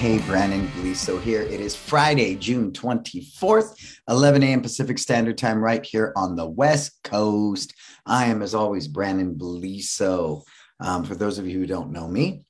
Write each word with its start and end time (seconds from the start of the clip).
Hey, 0.00 0.18
Brandon 0.20 0.66
Gleeso 0.68 1.20
here. 1.20 1.42
It 1.42 1.60
is 1.60 1.76
Friday, 1.76 2.34
June 2.34 2.72
24th, 2.72 3.98
11 4.08 4.42
a.m. 4.42 4.62
Pacific 4.62 4.98
Standard 4.98 5.36
Time, 5.36 5.62
right 5.62 5.84
here 5.84 6.14
on 6.16 6.36
the 6.36 6.48
West 6.48 6.92
Coast. 7.04 7.74
I 8.06 8.24
am, 8.24 8.40
as 8.40 8.54
always, 8.54 8.88
Brandon 8.88 9.34
Gleeso. 9.34 10.40
Um, 10.80 11.04
for 11.04 11.14
those 11.14 11.38
of 11.38 11.46
you 11.46 11.58
who 11.58 11.66
don't 11.66 11.92
know 11.92 12.08
me, 12.08 12.46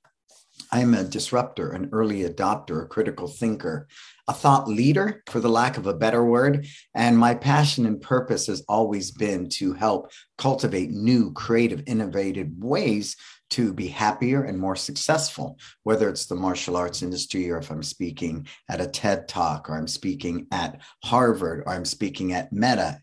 I'm 0.70 0.94
a 0.94 1.02
disruptor, 1.02 1.72
an 1.72 1.88
early 1.90 2.22
adopter, 2.22 2.84
a 2.84 2.86
critical 2.86 3.26
thinker, 3.26 3.88
a 4.28 4.32
thought 4.32 4.68
leader, 4.68 5.24
for 5.26 5.40
the 5.40 5.48
lack 5.48 5.76
of 5.76 5.88
a 5.88 5.94
better 5.94 6.24
word. 6.24 6.68
And 6.94 7.18
my 7.18 7.34
passion 7.34 7.84
and 7.84 8.00
purpose 8.00 8.46
has 8.46 8.62
always 8.68 9.10
been 9.10 9.48
to 9.54 9.72
help 9.72 10.12
cultivate 10.38 10.90
new, 10.90 11.32
creative, 11.32 11.82
innovative 11.88 12.46
ways 12.58 13.16
to 13.50 13.72
be 13.72 13.88
happier 13.88 14.44
and 14.44 14.58
more 14.58 14.76
successful, 14.76 15.58
whether 15.82 16.08
it's 16.08 16.26
the 16.26 16.34
martial 16.34 16.76
arts 16.76 17.02
industry 17.02 17.50
or 17.50 17.58
if 17.58 17.70
I'm 17.70 17.82
speaking 17.82 18.46
at 18.68 18.80
a 18.80 18.86
TED 18.86 19.28
talk 19.28 19.68
or 19.68 19.76
I'm 19.76 19.88
speaking 19.88 20.46
at 20.52 20.80
Harvard 21.04 21.64
or 21.66 21.72
I'm 21.72 21.84
speaking 21.84 22.32
at 22.32 22.52
Meta, 22.52 23.00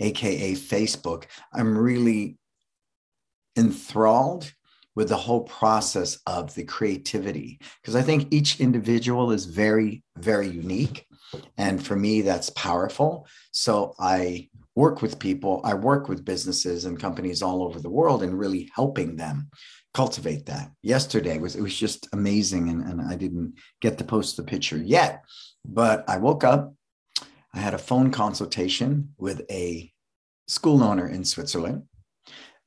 AKA 0.00 0.52
Facebook. 0.52 1.24
I'm 1.52 1.76
really 1.76 2.36
enthralled 3.56 4.52
with 4.94 5.08
the 5.10 5.16
whole 5.16 5.42
process 5.42 6.18
of 6.26 6.54
the 6.54 6.64
creativity 6.64 7.60
because 7.80 7.94
I 7.94 8.02
think 8.02 8.32
each 8.32 8.60
individual 8.60 9.30
is 9.30 9.44
very, 9.44 10.02
very 10.16 10.48
unique. 10.48 11.06
And 11.58 11.84
for 11.84 11.96
me, 11.96 12.22
that's 12.22 12.50
powerful. 12.50 13.26
So 13.52 13.94
I 13.98 14.48
work 14.74 15.02
with 15.02 15.18
people, 15.18 15.60
I 15.64 15.74
work 15.74 16.08
with 16.08 16.24
businesses 16.24 16.84
and 16.84 17.00
companies 17.00 17.42
all 17.42 17.62
over 17.62 17.80
the 17.80 17.90
world 17.90 18.22
and 18.22 18.38
really 18.38 18.70
helping 18.74 19.16
them 19.16 19.48
cultivate 19.96 20.44
that. 20.44 20.70
Yesterday 20.82 21.38
was 21.38 21.56
it 21.56 21.62
was 21.62 21.74
just 21.74 22.06
amazing, 22.12 22.68
and, 22.68 22.82
and 22.86 23.00
I 23.00 23.16
didn't 23.16 23.54
get 23.80 23.96
to 23.96 24.04
post 24.04 24.36
the 24.36 24.42
picture 24.42 24.76
yet, 24.76 25.24
but 25.64 26.04
I 26.06 26.18
woke 26.18 26.44
up. 26.44 26.74
I 27.54 27.60
had 27.60 27.72
a 27.72 27.78
phone 27.78 28.10
consultation 28.10 29.14
with 29.16 29.40
a 29.50 29.90
school 30.48 30.82
owner 30.82 31.08
in 31.08 31.24
Switzerland. 31.24 31.84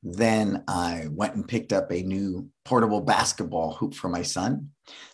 Then 0.02 0.64
I 0.66 1.06
went 1.08 1.36
and 1.36 1.46
picked 1.46 1.72
up 1.72 1.92
a 1.92 2.02
new 2.02 2.48
portable 2.64 3.00
basketball 3.00 3.74
hoop 3.74 3.94
for 3.94 4.08
my 4.08 4.22
son. 4.22 4.70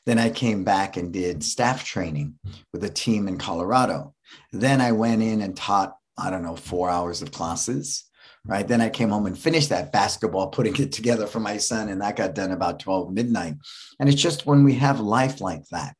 Then 0.07 0.19
I 0.19 0.31
came 0.31 0.65
back 0.65 0.97
and 0.97 1.13
did 1.13 1.45
staff 1.45 1.85
training 1.85 2.39
with 2.73 2.83
a 2.85 2.89
team 2.89 3.29
in 3.29 3.37
Colorado. 3.37 4.15
Then 4.53 4.81
I 4.81 4.93
went 4.93 5.23
in 5.23 5.43
and 5.43 5.55
taught, 5.55 5.95
I 6.17 6.31
don't 6.31 6.43
know, 6.43 6.57
four 6.57 6.89
hours 6.89 7.21
of 7.21 7.31
classes 7.31 8.06
right? 8.47 8.67
Then 8.67 8.81
I 8.81 8.89
came 8.89 9.11
home 9.11 9.27
and 9.27 9.39
finished 9.39 9.69
that 9.71 9.93
basketball, 9.93 10.49
putting 10.49 10.77
it 10.77 10.93
together 10.93 11.27
for 11.27 11.41
my 11.41 11.57
son, 11.57 11.89
and 11.89 12.01
that 12.01 12.17
got 12.17 12.35
done 12.35 12.53
about 12.53 12.81
12 12.81 13.13
midnight. 13.13 13.55
And 13.99 14.09
it's 14.09 14.21
just 14.21 14.47
when 14.47 14.65
we 14.65 14.75
have 14.75 15.01
life 15.01 15.41
like 15.41 15.67
that 15.71 15.95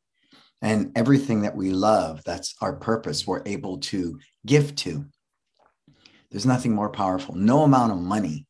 and 0.61 0.91
everything 0.97 1.41
that 1.41 1.55
we 1.55 1.71
love, 1.71 2.23
that's 2.25 2.55
our 2.61 2.75
purpose, 2.75 3.27
we're 3.27 3.43
able 3.45 3.77
to 3.79 4.19
give 4.45 4.75
to. 4.75 5.05
There's 6.31 6.45
nothing 6.45 6.73
more 6.73 6.89
powerful. 6.89 7.35
No 7.35 7.63
amount 7.63 7.91
of 7.91 7.99
money 7.99 8.47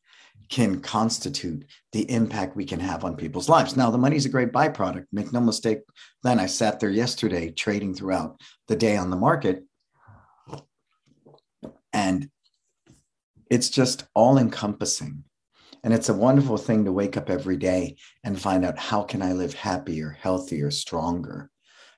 can 0.48 0.80
constitute 0.80 1.64
the 1.92 2.10
impact 2.10 2.56
we 2.56 2.64
can 2.64 2.80
have 2.80 3.04
on 3.04 3.16
people's 3.16 3.48
lives. 3.48 3.76
Now, 3.76 3.90
the 3.90 3.98
money 3.98 4.16
is 4.16 4.24
a 4.24 4.30
great 4.30 4.50
byproduct. 4.50 5.04
Make 5.12 5.32
no 5.32 5.40
mistake. 5.40 5.80
Then 6.22 6.40
I 6.40 6.46
sat 6.46 6.80
there 6.80 6.90
yesterday 6.90 7.50
trading 7.50 7.94
throughout 7.94 8.40
the 8.66 8.76
day 8.76 8.96
on 8.96 9.10
the 9.10 9.16
market. 9.16 9.64
And 11.92 12.30
it's 13.50 13.70
just 13.70 14.04
all 14.14 14.38
encompassing. 14.38 15.24
And 15.84 15.94
it's 15.94 16.08
a 16.08 16.14
wonderful 16.14 16.58
thing 16.58 16.84
to 16.84 16.92
wake 16.92 17.16
up 17.16 17.30
every 17.30 17.56
day 17.56 17.96
and 18.24 18.40
find 18.40 18.64
out 18.64 18.78
how 18.78 19.02
can 19.02 19.22
I 19.22 19.32
live 19.32 19.54
happier, 19.54 20.10
healthier, 20.20 20.70
stronger. 20.70 21.50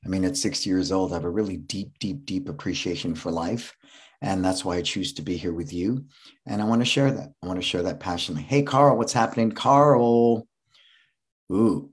I 0.05 0.09
mean, 0.09 0.25
at 0.25 0.37
60 0.37 0.69
years 0.69 0.93
old, 0.93 1.12
I 1.12 1.16
have 1.16 1.25
a 1.25 1.31
really 1.31 1.56
deep, 1.56 1.99
deep, 1.99 2.25
deep 2.25 2.49
appreciation 2.49 3.15
for 3.15 3.31
life. 3.31 3.75
And 4.22 4.44
that's 4.44 4.65
why 4.65 4.77
I 4.77 4.83
choose 4.83 5.15
to 5.15 5.22
be 5.22 5.37
here 5.37 5.55
with 5.55 5.72
you. 5.72 6.05
And 6.47 6.61
I 6.61 6.66
want 6.66 6.83
to 6.83 6.87
share 6.87 7.11
that. 7.11 7.31
I 7.43 7.47
want 7.47 7.59
to 7.59 7.67
share 7.67 7.82
that 7.82 8.00
passionately. 8.00 8.44
Hey, 8.44 8.62
Carl, 8.62 8.97
what's 8.97 9.15
happening? 9.15 9.53
Carl. 9.53 10.47
Ooh, 11.53 11.91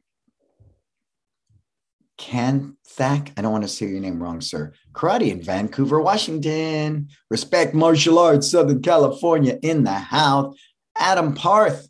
Kanthak. 2.17 3.31
I 3.37 3.41
don't 3.41 3.51
want 3.51 3.63
to 3.63 3.67
say 3.67 3.87
your 3.87 3.99
name 3.99 4.21
wrong, 4.21 4.41
sir. 4.41 4.73
Karate 4.93 5.31
in 5.31 5.41
Vancouver, 5.41 6.01
Washington. 6.01 7.09
Respect 7.29 7.73
martial 7.73 8.19
arts, 8.19 8.51
Southern 8.51 8.81
California 8.81 9.57
in 9.61 9.83
the 9.83 9.93
house. 9.93 10.55
Adam 10.95 11.35
Parth, 11.35 11.87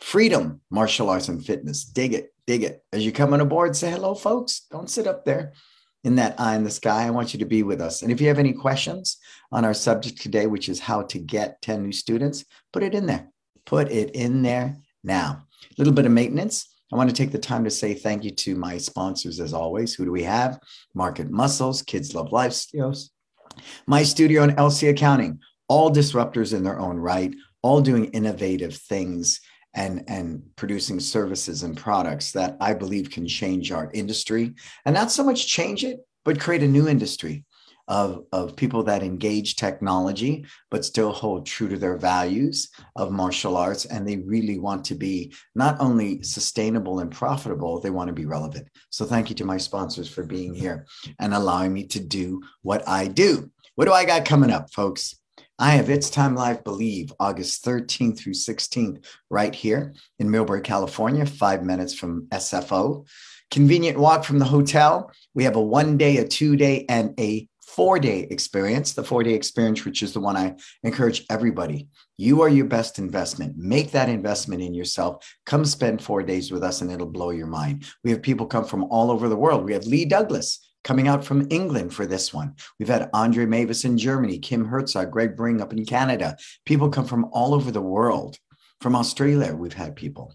freedom, 0.00 0.60
martial 0.70 1.08
arts 1.08 1.28
and 1.28 1.44
fitness. 1.44 1.84
Dig 1.84 2.12
it, 2.12 2.34
dig 2.46 2.62
it. 2.62 2.84
As 2.92 3.04
you 3.04 3.12
come 3.12 3.32
on 3.32 3.40
aboard, 3.40 3.74
say 3.74 3.90
hello, 3.90 4.14
folks. 4.14 4.66
Don't 4.70 4.90
sit 4.90 5.06
up 5.06 5.24
there 5.24 5.52
in 6.04 6.16
that 6.16 6.38
eye 6.38 6.56
in 6.56 6.64
the 6.64 6.70
sky. 6.70 7.06
I 7.06 7.10
want 7.10 7.32
you 7.32 7.38
to 7.38 7.46
be 7.46 7.62
with 7.62 7.80
us. 7.80 8.02
And 8.02 8.10
if 8.10 8.20
you 8.20 8.28
have 8.28 8.38
any 8.38 8.52
questions 8.52 9.18
on 9.50 9.64
our 9.64 9.74
subject 9.74 10.20
today, 10.20 10.46
which 10.46 10.68
is 10.68 10.80
how 10.80 11.02
to 11.02 11.18
get 11.18 11.62
10 11.62 11.82
new 11.82 11.92
students, 11.92 12.44
put 12.72 12.82
it 12.82 12.94
in 12.94 13.06
there. 13.06 13.28
Put 13.64 13.90
it 13.90 14.14
in 14.14 14.42
there 14.42 14.76
now. 15.04 15.44
A 15.64 15.74
little 15.78 15.92
bit 15.92 16.06
of 16.06 16.12
maintenance. 16.12 16.71
I 16.92 16.96
want 16.96 17.08
to 17.08 17.16
take 17.16 17.32
the 17.32 17.38
time 17.38 17.64
to 17.64 17.70
say 17.70 17.94
thank 17.94 18.22
you 18.22 18.30
to 18.30 18.54
my 18.54 18.76
sponsors 18.76 19.40
as 19.40 19.54
always. 19.54 19.94
Who 19.94 20.04
do 20.04 20.12
we 20.12 20.24
have? 20.24 20.58
Market 20.94 21.30
Muscles, 21.30 21.80
Kids 21.80 22.14
Love 22.14 22.32
Life 22.32 22.52
Studios, 22.52 23.10
My 23.86 24.02
Studio 24.02 24.42
and 24.42 24.52
LC 24.56 24.90
Accounting, 24.90 25.40
all 25.68 25.90
disruptors 25.90 26.54
in 26.54 26.62
their 26.62 26.78
own 26.78 26.98
right, 26.98 27.34
all 27.62 27.80
doing 27.80 28.06
innovative 28.06 28.76
things 28.76 29.40
and, 29.74 30.04
and 30.06 30.42
producing 30.56 31.00
services 31.00 31.62
and 31.62 31.78
products 31.78 32.32
that 32.32 32.58
I 32.60 32.74
believe 32.74 33.10
can 33.10 33.26
change 33.26 33.72
our 33.72 33.90
industry. 33.94 34.52
And 34.84 34.94
not 34.94 35.10
so 35.10 35.24
much 35.24 35.46
change 35.46 35.84
it, 35.84 36.00
but 36.26 36.40
create 36.40 36.62
a 36.62 36.68
new 36.68 36.88
industry 36.88 37.44
of, 37.88 38.24
of 38.32 38.56
people 38.56 38.82
that 38.84 39.02
engage 39.02 39.56
technology 39.56 40.44
but 40.70 40.84
still 40.84 41.12
hold 41.12 41.46
true 41.46 41.68
to 41.68 41.76
their 41.76 41.96
values 41.96 42.70
of 42.96 43.10
martial 43.10 43.56
arts 43.56 43.84
and 43.84 44.06
they 44.06 44.16
really 44.18 44.58
want 44.58 44.84
to 44.84 44.94
be 44.94 45.32
not 45.54 45.76
only 45.80 46.22
sustainable 46.22 47.00
and 47.00 47.10
profitable 47.10 47.80
they 47.80 47.90
want 47.90 48.08
to 48.08 48.14
be 48.14 48.26
relevant 48.26 48.66
so 48.90 49.04
thank 49.04 49.28
you 49.28 49.36
to 49.36 49.44
my 49.44 49.56
sponsors 49.56 50.08
for 50.08 50.24
being 50.24 50.54
here 50.54 50.86
and 51.18 51.34
allowing 51.34 51.72
me 51.72 51.84
to 51.84 52.00
do 52.00 52.40
what 52.62 52.86
i 52.88 53.06
do 53.06 53.50
what 53.74 53.86
do 53.86 53.92
i 53.92 54.04
got 54.04 54.24
coming 54.24 54.50
up 54.50 54.72
folks 54.72 55.16
I 55.58 55.72
have 55.72 55.90
It's 55.90 56.10
Time 56.10 56.34
Live 56.34 56.64
Believe 56.64 57.12
August 57.20 57.64
13th 57.64 58.18
through 58.18 58.32
16th 58.32 59.04
right 59.30 59.54
here 59.54 59.94
in 60.18 60.28
Millbrae, 60.28 60.64
California, 60.64 61.24
five 61.24 61.62
minutes 61.62 61.94
from 61.94 62.26
SFO. 62.32 63.06
Convenient 63.50 63.98
walk 63.98 64.24
from 64.24 64.40
the 64.40 64.44
hotel. 64.44 65.12
We 65.34 65.44
have 65.44 65.56
a 65.56 65.62
one 65.62 65.98
day, 65.98 66.16
a 66.16 66.26
two 66.26 66.56
day, 66.56 66.84
and 66.88 67.14
a 67.20 67.48
four 67.74 67.98
day 67.98 68.26
experience, 68.30 68.92
the 68.92 69.02
four 69.02 69.22
day 69.22 69.32
experience, 69.32 69.84
which 69.84 70.02
is 70.02 70.12
the 70.12 70.20
one 70.20 70.36
I 70.36 70.56
encourage 70.82 71.24
everybody. 71.30 71.88
You 72.18 72.42
are 72.42 72.48
your 72.48 72.66
best 72.66 72.98
investment. 72.98 73.56
Make 73.56 73.92
that 73.92 74.10
investment 74.10 74.60
in 74.60 74.74
yourself. 74.74 75.26
Come 75.46 75.64
spend 75.64 76.02
four 76.02 76.22
days 76.22 76.52
with 76.52 76.62
us 76.62 76.82
and 76.82 76.92
it'll 76.92 77.06
blow 77.06 77.30
your 77.30 77.46
mind. 77.46 77.86
We 78.04 78.10
have 78.10 78.20
people 78.20 78.46
come 78.46 78.66
from 78.66 78.84
all 78.84 79.10
over 79.10 79.26
the 79.26 79.36
world. 79.36 79.64
We 79.64 79.72
have 79.72 79.86
Lee 79.86 80.04
Douglas 80.04 80.60
coming 80.84 81.08
out 81.08 81.24
from 81.24 81.46
England 81.48 81.94
for 81.94 82.04
this 82.04 82.34
one. 82.34 82.56
We've 82.78 82.88
had 82.88 83.08
Andre 83.14 83.46
Mavis 83.46 83.86
in 83.86 83.96
Germany, 83.96 84.38
Kim 84.38 84.66
Herzog, 84.66 85.10
Greg 85.10 85.34
Bring 85.34 85.62
up 85.62 85.72
in 85.72 85.86
Canada. 85.86 86.36
People 86.66 86.90
come 86.90 87.06
from 87.06 87.26
all 87.32 87.54
over 87.54 87.70
the 87.70 87.80
world. 87.80 88.36
From 88.82 88.96
Australia, 88.96 89.54
we've 89.54 89.72
had 89.72 89.96
people 89.96 90.34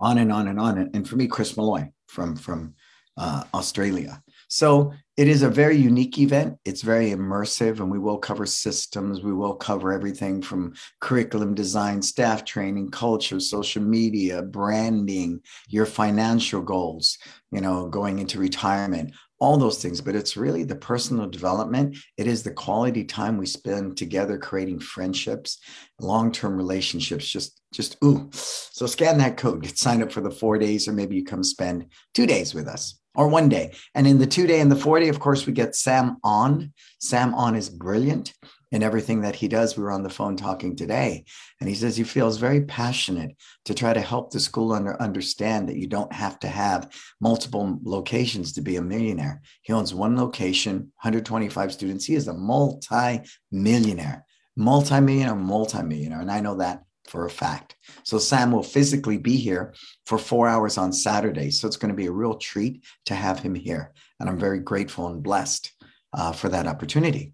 on 0.00 0.18
and 0.18 0.32
on 0.32 0.48
and 0.48 0.58
on. 0.58 0.90
And 0.92 1.08
for 1.08 1.14
me, 1.14 1.28
Chris 1.28 1.56
Malloy 1.56 1.92
from, 2.08 2.34
from 2.34 2.74
uh, 3.16 3.44
Australia. 3.54 4.22
So 4.52 4.92
it 5.16 5.28
is 5.28 5.40
a 5.40 5.48
very 5.48 5.78
unique 5.78 6.18
event. 6.18 6.58
It's 6.66 6.82
very 6.82 7.10
immersive, 7.10 7.80
and 7.80 7.90
we 7.90 7.98
will 7.98 8.18
cover 8.18 8.44
systems. 8.44 9.22
We 9.22 9.32
will 9.32 9.54
cover 9.54 9.94
everything 9.94 10.42
from 10.42 10.74
curriculum 11.00 11.54
design, 11.54 12.02
staff 12.02 12.44
training, 12.44 12.90
culture, 12.90 13.40
social 13.40 13.82
media, 13.82 14.42
branding, 14.42 15.40
your 15.68 15.86
financial 15.86 16.60
goals, 16.60 17.16
you 17.50 17.62
know, 17.62 17.88
going 17.88 18.18
into 18.18 18.38
retirement, 18.38 19.14
all 19.40 19.56
those 19.56 19.80
things. 19.80 20.02
But 20.02 20.16
it's 20.16 20.36
really 20.36 20.64
the 20.64 20.76
personal 20.76 21.30
development. 21.30 21.96
It 22.18 22.26
is 22.26 22.42
the 22.42 22.52
quality 22.52 23.04
time 23.04 23.38
we 23.38 23.46
spend 23.46 23.96
together 23.96 24.36
creating 24.36 24.80
friendships, 24.80 25.60
long-term 25.98 26.58
relationships. 26.58 27.26
Just, 27.26 27.58
just 27.72 27.96
ooh. 28.04 28.28
So 28.32 28.84
scan 28.84 29.16
that 29.16 29.38
code, 29.38 29.62
get 29.62 29.78
signed 29.78 30.02
up 30.02 30.12
for 30.12 30.20
the 30.20 30.30
four 30.30 30.58
days, 30.58 30.88
or 30.88 30.92
maybe 30.92 31.16
you 31.16 31.24
come 31.24 31.42
spend 31.42 31.86
two 32.12 32.26
days 32.26 32.52
with 32.52 32.68
us 32.68 32.98
or 33.14 33.28
one 33.28 33.48
day. 33.48 33.72
And 33.94 34.06
in 34.06 34.18
the 34.18 34.26
two 34.26 34.46
day 34.46 34.60
and 34.60 34.70
the 34.70 34.76
four 34.76 34.98
day, 35.00 35.08
of 35.08 35.20
course, 35.20 35.46
we 35.46 35.52
get 35.52 35.74
Sam 35.74 36.16
on. 36.24 36.72
Sam 36.98 37.34
on 37.34 37.54
is 37.54 37.68
brilliant 37.68 38.32
in 38.72 38.82
everything 38.82 39.20
that 39.20 39.36
he 39.36 39.48
does. 39.48 39.76
We 39.76 39.82
were 39.82 39.92
on 39.92 40.02
the 40.02 40.10
phone 40.10 40.34
talking 40.34 40.74
today, 40.74 41.24
and 41.60 41.68
he 41.68 41.74
says 41.74 41.96
he 41.96 42.04
feels 42.04 42.38
very 42.38 42.62
passionate 42.62 43.36
to 43.66 43.74
try 43.74 43.92
to 43.92 44.00
help 44.00 44.30
the 44.30 44.40
school 44.40 44.72
under, 44.72 45.00
understand 45.00 45.68
that 45.68 45.76
you 45.76 45.86
don't 45.86 46.12
have 46.12 46.38
to 46.40 46.48
have 46.48 46.90
multiple 47.20 47.78
locations 47.84 48.54
to 48.54 48.62
be 48.62 48.76
a 48.76 48.82
millionaire. 48.82 49.42
He 49.60 49.72
owns 49.72 49.94
one 49.94 50.16
location, 50.16 50.92
125 51.02 51.72
students. 51.72 52.06
He 52.06 52.14
is 52.14 52.28
a 52.28 52.34
multi 52.34 53.20
millionaire, 53.52 54.24
multi 54.56 55.00
millionaire, 55.00 55.36
multi 55.36 55.82
millionaire. 55.82 56.20
And 56.20 56.30
I 56.30 56.40
know 56.40 56.56
that 56.56 56.82
for 57.08 57.26
a 57.26 57.30
fact. 57.30 57.76
So 58.04 58.18
Sam 58.18 58.52
will 58.52 58.62
physically 58.62 59.18
be 59.18 59.36
here 59.36 59.74
for 60.06 60.18
four 60.18 60.48
hours 60.48 60.78
on 60.78 60.92
Saturday. 60.92 61.50
So 61.50 61.66
it's 61.66 61.76
going 61.76 61.90
to 61.90 61.96
be 61.96 62.06
a 62.06 62.12
real 62.12 62.34
treat 62.34 62.84
to 63.06 63.14
have 63.14 63.40
him 63.40 63.54
here. 63.54 63.92
And 64.20 64.28
I'm 64.28 64.38
very 64.38 64.60
grateful 64.60 65.08
and 65.08 65.22
blessed 65.22 65.72
uh, 66.12 66.32
for 66.32 66.48
that 66.48 66.66
opportunity. 66.66 67.32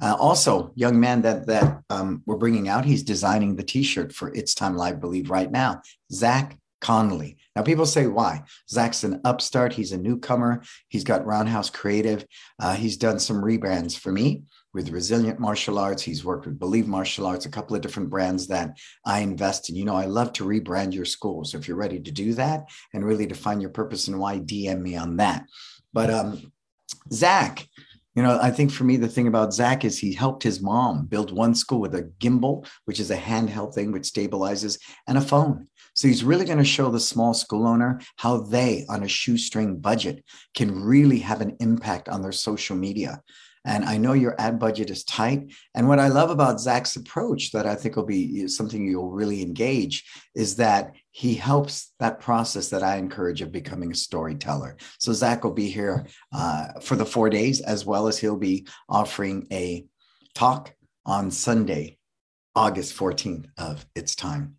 Uh, 0.00 0.16
also, 0.18 0.72
young 0.74 0.98
man 0.98 1.22
that 1.22 1.46
that 1.46 1.82
um, 1.90 2.22
we're 2.26 2.36
bringing 2.36 2.68
out, 2.68 2.84
he's 2.84 3.02
designing 3.02 3.56
the 3.56 3.62
T-shirt 3.62 4.12
for 4.12 4.32
It's 4.34 4.54
Time 4.54 4.76
Live 4.76 5.00
Believe 5.00 5.30
right 5.30 5.50
now. 5.50 5.82
Zach 6.12 6.58
Connolly. 6.80 7.38
Now, 7.54 7.62
people 7.62 7.86
say 7.86 8.06
why? 8.06 8.42
Zach's 8.68 9.04
an 9.04 9.20
upstart. 9.24 9.72
He's 9.72 9.92
a 9.92 9.98
newcomer. 9.98 10.62
He's 10.88 11.04
got 11.04 11.26
Roundhouse 11.26 11.70
Creative. 11.70 12.24
Uh, 12.60 12.74
he's 12.74 12.96
done 12.96 13.18
some 13.18 13.42
rebrands 13.42 13.98
for 13.98 14.12
me 14.12 14.42
with 14.76 14.90
Resilient 14.90 15.40
Martial 15.40 15.78
Arts. 15.78 16.02
He's 16.02 16.22
worked 16.22 16.44
with 16.44 16.58
Believe 16.58 16.86
Martial 16.86 17.26
Arts, 17.26 17.46
a 17.46 17.50
couple 17.50 17.74
of 17.74 17.80
different 17.80 18.10
brands 18.10 18.46
that 18.48 18.76
I 19.06 19.20
invest 19.20 19.70
in. 19.70 19.74
You 19.74 19.86
know, 19.86 19.96
I 19.96 20.04
love 20.04 20.34
to 20.34 20.44
rebrand 20.44 20.92
your 20.92 21.06
school. 21.06 21.44
So 21.44 21.56
if 21.56 21.66
you're 21.66 21.78
ready 21.78 21.98
to 21.98 22.10
do 22.12 22.34
that 22.34 22.68
and 22.92 23.02
really 23.02 23.26
define 23.26 23.60
your 23.60 23.70
purpose 23.70 24.06
and 24.06 24.18
why, 24.20 24.38
DM 24.38 24.82
me 24.82 24.94
on 24.94 25.16
that. 25.16 25.46
But 25.94 26.10
um, 26.10 26.52
Zach, 27.10 27.66
you 28.14 28.22
know, 28.22 28.38
I 28.40 28.50
think 28.50 28.70
for 28.70 28.84
me, 28.84 28.98
the 28.98 29.08
thing 29.08 29.28
about 29.28 29.54
Zach 29.54 29.82
is 29.82 29.98
he 29.98 30.12
helped 30.12 30.42
his 30.42 30.60
mom 30.60 31.06
build 31.06 31.32
one 31.32 31.54
school 31.54 31.80
with 31.80 31.94
a 31.94 32.10
gimbal, 32.20 32.66
which 32.84 33.00
is 33.00 33.10
a 33.10 33.16
handheld 33.16 33.74
thing 33.74 33.92
which 33.92 34.04
stabilizes, 34.04 34.78
and 35.08 35.16
a 35.16 35.22
phone. 35.22 35.68
So 35.94 36.06
he's 36.06 36.22
really 36.22 36.44
going 36.44 36.58
to 36.58 36.64
show 36.64 36.90
the 36.90 37.00
small 37.00 37.32
school 37.32 37.66
owner 37.66 38.00
how 38.16 38.40
they, 38.40 38.84
on 38.90 39.02
a 39.02 39.08
shoestring 39.08 39.78
budget, 39.78 40.22
can 40.54 40.82
really 40.82 41.18
have 41.20 41.40
an 41.40 41.56
impact 41.60 42.10
on 42.10 42.20
their 42.20 42.32
social 42.32 42.76
media. 42.76 43.22
And 43.66 43.84
I 43.84 43.98
know 43.98 44.12
your 44.12 44.40
ad 44.40 44.58
budget 44.58 44.90
is 44.90 45.04
tight. 45.04 45.52
And 45.74 45.88
what 45.88 45.98
I 45.98 46.08
love 46.08 46.30
about 46.30 46.60
Zach's 46.60 46.96
approach 46.96 47.50
that 47.52 47.66
I 47.66 47.74
think 47.74 47.96
will 47.96 48.06
be 48.06 48.46
something 48.48 48.86
you'll 48.86 49.10
really 49.10 49.42
engage 49.42 50.04
is 50.34 50.56
that 50.56 50.94
he 51.10 51.34
helps 51.34 51.92
that 51.98 52.20
process 52.20 52.68
that 52.68 52.82
I 52.82 52.96
encourage 52.96 53.42
of 53.42 53.52
becoming 53.52 53.92
a 53.92 53.96
storyteller. 53.96 54.76
So 54.98 55.12
Zach 55.12 55.44
will 55.44 55.52
be 55.52 55.68
here 55.68 56.06
uh, 56.32 56.80
for 56.80 56.96
the 56.96 57.04
four 57.04 57.28
days, 57.28 57.60
as 57.60 57.84
well 57.84 58.06
as 58.06 58.18
he'll 58.18 58.36
be 58.36 58.66
offering 58.88 59.46
a 59.52 59.84
talk 60.34 60.72
on 61.04 61.30
Sunday, 61.30 61.98
August 62.54 62.96
14th 62.96 63.46
of 63.58 63.84
its 63.94 64.14
time. 64.14 64.56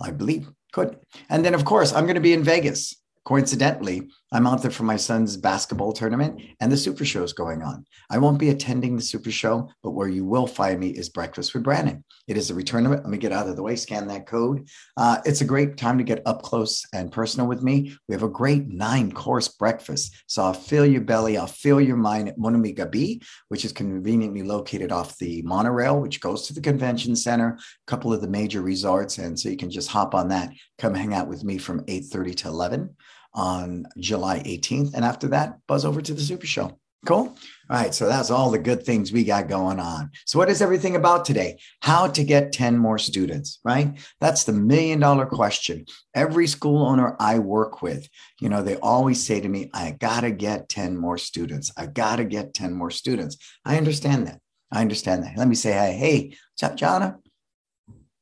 I 0.00 0.10
believe. 0.10 0.50
Good. 0.72 0.98
And 1.28 1.44
then, 1.44 1.54
of 1.54 1.64
course, 1.64 1.92
I'm 1.92 2.04
going 2.04 2.16
to 2.16 2.20
be 2.20 2.32
in 2.32 2.42
Vegas 2.42 2.96
Coincidentally, 3.24 4.10
I'm 4.32 4.48
out 4.48 4.62
there 4.62 4.70
for 4.72 4.82
my 4.82 4.96
son's 4.96 5.36
basketball 5.36 5.92
tournament 5.92 6.42
and 6.58 6.72
the 6.72 6.76
Super 6.76 7.04
Show 7.04 7.22
is 7.22 7.32
going 7.32 7.62
on. 7.62 7.84
I 8.10 8.18
won't 8.18 8.38
be 8.38 8.48
attending 8.48 8.96
the 8.96 9.02
Super 9.02 9.30
Show, 9.30 9.70
but 9.80 9.92
where 9.92 10.08
you 10.08 10.24
will 10.24 10.48
find 10.48 10.80
me 10.80 10.88
is 10.88 11.08
Breakfast 11.08 11.54
with 11.54 11.62
Brandon. 11.62 12.02
It 12.26 12.36
is 12.36 12.50
a 12.50 12.54
return 12.54 12.84
of 12.84 12.90
it. 12.90 12.96
Let 12.96 13.10
me 13.10 13.18
get 13.18 13.30
out 13.30 13.48
of 13.48 13.54
the 13.54 13.62
way, 13.62 13.76
scan 13.76 14.08
that 14.08 14.26
code. 14.26 14.66
Uh, 14.96 15.18
it's 15.24 15.40
a 15.40 15.44
great 15.44 15.76
time 15.76 15.98
to 15.98 16.04
get 16.04 16.22
up 16.26 16.42
close 16.42 16.84
and 16.92 17.12
personal 17.12 17.46
with 17.46 17.62
me. 17.62 17.96
We 18.08 18.14
have 18.14 18.24
a 18.24 18.28
great 18.28 18.66
nine 18.66 19.12
course 19.12 19.46
breakfast. 19.46 20.16
So 20.26 20.42
I'll 20.42 20.52
fill 20.52 20.86
your 20.86 21.02
belly, 21.02 21.36
I'll 21.36 21.46
fill 21.46 21.80
your 21.80 21.96
mind 21.96 22.28
at 22.28 22.38
Mon 22.38 22.56
Ami 22.56 22.74
Gabi, 22.74 23.22
which 23.48 23.64
is 23.64 23.72
conveniently 23.72 24.42
located 24.42 24.90
off 24.90 25.16
the 25.18 25.42
monorail, 25.42 26.00
which 26.00 26.20
goes 26.20 26.48
to 26.48 26.54
the 26.54 26.60
convention 26.60 27.14
center, 27.14 27.56
a 27.56 27.86
couple 27.86 28.12
of 28.12 28.20
the 28.20 28.28
major 28.28 28.62
resorts. 28.62 29.18
And 29.18 29.38
so 29.38 29.48
you 29.48 29.56
can 29.56 29.70
just 29.70 29.90
hop 29.90 30.12
on 30.12 30.28
that, 30.28 30.50
come 30.78 30.94
hang 30.94 31.14
out 31.14 31.28
with 31.28 31.44
me 31.44 31.56
from 31.56 31.84
8.30 31.86 32.36
to 32.38 32.48
11 32.48 32.96
on 33.34 33.86
July 33.98 34.40
18th. 34.40 34.94
And 34.94 35.04
after 35.04 35.28
that, 35.28 35.58
buzz 35.66 35.84
over 35.84 36.02
to 36.02 36.14
the 36.14 36.20
Super 36.20 36.46
Show. 36.46 36.78
Cool. 37.04 37.36
All 37.68 37.76
right. 37.76 37.92
So 37.92 38.06
that's 38.06 38.30
all 38.30 38.50
the 38.50 38.60
good 38.60 38.84
things 38.84 39.10
we 39.10 39.24
got 39.24 39.48
going 39.48 39.80
on. 39.80 40.12
So, 40.24 40.38
what 40.38 40.48
is 40.48 40.62
everything 40.62 40.94
about 40.94 41.24
today? 41.24 41.58
How 41.80 42.06
to 42.06 42.22
get 42.22 42.52
10 42.52 42.78
more 42.78 42.96
students, 42.96 43.58
right? 43.64 43.98
That's 44.20 44.44
the 44.44 44.52
million 44.52 45.00
dollar 45.00 45.26
question. 45.26 45.86
Every 46.14 46.46
school 46.46 46.86
owner 46.86 47.16
I 47.18 47.40
work 47.40 47.82
with, 47.82 48.08
you 48.40 48.48
know, 48.48 48.62
they 48.62 48.76
always 48.76 49.24
say 49.24 49.40
to 49.40 49.48
me, 49.48 49.68
I 49.74 49.92
got 49.92 50.20
to 50.20 50.30
get 50.30 50.68
10 50.68 50.96
more 50.96 51.18
students. 51.18 51.72
I 51.76 51.86
got 51.86 52.16
to 52.16 52.24
get 52.24 52.54
10 52.54 52.72
more 52.72 52.90
students. 52.92 53.36
I 53.64 53.78
understand 53.78 54.28
that. 54.28 54.38
I 54.70 54.80
understand 54.80 55.24
that. 55.24 55.36
Let 55.36 55.48
me 55.48 55.56
say, 55.56 55.72
hey, 55.72 55.92
hey, 55.94 56.36
what's 56.52 56.62
up, 56.62 56.76
Jonna? 56.78 57.18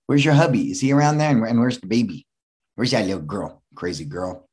Where's 0.07 0.25
your 0.25 0.35
hubby? 0.35 0.71
Is 0.71 0.81
he 0.81 0.93
around 0.93 1.19
there? 1.19 1.45
And 1.45 1.61
where's 1.61 1.79
the 1.79 1.87
baby? 1.87 2.27
Where's 2.77 2.93
that 2.93 3.05
little 3.05 3.21
girl? 3.21 3.63
Crazy 3.75 4.07
girl. 4.07 4.49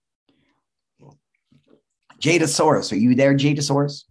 Jadasaurus, 2.20 2.92
are 2.92 2.98
you 2.98 3.16
there, 3.16 3.34
Jadasaurus? 3.36 4.04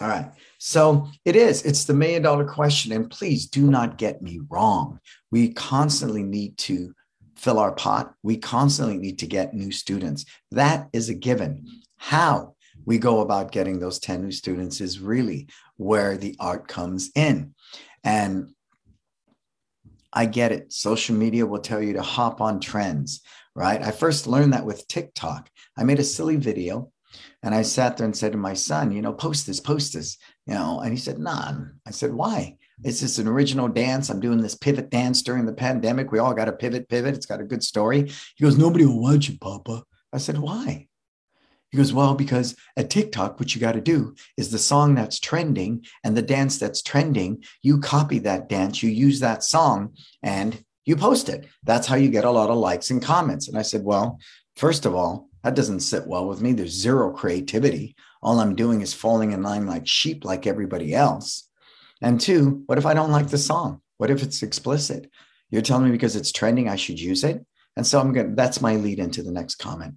All 0.00 0.08
right. 0.08 0.30
So 0.58 1.08
it 1.24 1.36
is, 1.36 1.62
it's 1.62 1.84
the 1.84 1.94
million 1.94 2.22
dollar 2.22 2.44
question. 2.44 2.92
And 2.92 3.10
please 3.10 3.46
do 3.46 3.70
not 3.70 3.98
get 3.98 4.22
me 4.22 4.40
wrong. 4.48 5.00
We 5.30 5.52
constantly 5.52 6.22
need 6.22 6.56
to 6.58 6.94
fill 7.36 7.58
our 7.58 7.72
pot. 7.72 8.14
We 8.22 8.36
constantly 8.36 8.98
need 8.98 9.18
to 9.20 9.26
get 9.26 9.54
new 9.54 9.72
students. 9.72 10.24
That 10.50 10.88
is 10.92 11.08
a 11.08 11.14
given. 11.14 11.66
How 11.96 12.54
we 12.84 12.98
go 12.98 13.20
about 13.20 13.52
getting 13.52 13.78
those 13.78 13.98
10 13.98 14.22
new 14.22 14.32
students 14.32 14.80
is 14.80 15.00
really 15.00 15.48
where 15.76 16.16
the 16.16 16.36
art 16.40 16.68
comes 16.68 17.10
in. 17.14 17.54
And 18.04 18.50
I 20.12 20.26
get 20.26 20.52
it. 20.52 20.72
Social 20.72 21.14
media 21.14 21.46
will 21.46 21.60
tell 21.60 21.82
you 21.82 21.94
to 21.94 22.02
hop 22.02 22.40
on 22.40 22.60
trends, 22.60 23.20
right? 23.54 23.80
I 23.82 23.90
first 23.90 24.26
learned 24.26 24.52
that 24.52 24.66
with 24.66 24.88
TikTok. 24.88 25.48
I 25.76 25.84
made 25.84 26.00
a 26.00 26.04
silly 26.04 26.36
video 26.36 26.89
and 27.42 27.54
I 27.54 27.62
sat 27.62 27.96
there 27.96 28.04
and 28.04 28.16
said 28.16 28.32
to 28.32 28.38
my 28.38 28.54
son, 28.54 28.92
you 28.92 29.02
know, 29.02 29.12
post 29.12 29.46
this, 29.46 29.60
post 29.60 29.94
this, 29.94 30.18
you 30.46 30.54
know, 30.54 30.80
and 30.80 30.92
he 30.92 30.98
said, 30.98 31.18
nah. 31.18 31.54
I 31.86 31.90
said, 31.90 32.12
why? 32.12 32.56
It's 32.82 33.00
just 33.00 33.18
an 33.18 33.28
original 33.28 33.68
dance. 33.68 34.08
I'm 34.08 34.20
doing 34.20 34.40
this 34.40 34.54
pivot 34.54 34.90
dance 34.90 35.22
during 35.22 35.46
the 35.46 35.52
pandemic. 35.52 36.12
We 36.12 36.18
all 36.18 36.34
got 36.34 36.48
a 36.48 36.52
pivot, 36.52 36.88
pivot. 36.88 37.14
It's 37.14 37.26
got 37.26 37.40
a 37.40 37.44
good 37.44 37.62
story. 37.62 38.10
He 38.36 38.44
goes, 38.44 38.58
nobody 38.58 38.84
will 38.84 39.00
watch 39.00 39.28
it, 39.28 39.40
Papa. 39.40 39.84
I 40.12 40.18
said, 40.18 40.38
why? 40.38 40.88
He 41.70 41.78
goes, 41.78 41.92
well, 41.92 42.14
because 42.14 42.56
at 42.76 42.90
TikTok, 42.90 43.38
what 43.38 43.54
you 43.54 43.60
got 43.60 43.72
to 43.72 43.80
do 43.80 44.14
is 44.36 44.50
the 44.50 44.58
song 44.58 44.94
that's 44.94 45.20
trending 45.20 45.84
and 46.02 46.16
the 46.16 46.22
dance 46.22 46.58
that's 46.58 46.82
trending, 46.82 47.44
you 47.62 47.78
copy 47.78 48.18
that 48.20 48.48
dance, 48.48 48.82
you 48.82 48.90
use 48.90 49.20
that 49.20 49.44
song, 49.44 49.94
and 50.22 50.64
you 50.84 50.96
post 50.96 51.28
it. 51.28 51.46
That's 51.62 51.86
how 51.86 51.94
you 51.94 52.08
get 52.08 52.24
a 52.24 52.30
lot 52.30 52.50
of 52.50 52.56
likes 52.56 52.90
and 52.90 53.00
comments. 53.00 53.46
And 53.46 53.56
I 53.56 53.62
said, 53.62 53.84
well, 53.84 54.18
first 54.56 54.84
of 54.84 54.94
all, 54.96 55.29
that 55.42 55.54
doesn't 55.54 55.80
sit 55.80 56.06
well 56.06 56.26
with 56.26 56.40
me. 56.40 56.52
There's 56.52 56.72
zero 56.72 57.12
creativity. 57.12 57.96
All 58.22 58.40
I'm 58.40 58.54
doing 58.54 58.80
is 58.80 58.92
falling 58.92 59.32
in 59.32 59.42
line 59.42 59.66
like 59.66 59.86
sheep, 59.86 60.24
like 60.24 60.46
everybody 60.46 60.94
else. 60.94 61.48
And 62.02 62.20
two, 62.20 62.62
what 62.66 62.78
if 62.78 62.86
I 62.86 62.94
don't 62.94 63.12
like 63.12 63.28
the 63.28 63.38
song? 63.38 63.80
What 63.98 64.10
if 64.10 64.22
it's 64.22 64.42
explicit? 64.42 65.10
You're 65.50 65.62
telling 65.62 65.84
me 65.84 65.90
because 65.90 66.16
it's 66.16 66.32
trending, 66.32 66.68
I 66.68 66.76
should 66.76 67.00
use 67.00 67.24
it. 67.24 67.44
And 67.76 67.86
so 67.86 68.00
I'm 68.00 68.12
going 68.12 68.30
to, 68.30 68.34
that's 68.34 68.60
my 68.60 68.76
lead 68.76 68.98
into 68.98 69.22
the 69.22 69.32
next 69.32 69.56
comment. 69.56 69.94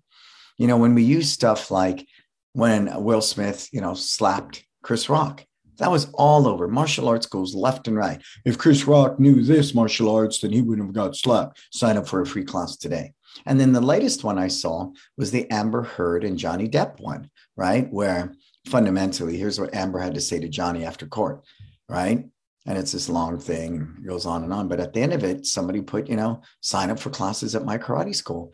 You 0.57 0.67
know, 0.67 0.77
when 0.77 0.95
we 0.95 1.03
use 1.03 1.31
stuff 1.31 1.71
like 1.71 2.07
when 2.53 3.03
Will 3.03 3.21
Smith, 3.21 3.69
you 3.71 3.81
know, 3.81 3.93
slapped 3.93 4.63
Chris 4.83 5.09
Rock, 5.09 5.45
that 5.77 5.91
was 5.91 6.11
all 6.13 6.47
over 6.47 6.67
martial 6.67 7.09
arts 7.09 7.25
schools 7.25 7.55
left 7.55 7.87
and 7.87 7.97
right. 7.97 8.21
If 8.45 8.57
Chris 8.57 8.85
Rock 8.85 9.19
knew 9.19 9.41
this 9.41 9.73
martial 9.73 10.13
arts, 10.13 10.39
then 10.39 10.51
he 10.51 10.61
wouldn't 10.61 10.87
have 10.87 10.95
got 10.95 11.15
slapped. 11.15 11.59
Sign 11.71 11.97
up 11.97 12.07
for 12.07 12.21
a 12.21 12.25
free 12.25 12.43
class 12.43 12.77
today. 12.77 13.13
And 13.45 13.59
then 13.59 13.71
the 13.71 13.81
latest 13.81 14.23
one 14.23 14.37
I 14.37 14.47
saw 14.47 14.91
was 15.17 15.31
the 15.31 15.49
Amber 15.51 15.83
Heard 15.83 16.23
and 16.23 16.37
Johnny 16.37 16.67
Depp 16.67 16.99
one, 16.99 17.29
right? 17.55 17.91
Where 17.91 18.33
fundamentally, 18.67 19.37
here's 19.37 19.59
what 19.59 19.73
Amber 19.73 19.99
had 19.99 20.13
to 20.15 20.21
say 20.21 20.39
to 20.39 20.47
Johnny 20.47 20.85
after 20.85 21.05
court, 21.05 21.43
right? 21.89 22.25
And 22.65 22.77
it's 22.77 22.93
this 22.93 23.09
long 23.09 23.39
thing, 23.39 24.03
goes 24.07 24.25
on 24.25 24.43
and 24.43 24.53
on. 24.53 24.67
But 24.67 24.79
at 24.79 24.93
the 24.93 25.01
end 25.01 25.13
of 25.13 25.23
it, 25.23 25.45
somebody 25.45 25.81
put, 25.81 26.07
you 26.07 26.15
know, 26.15 26.41
sign 26.61 26.89
up 26.89 26.99
for 26.99 27.09
classes 27.09 27.55
at 27.55 27.65
my 27.65 27.77
karate 27.77 28.15
school. 28.15 28.53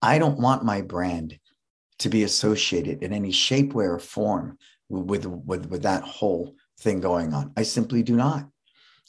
I 0.00 0.18
don't 0.18 0.38
want 0.38 0.64
my 0.64 0.80
brand 0.80 1.38
to 1.98 2.08
be 2.08 2.22
associated 2.22 3.02
in 3.02 3.12
any 3.12 3.32
shape, 3.32 3.74
way, 3.74 3.86
or 3.86 3.98
form 3.98 4.58
with, 4.88 5.26
with, 5.26 5.66
with 5.66 5.82
that 5.82 6.04
whole 6.04 6.54
thing 6.80 7.00
going 7.00 7.34
on. 7.34 7.52
I 7.56 7.64
simply 7.64 8.04
do 8.04 8.14
not. 8.14 8.48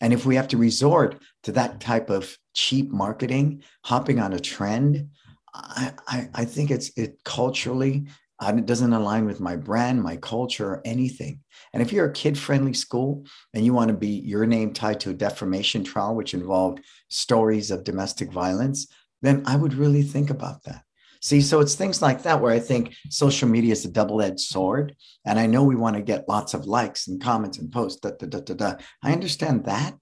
And 0.01 0.13
if 0.13 0.25
we 0.25 0.35
have 0.35 0.47
to 0.49 0.57
resort 0.57 1.21
to 1.43 1.51
that 1.53 1.79
type 1.79 2.09
of 2.09 2.37
cheap 2.53 2.89
marketing, 2.91 3.63
hopping 3.83 4.19
on 4.19 4.33
a 4.33 4.39
trend, 4.39 5.09
I, 5.53 5.91
I, 6.07 6.29
I 6.33 6.45
think 6.45 6.71
it's 6.71 6.91
it 6.97 7.17
culturally 7.23 8.05
uh, 8.39 8.53
it 8.57 8.65
doesn't 8.65 8.93
align 8.93 9.25
with 9.25 9.39
my 9.39 9.55
brand, 9.55 10.01
my 10.01 10.15
culture, 10.15 10.69
or 10.69 10.81
anything. 10.85 11.41
And 11.73 11.81
if 11.81 11.91
you're 11.91 12.05
a 12.05 12.13
kid-friendly 12.13 12.73
school 12.73 13.25
and 13.53 13.65
you 13.65 13.73
want 13.73 13.89
to 13.89 13.97
be 13.97 14.07
your 14.07 14.45
name 14.45 14.73
tied 14.73 14.99
to 15.01 15.09
a 15.09 15.13
defamation 15.13 15.83
trial, 15.83 16.15
which 16.15 16.33
involved 16.33 16.79
stories 17.09 17.69
of 17.69 17.83
domestic 17.83 18.31
violence, 18.31 18.87
then 19.21 19.43
I 19.45 19.57
would 19.57 19.73
really 19.73 20.03
think 20.03 20.29
about 20.29 20.63
that. 20.63 20.83
See, 21.21 21.41
so 21.41 21.59
it's 21.59 21.75
things 21.75 22.01
like 22.01 22.23
that 22.23 22.41
where 22.41 22.53
I 22.53 22.59
think 22.59 22.95
social 23.09 23.49
media 23.49 23.73
is 23.73 23.85
a 23.85 23.91
double 23.91 24.21
edged 24.21 24.39
sword. 24.39 24.95
And 25.25 25.37
I 25.37 25.47
know 25.47 25.63
we 25.63 25.75
want 25.75 25.95
to 25.97 26.01
get 26.01 26.29
lots 26.29 26.53
of 26.53 26.65
likes 26.65 27.07
and 27.07 27.21
comments 27.21 27.57
and 27.57 27.71
posts. 27.71 27.99
Da, 27.99 28.11
da, 28.11 28.27
da, 28.27 28.39
da, 28.39 28.53
da. 28.53 28.75
I 29.03 29.11
understand 29.11 29.65
that. 29.65 29.95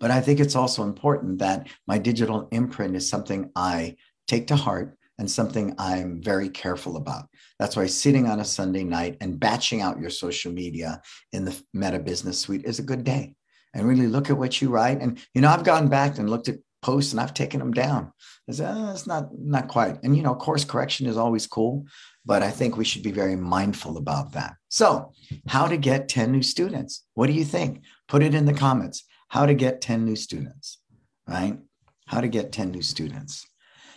But 0.00 0.10
I 0.10 0.20
think 0.20 0.40
it's 0.40 0.56
also 0.56 0.82
important 0.82 1.40
that 1.40 1.68
my 1.86 1.98
digital 1.98 2.48
imprint 2.52 2.96
is 2.96 3.08
something 3.08 3.50
I 3.54 3.96
take 4.26 4.46
to 4.46 4.56
heart 4.56 4.96
and 5.18 5.30
something 5.30 5.74
I'm 5.78 6.22
very 6.22 6.48
careful 6.48 6.96
about. 6.96 7.28
That's 7.58 7.76
why 7.76 7.86
sitting 7.86 8.26
on 8.26 8.40
a 8.40 8.44
Sunday 8.44 8.84
night 8.84 9.16
and 9.20 9.38
batching 9.38 9.82
out 9.82 10.00
your 10.00 10.10
social 10.10 10.52
media 10.52 11.02
in 11.32 11.44
the 11.44 11.60
Meta 11.74 11.98
Business 11.98 12.38
Suite 12.38 12.64
is 12.64 12.78
a 12.78 12.84
good 12.84 13.04
day. 13.04 13.34
And 13.74 13.86
really 13.86 14.06
look 14.06 14.30
at 14.30 14.38
what 14.38 14.62
you 14.62 14.70
write. 14.70 15.00
And, 15.00 15.18
you 15.34 15.42
know, 15.42 15.50
I've 15.50 15.64
gone 15.64 15.88
back 15.88 16.18
and 16.18 16.30
looked 16.30 16.48
at 16.48 16.58
posts 16.82 17.12
and 17.12 17.20
I've 17.20 17.34
taken 17.34 17.60
them 17.60 17.72
down. 17.72 18.12
I 18.48 18.52
said, 18.52 18.74
oh, 18.76 18.92
it's 18.92 19.06
not 19.06 19.28
not 19.38 19.68
quite. 19.68 20.02
And 20.02 20.16
you 20.16 20.22
know, 20.22 20.34
course 20.34 20.64
correction 20.64 21.06
is 21.06 21.16
always 21.16 21.46
cool, 21.46 21.86
but 22.24 22.42
I 22.42 22.50
think 22.50 22.76
we 22.76 22.84
should 22.84 23.02
be 23.02 23.10
very 23.10 23.36
mindful 23.36 23.96
about 23.96 24.32
that. 24.32 24.54
So, 24.68 25.12
how 25.46 25.66
to 25.66 25.76
get 25.76 26.08
10 26.08 26.30
new 26.30 26.42
students? 26.42 27.04
What 27.14 27.26
do 27.26 27.32
you 27.32 27.44
think? 27.44 27.82
Put 28.06 28.22
it 28.22 28.34
in 28.34 28.46
the 28.46 28.54
comments. 28.54 29.04
How 29.28 29.46
to 29.46 29.54
get 29.54 29.80
10 29.80 30.04
new 30.04 30.16
students, 30.16 30.78
right? 31.26 31.58
How 32.06 32.20
to 32.20 32.28
get 32.28 32.52
10 32.52 32.70
new 32.70 32.82
students. 32.82 33.46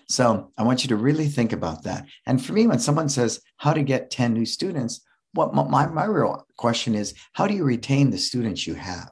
So, 0.10 0.52
I 0.58 0.64
want 0.64 0.84
you 0.84 0.90
to 0.90 0.96
really 0.96 1.28
think 1.28 1.54
about 1.54 1.84
that. 1.84 2.06
And 2.26 2.44
for 2.44 2.54
me, 2.54 2.68
when 2.68 2.80
someone 2.80 3.10
says 3.10 3.42
how 3.58 3.74
to 3.74 3.84
get 3.84 4.12
10 4.12 4.34
new 4.34 4.46
students, 4.46 5.02
what 5.34 5.54
my, 5.54 5.88
my 5.88 6.06
real 6.06 6.46
question 6.58 6.96
is 6.96 7.14
how 7.34 7.48
do 7.48 7.54
you 7.54 7.64
retain 7.64 8.10
the 8.10 8.18
students 8.18 8.68
you 8.68 8.74
have? 8.74 9.12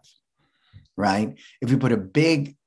Right? 0.97 1.37
If 1.61 1.71
you 1.71 1.77
put 1.77 1.93
a 1.93 1.97
big 1.97 2.57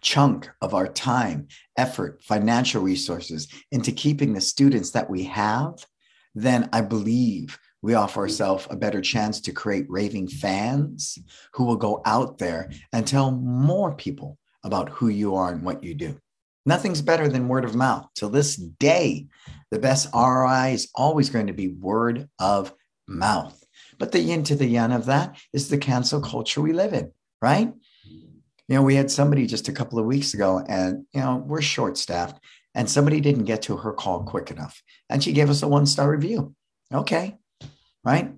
chunk 0.00 0.48
of 0.60 0.74
our 0.74 0.86
time, 0.86 1.48
effort, 1.76 2.22
financial 2.22 2.82
resources 2.82 3.48
into 3.72 3.92
keeping 3.92 4.32
the 4.32 4.40
students 4.40 4.90
that 4.92 5.08
we 5.08 5.24
have, 5.24 5.84
then 6.34 6.68
I 6.72 6.80
believe 6.80 7.58
we 7.82 7.94
offer 7.94 8.20
ourselves 8.20 8.66
a 8.70 8.76
better 8.76 9.00
chance 9.00 9.40
to 9.42 9.52
create 9.52 9.86
raving 9.88 10.28
fans 10.28 11.18
who 11.54 11.64
will 11.64 11.76
go 11.76 12.02
out 12.04 12.38
there 12.38 12.70
and 12.92 13.06
tell 13.06 13.30
more 13.30 13.94
people 13.94 14.38
about 14.64 14.88
who 14.90 15.08
you 15.08 15.36
are 15.36 15.52
and 15.52 15.62
what 15.62 15.84
you 15.84 15.94
do. 15.94 16.18
Nothing's 16.66 17.00
better 17.00 17.28
than 17.28 17.48
word 17.48 17.64
of 17.64 17.74
mouth. 17.74 18.08
Till 18.14 18.28
this 18.28 18.56
day, 18.56 19.26
the 19.70 19.78
best 19.78 20.08
ROI 20.12 20.72
is 20.72 20.90
always 20.94 21.30
going 21.30 21.46
to 21.46 21.52
be 21.52 21.68
word 21.68 22.28
of 22.38 22.74
mouth. 23.06 23.64
But 23.98 24.12
the 24.12 24.20
yin 24.20 24.42
to 24.44 24.54
the 24.54 24.66
yang 24.66 24.92
of 24.92 25.06
that 25.06 25.38
is 25.52 25.68
the 25.68 25.78
cancel 25.78 26.20
culture 26.20 26.60
we 26.60 26.72
live 26.72 26.92
in, 26.92 27.12
right? 27.40 27.72
You 28.68 28.76
know, 28.76 28.82
we 28.82 28.96
had 28.96 29.10
somebody 29.10 29.46
just 29.46 29.68
a 29.68 29.72
couple 29.72 29.98
of 29.98 30.04
weeks 30.04 30.34
ago, 30.34 30.62
and, 30.68 31.06
you 31.14 31.20
know, 31.20 31.42
we're 31.46 31.62
short 31.62 31.96
staffed, 31.96 32.38
and 32.74 32.88
somebody 32.88 33.20
didn't 33.20 33.46
get 33.46 33.62
to 33.62 33.78
her 33.78 33.92
call 33.92 34.24
quick 34.24 34.50
enough. 34.50 34.82
And 35.08 35.24
she 35.24 35.32
gave 35.32 35.48
us 35.48 35.62
a 35.62 35.68
one 35.68 35.86
star 35.86 36.10
review. 36.10 36.54
Okay. 36.92 37.38
Right. 38.04 38.32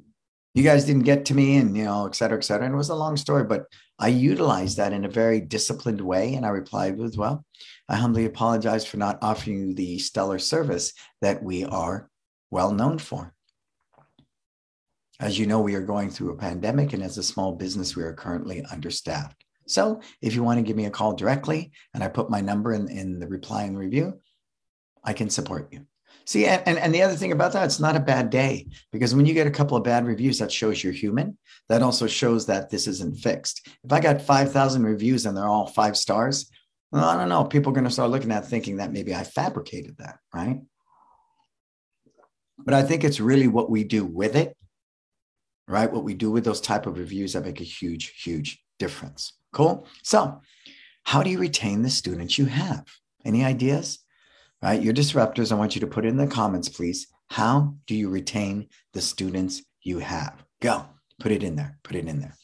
You 0.55 0.63
guys 0.63 0.85
didn't 0.85 1.03
get 1.03 1.27
to 1.27 1.35
me, 1.35 1.57
and, 1.57 1.77
you 1.77 1.85
know, 1.85 2.07
et 2.07 2.15
cetera, 2.15 2.39
et 2.39 2.45
cetera. 2.45 2.67
And 2.67 2.75
it 2.75 2.79
was 2.79 2.91
a 2.91 2.95
long 2.95 3.17
story, 3.17 3.45
but 3.45 3.67
I 3.99 4.09
utilized 4.09 4.77
that 4.77 4.93
in 4.93 5.05
a 5.05 5.09
very 5.09 5.41
disciplined 5.41 6.01
way. 6.01 6.35
And 6.35 6.47
I 6.47 6.51
replied 6.51 6.97
with, 6.97 7.17
well, 7.17 7.45
I 7.89 7.97
humbly 7.97 8.25
apologize 8.25 8.85
for 8.85 8.97
not 8.97 9.19
offering 9.23 9.69
you 9.69 9.75
the 9.75 9.99
stellar 9.99 10.39
service 10.39 10.93
that 11.21 11.43
we 11.43 11.65
are 11.65 12.09
well 12.51 12.73
known 12.73 12.99
for. 12.99 13.35
As 15.19 15.39
you 15.39 15.47
know, 15.47 15.61
we 15.61 15.75
are 15.75 15.83
going 15.83 16.09
through 16.11 16.33
a 16.33 16.37
pandemic, 16.37 16.93
and 16.93 17.03
as 17.03 17.19
a 17.19 17.23
small 17.23 17.53
business, 17.53 17.95
we 17.95 18.05
are 18.05 18.15
currently 18.15 18.65
understaffed. 18.71 19.45
So 19.71 20.01
if 20.21 20.35
you 20.35 20.43
want 20.43 20.59
to 20.59 20.63
give 20.63 20.77
me 20.77 20.87
a 20.87 20.91
call 20.91 21.15
directly 21.15 21.73
and 21.95 22.03
I 22.03 22.09
put 22.09 22.31
my 22.31 22.41
number 22.41 22.73
in, 22.73 22.89
in 22.89 23.19
the 23.19 23.29
reply 23.29 23.65
and 23.65 23.79
review, 23.79 24.21
I 25.05 25.13
can 25.13 25.31
support 25.31 25.73
you. 25.73 25.87
See, 26.27 26.47
and, 26.47 26.79
and, 26.79 26.95
the 26.95 27.03
other 27.03 27.15
thing 27.15 27.33
about 27.33 27.53
that, 27.55 27.65
it's 27.65 27.81
not 27.81 27.97
a 27.97 28.01
bad 28.01 28.31
day 28.31 28.69
because 28.93 29.15
when 29.15 29.27
you 29.27 29.35
get 29.35 29.47
a 29.47 29.51
couple 29.51 29.77
of 29.77 29.83
bad 29.83 30.07
reviews, 30.07 30.39
that 30.39 30.53
shows 30.53 30.83
you're 30.83 30.93
human. 30.93 31.37
That 31.69 31.83
also 31.83 32.07
shows 32.07 32.47
that 32.47 32.71
this 32.71 32.87
isn't 32.87 33.19
fixed. 33.19 33.67
If 33.83 33.93
I 33.93 34.01
got 34.01 34.23
5,000 34.23 34.85
reviews 34.85 35.27
and 35.27 35.37
they're 35.37 35.49
all 35.49 35.67
five 35.67 35.97
stars, 35.97 36.51
well, 36.93 37.05
I 37.05 37.17
don't 37.17 37.29
know. 37.29 37.45
People 37.45 37.71
are 37.71 37.75
going 37.75 37.85
to 37.85 37.91
start 37.91 38.11
looking 38.11 38.33
at 38.33 38.47
thinking 38.47 38.77
that 38.77 38.93
maybe 38.93 39.15
I 39.15 39.25
fabricated 39.25 39.97
that, 39.99 40.19
right? 40.35 40.61
But 42.59 42.75
I 42.75 42.83
think 42.83 43.03
it's 43.03 43.21
really 43.21 43.49
what 43.49 43.71
we 43.71 43.85
do 43.85 44.05
with 44.05 44.37
it, 44.37 44.57
right? 45.67 45.91
What 45.91 46.05
we 46.05 46.15
do 46.15 46.31
with 46.31 46.45
those 46.45 46.61
type 46.61 46.87
of 46.87 46.99
reviews 46.99 47.33
that 47.33 47.45
make 47.45 47.61
a 47.61 47.65
huge, 47.65 48.23
huge 48.23 48.63
difference. 48.79 49.40
Cool. 49.53 49.87
So, 50.03 50.41
how 51.05 51.23
do 51.23 51.31
you 51.31 51.39
retain 51.39 51.83
the 51.83 51.91
students 51.91 52.39
you 52.39 52.47
have? 52.47 52.85
Any 53.25 53.45
ideas? 53.45 53.99
Right? 54.63 54.81
Your 54.81 54.95
disruptors, 54.95 55.51
I 55.51 55.57
want 55.57 55.75
you 55.75 55.81
to 55.81 55.87
put 55.87 56.05
it 56.05 56.09
in 56.09 56.17
the 56.17 56.27
comments, 56.27 56.69
please. 56.69 57.07
How 57.29 57.75
do 57.87 57.95
you 57.95 58.11
retain 58.11 58.69
the 58.93 59.01
students 59.01 59.63
you 59.83 60.01
have? 60.01 60.45
Go. 60.61 60.85
Put 61.19 61.33
it 61.33 61.43
in 61.43 61.57
there. 61.57 61.79
Put 61.83 61.97
it 61.97 62.07
in 62.07 62.21
there. 62.21 62.35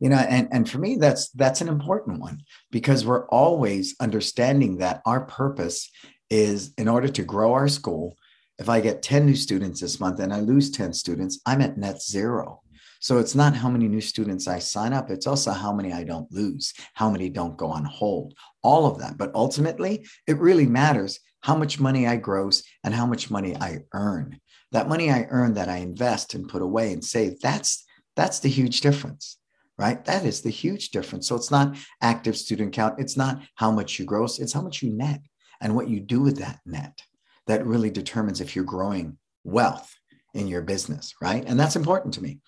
You 0.00 0.08
know, 0.08 0.16
and, 0.16 0.48
and 0.50 0.68
for 0.68 0.78
me, 0.78 0.96
that's 0.96 1.28
that's 1.30 1.60
an 1.60 1.68
important 1.68 2.20
one 2.20 2.40
because 2.72 3.06
we're 3.06 3.28
always 3.28 3.94
understanding 4.00 4.78
that 4.78 5.00
our 5.06 5.26
purpose 5.26 5.88
is 6.28 6.72
in 6.76 6.88
order 6.88 7.08
to 7.08 7.22
grow 7.22 7.52
our 7.52 7.68
school. 7.68 8.16
If 8.58 8.68
I 8.68 8.80
get 8.80 9.02
10 9.02 9.26
new 9.26 9.36
students 9.36 9.80
this 9.80 10.00
month 10.00 10.18
and 10.18 10.32
I 10.32 10.40
lose 10.40 10.70
10 10.70 10.92
students, 10.92 11.40
I'm 11.46 11.60
at 11.60 11.78
net 11.78 12.02
zero. 12.02 12.62
So 13.02 13.18
it's 13.18 13.34
not 13.34 13.56
how 13.56 13.68
many 13.68 13.88
new 13.88 14.00
students 14.00 14.46
I 14.46 14.60
sign 14.60 14.92
up, 14.92 15.10
it's 15.10 15.26
also 15.26 15.50
how 15.50 15.72
many 15.72 15.92
I 15.92 16.04
don't 16.04 16.30
lose, 16.30 16.72
how 16.94 17.10
many 17.10 17.28
don't 17.28 17.56
go 17.56 17.66
on 17.66 17.84
hold, 17.84 18.34
all 18.62 18.86
of 18.86 19.00
that. 19.00 19.18
But 19.18 19.34
ultimately, 19.34 20.06
it 20.28 20.38
really 20.38 20.66
matters 20.66 21.18
how 21.40 21.56
much 21.56 21.80
money 21.80 22.06
I 22.06 22.14
gross 22.14 22.62
and 22.84 22.94
how 22.94 23.06
much 23.06 23.28
money 23.28 23.56
I 23.56 23.80
earn. 23.92 24.38
That 24.70 24.88
money 24.88 25.10
I 25.10 25.26
earn 25.30 25.54
that 25.54 25.68
I 25.68 25.78
invest 25.78 26.34
and 26.34 26.48
put 26.48 26.62
away 26.62 26.92
and 26.92 27.04
save, 27.04 27.40
that's 27.40 27.84
that's 28.14 28.38
the 28.38 28.48
huge 28.48 28.80
difference 28.80 29.38
right? 29.78 30.04
That 30.04 30.24
is 30.24 30.42
the 30.42 30.50
huge 30.50 30.90
difference. 30.90 31.26
So 31.26 31.34
it's 31.34 31.50
not 31.50 31.76
active 32.02 32.36
student 32.36 32.72
count. 32.72 33.00
It's 33.00 33.16
not 33.16 33.40
how 33.56 33.72
much 33.72 33.98
you 33.98 34.04
gross, 34.04 34.38
it's 34.38 34.52
how 34.52 34.60
much 34.60 34.82
you 34.82 34.92
net 34.92 35.22
and 35.60 35.74
what 35.74 35.88
you 35.88 35.98
do 35.98 36.20
with 36.20 36.38
that 36.38 36.60
net 36.64 37.00
that 37.46 37.66
really 37.66 37.90
determines 37.90 38.40
if 38.40 38.54
you're 38.54 38.64
growing 38.64 39.18
wealth 39.42 39.92
in 40.34 40.46
your 40.46 40.62
business, 40.62 41.14
right? 41.20 41.44
And 41.46 41.58
that's 41.58 41.74
important 41.74 42.14
to 42.14 42.22
me. 42.22 42.38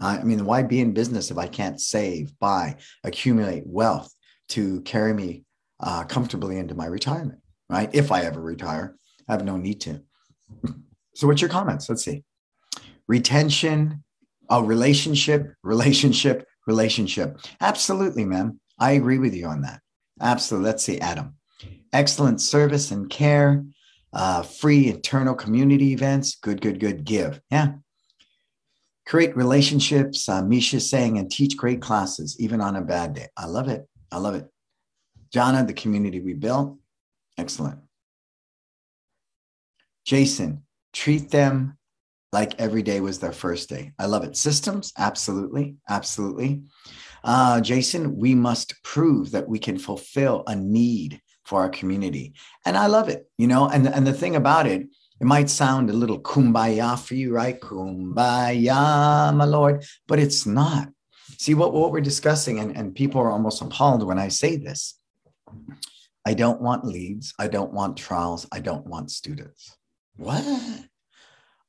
I 0.00 0.22
mean, 0.22 0.44
why 0.44 0.62
be 0.62 0.80
in 0.80 0.94
business 0.94 1.30
if 1.30 1.38
I 1.38 1.46
can't 1.46 1.80
save, 1.80 2.38
buy, 2.38 2.76
accumulate 3.04 3.66
wealth 3.66 4.12
to 4.50 4.80
carry 4.82 5.12
me 5.14 5.44
uh, 5.80 6.04
comfortably 6.04 6.58
into 6.58 6.74
my 6.74 6.86
retirement, 6.86 7.40
right? 7.68 7.90
If 7.92 8.12
I 8.12 8.22
ever 8.22 8.40
retire, 8.40 8.96
I 9.28 9.32
have 9.32 9.44
no 9.44 9.56
need 9.56 9.80
to. 9.82 10.02
So, 11.14 11.26
what's 11.26 11.42
your 11.42 11.50
comments? 11.50 11.90
Let's 11.90 12.02
see. 12.02 12.24
Retention, 13.06 14.02
a 14.48 14.62
relationship, 14.62 15.52
relationship, 15.62 16.46
relationship. 16.66 17.38
Absolutely, 17.60 18.24
ma'am. 18.24 18.58
I 18.78 18.92
agree 18.92 19.18
with 19.18 19.34
you 19.34 19.46
on 19.46 19.60
that. 19.60 19.80
Absolutely. 20.22 20.70
Let's 20.70 20.84
see, 20.84 21.00
Adam. 21.00 21.34
Excellent 21.92 22.40
service 22.40 22.92
and 22.92 23.10
care, 23.10 23.62
uh, 24.14 24.42
free 24.42 24.88
internal 24.88 25.34
community 25.34 25.92
events. 25.92 26.36
Good, 26.36 26.62
good, 26.62 26.80
good. 26.80 27.04
Give. 27.04 27.40
Yeah, 27.50 27.74
create 29.12 29.36
relationships. 29.36 30.26
Uh, 30.26 30.40
Misha 30.42 30.80
saying, 30.80 31.18
and 31.18 31.30
teach 31.30 31.54
great 31.54 31.82
classes, 31.82 32.34
even 32.40 32.62
on 32.62 32.76
a 32.76 32.80
bad 32.80 33.12
day. 33.12 33.28
I 33.36 33.44
love 33.44 33.68
it. 33.68 33.86
I 34.10 34.16
love 34.16 34.34
it. 34.34 34.48
Jana, 35.30 35.66
the 35.66 35.74
community 35.74 36.18
we 36.20 36.32
built. 36.32 36.78
Excellent. 37.36 37.80
Jason, 40.06 40.62
treat 40.94 41.30
them 41.30 41.76
like 42.32 42.58
every 42.58 42.82
day 42.82 43.02
was 43.02 43.18
their 43.18 43.32
first 43.32 43.68
day. 43.68 43.92
I 43.98 44.06
love 44.06 44.24
it. 44.24 44.34
Systems, 44.34 44.94
absolutely. 44.96 45.76
Absolutely. 45.90 46.62
Uh, 47.22 47.60
Jason, 47.60 48.16
we 48.16 48.34
must 48.34 48.82
prove 48.82 49.32
that 49.32 49.46
we 49.46 49.58
can 49.58 49.76
fulfill 49.76 50.42
a 50.46 50.56
need 50.56 51.20
for 51.44 51.60
our 51.60 51.68
community. 51.68 52.32
And 52.64 52.78
I 52.78 52.86
love 52.86 53.10
it, 53.10 53.26
you 53.36 53.46
know, 53.46 53.68
and, 53.68 53.86
and 53.86 54.06
the 54.06 54.14
thing 54.14 54.36
about 54.36 54.66
it, 54.66 54.86
it 55.22 55.26
might 55.26 55.48
sound 55.48 55.88
a 55.88 55.92
little 55.92 56.18
kumbaya 56.18 56.98
for 56.98 57.14
you, 57.14 57.32
right? 57.32 57.60
Kumbaya, 57.60 59.32
my 59.32 59.44
Lord, 59.44 59.84
but 60.08 60.18
it's 60.18 60.46
not. 60.46 60.88
See 61.38 61.54
what, 61.54 61.72
what 61.72 61.92
we're 61.92 62.00
discussing, 62.00 62.58
and, 62.58 62.76
and 62.76 62.92
people 62.92 63.20
are 63.20 63.30
almost 63.30 63.62
appalled 63.62 64.04
when 64.04 64.18
I 64.18 64.26
say 64.26 64.56
this. 64.56 64.98
I 66.26 66.34
don't 66.34 66.60
want 66.60 66.84
leads. 66.84 67.34
I 67.38 67.46
don't 67.46 67.72
want 67.72 67.96
trials. 67.96 68.48
I 68.50 68.58
don't 68.58 68.84
want 68.84 69.12
students. 69.12 69.76
What? 70.16 70.44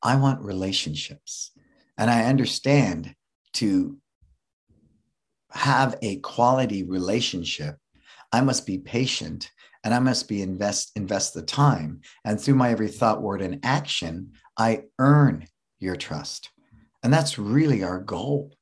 I 0.02 0.16
want 0.16 0.42
relationships. 0.42 1.52
And 1.96 2.10
I 2.10 2.24
understand 2.24 3.14
to 3.54 4.00
have 5.52 5.96
a 6.02 6.16
quality 6.22 6.82
relationship, 6.86 7.78
I 8.32 8.42
must 8.42 8.66
be 8.66 8.80
patient 8.80 9.52
and 9.84 9.94
I 9.94 10.00
must 10.00 10.28
be 10.28 10.42
invest 10.42 10.92
invest 10.96 11.34
the 11.34 11.42
time. 11.42 12.02
And 12.24 12.40
through 12.40 12.56
my 12.56 12.70
every 12.70 12.88
thought, 12.88 13.22
word, 13.22 13.42
and 13.42 13.60
action, 13.64 14.34
I 14.58 14.84
earn 15.00 15.48
your 15.80 15.96
trust. 15.96 16.50
And 17.04 17.14
that's 17.14 17.38
really 17.38 17.84
our 17.84 18.00
goal. 18.00 18.54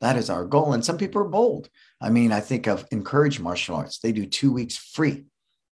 That 0.00 0.16
is 0.16 0.30
our 0.30 0.44
goal. 0.44 0.74
And 0.74 0.84
some 0.84 0.98
people 0.98 1.22
are 1.22 1.28
bold. 1.28 1.68
I 2.00 2.10
mean, 2.10 2.30
I 2.30 2.40
think 2.40 2.66
of 2.66 2.86
Encourage 2.90 3.40
Martial 3.40 3.76
Arts. 3.76 3.98
They 3.98 4.12
do 4.12 4.26
two 4.26 4.52
weeks 4.52 4.76
free 4.76 5.24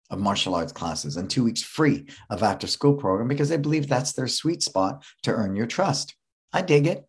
of 0.09 0.21
martial 0.21 0.55
arts 0.55 0.73
classes 0.73 1.17
and 1.17 1.29
two 1.29 1.43
weeks 1.43 1.63
free 1.63 2.07
of 2.31 2.43
after 2.43 2.69
school 2.69 2.95
program 2.95 3.27
because 3.27 3.49
they 3.49 3.57
believe 3.57 3.89
that's 3.89 4.13
their 4.13 4.29
sweet 4.29 4.63
spot 4.63 5.05
to 5.25 5.33
earn 5.33 5.57
your 5.57 5.67
trust. 5.67 6.15
I 6.53 6.63
dig 6.63 6.87
it. 6.87 7.05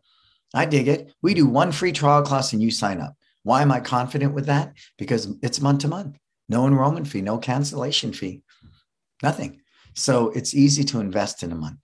I 0.53 0.65
dig 0.65 0.87
it. 0.87 1.13
We 1.21 1.35
do 1.35 1.45
one 1.45 1.71
free 1.71 1.91
trial 1.91 2.23
class 2.23 2.53
and 2.53 2.61
you 2.61 2.71
sign 2.71 2.99
up. 2.99 3.15
Why 3.43 3.61
am 3.61 3.71
I 3.71 3.81
confident 3.81 4.33
with 4.33 4.47
that? 4.47 4.73
Because 4.97 5.31
it's 5.43 5.61
month 5.61 5.81
to 5.81 5.87
month 5.87 6.17
no 6.49 6.67
enrollment 6.67 7.07
fee, 7.07 7.21
no 7.21 7.37
cancellation 7.37 8.13
fee, 8.13 8.41
nothing. 9.21 9.61
So 9.95 10.29
it's 10.29 10.53
easy 10.53 10.83
to 10.85 10.99
invest 10.99 11.43
in 11.43 11.51
a 11.51 11.55
month. 11.55 11.79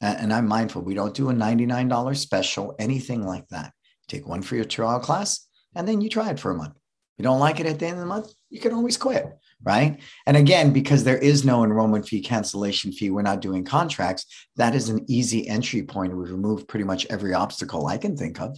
And 0.00 0.32
I'm 0.32 0.46
mindful, 0.46 0.82
we 0.82 0.94
don't 0.94 1.14
do 1.14 1.30
a 1.30 1.32
$99 1.32 2.16
special, 2.16 2.74
anything 2.78 3.26
like 3.26 3.48
that. 3.48 3.72
Take 4.06 4.28
one 4.28 4.42
for 4.42 4.54
your 4.54 4.64
trial 4.64 5.00
class, 5.00 5.46
and 5.74 5.86
then 5.86 6.00
you 6.00 6.08
try 6.08 6.30
it 6.30 6.38
for 6.38 6.52
a 6.52 6.56
month. 6.56 6.76
If 6.76 7.18
you 7.18 7.24
don't 7.24 7.40
like 7.40 7.58
it 7.58 7.66
at 7.66 7.80
the 7.80 7.86
end 7.86 7.94
of 7.94 8.00
the 8.00 8.06
month, 8.06 8.32
you 8.48 8.60
can 8.60 8.72
always 8.72 8.96
quit, 8.96 9.26
right? 9.64 10.00
And 10.24 10.36
again, 10.36 10.72
because 10.72 11.02
there 11.02 11.18
is 11.18 11.44
no 11.44 11.64
enrollment 11.64 12.06
fee, 12.06 12.20
cancellation 12.20 12.92
fee, 12.92 13.10
we're 13.10 13.22
not 13.22 13.40
doing 13.40 13.64
contracts. 13.64 14.24
That 14.54 14.76
is 14.76 14.88
an 14.88 15.04
easy 15.08 15.48
entry 15.48 15.82
point. 15.82 16.16
We've 16.16 16.30
removed 16.30 16.68
pretty 16.68 16.84
much 16.84 17.06
every 17.10 17.34
obstacle 17.34 17.88
I 17.88 17.98
can 17.98 18.16
think 18.16 18.40
of, 18.40 18.56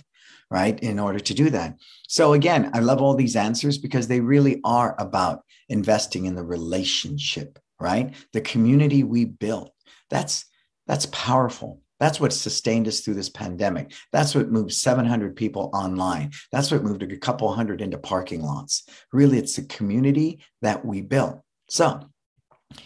right, 0.50 0.78
in 0.80 0.98
order 0.98 1.20
to 1.20 1.34
do 1.34 1.50
that. 1.50 1.76
So 2.08 2.32
again, 2.32 2.70
I 2.74 2.80
love 2.80 3.00
all 3.00 3.14
these 3.14 3.36
answers 3.36 3.78
because 3.78 4.08
they 4.08 4.20
really 4.20 4.60
are 4.64 4.96
about 4.98 5.42
investing 5.68 6.26
in 6.26 6.34
the 6.34 6.44
relationship, 6.44 7.58
right? 7.78 8.14
The 8.32 8.40
community 8.40 9.04
we 9.04 9.24
built. 9.24 9.72
That's 10.10 10.44
that's 10.86 11.06
powerful. 11.06 11.80
That's 12.00 12.18
what 12.18 12.32
sustained 12.32 12.88
us 12.88 13.00
through 13.00 13.14
this 13.14 13.28
pandemic. 13.28 13.92
That's 14.10 14.34
what 14.34 14.50
moved 14.50 14.72
700 14.72 15.36
people 15.36 15.70
online. 15.74 16.32
That's 16.50 16.70
what 16.70 16.82
moved 16.82 17.02
a 17.02 17.16
couple 17.18 17.52
hundred 17.52 17.82
into 17.82 17.98
parking 17.98 18.42
lots. 18.42 18.88
Really, 19.12 19.38
it's 19.38 19.56
the 19.56 19.64
community 19.64 20.42
that 20.62 20.84
we 20.84 21.02
built. 21.02 21.40
So, 21.68 22.00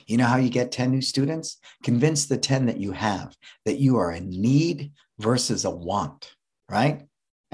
you 0.07 0.17
know 0.17 0.27
how 0.27 0.37
you 0.37 0.51
get 0.51 0.73
10 0.73 0.91
new 0.91 1.01
students? 1.01 1.59
Convince 1.83 2.27
the 2.27 2.37
10 2.37 2.67
that 2.67 2.79
you 2.79 2.93
have 2.93 3.37
that 3.65 3.79
you 3.79 3.99
are 3.99 4.11
a 4.11 4.21
need 4.21 4.93
versus 5.19 5.65
a 5.65 5.71
want, 5.71 6.35
right? 6.69 7.03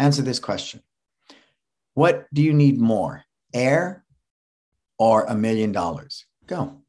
Answer 0.01 0.23
this 0.23 0.41
question 0.41 0.83
What 1.93 2.27
do 2.33 2.43
you 2.43 2.55
need 2.55 2.81
more, 2.81 3.25
air 3.53 4.03
or 4.99 5.25
a 5.25 5.35
million 5.35 5.73
dollars? 5.73 6.25
Go. 6.47 6.81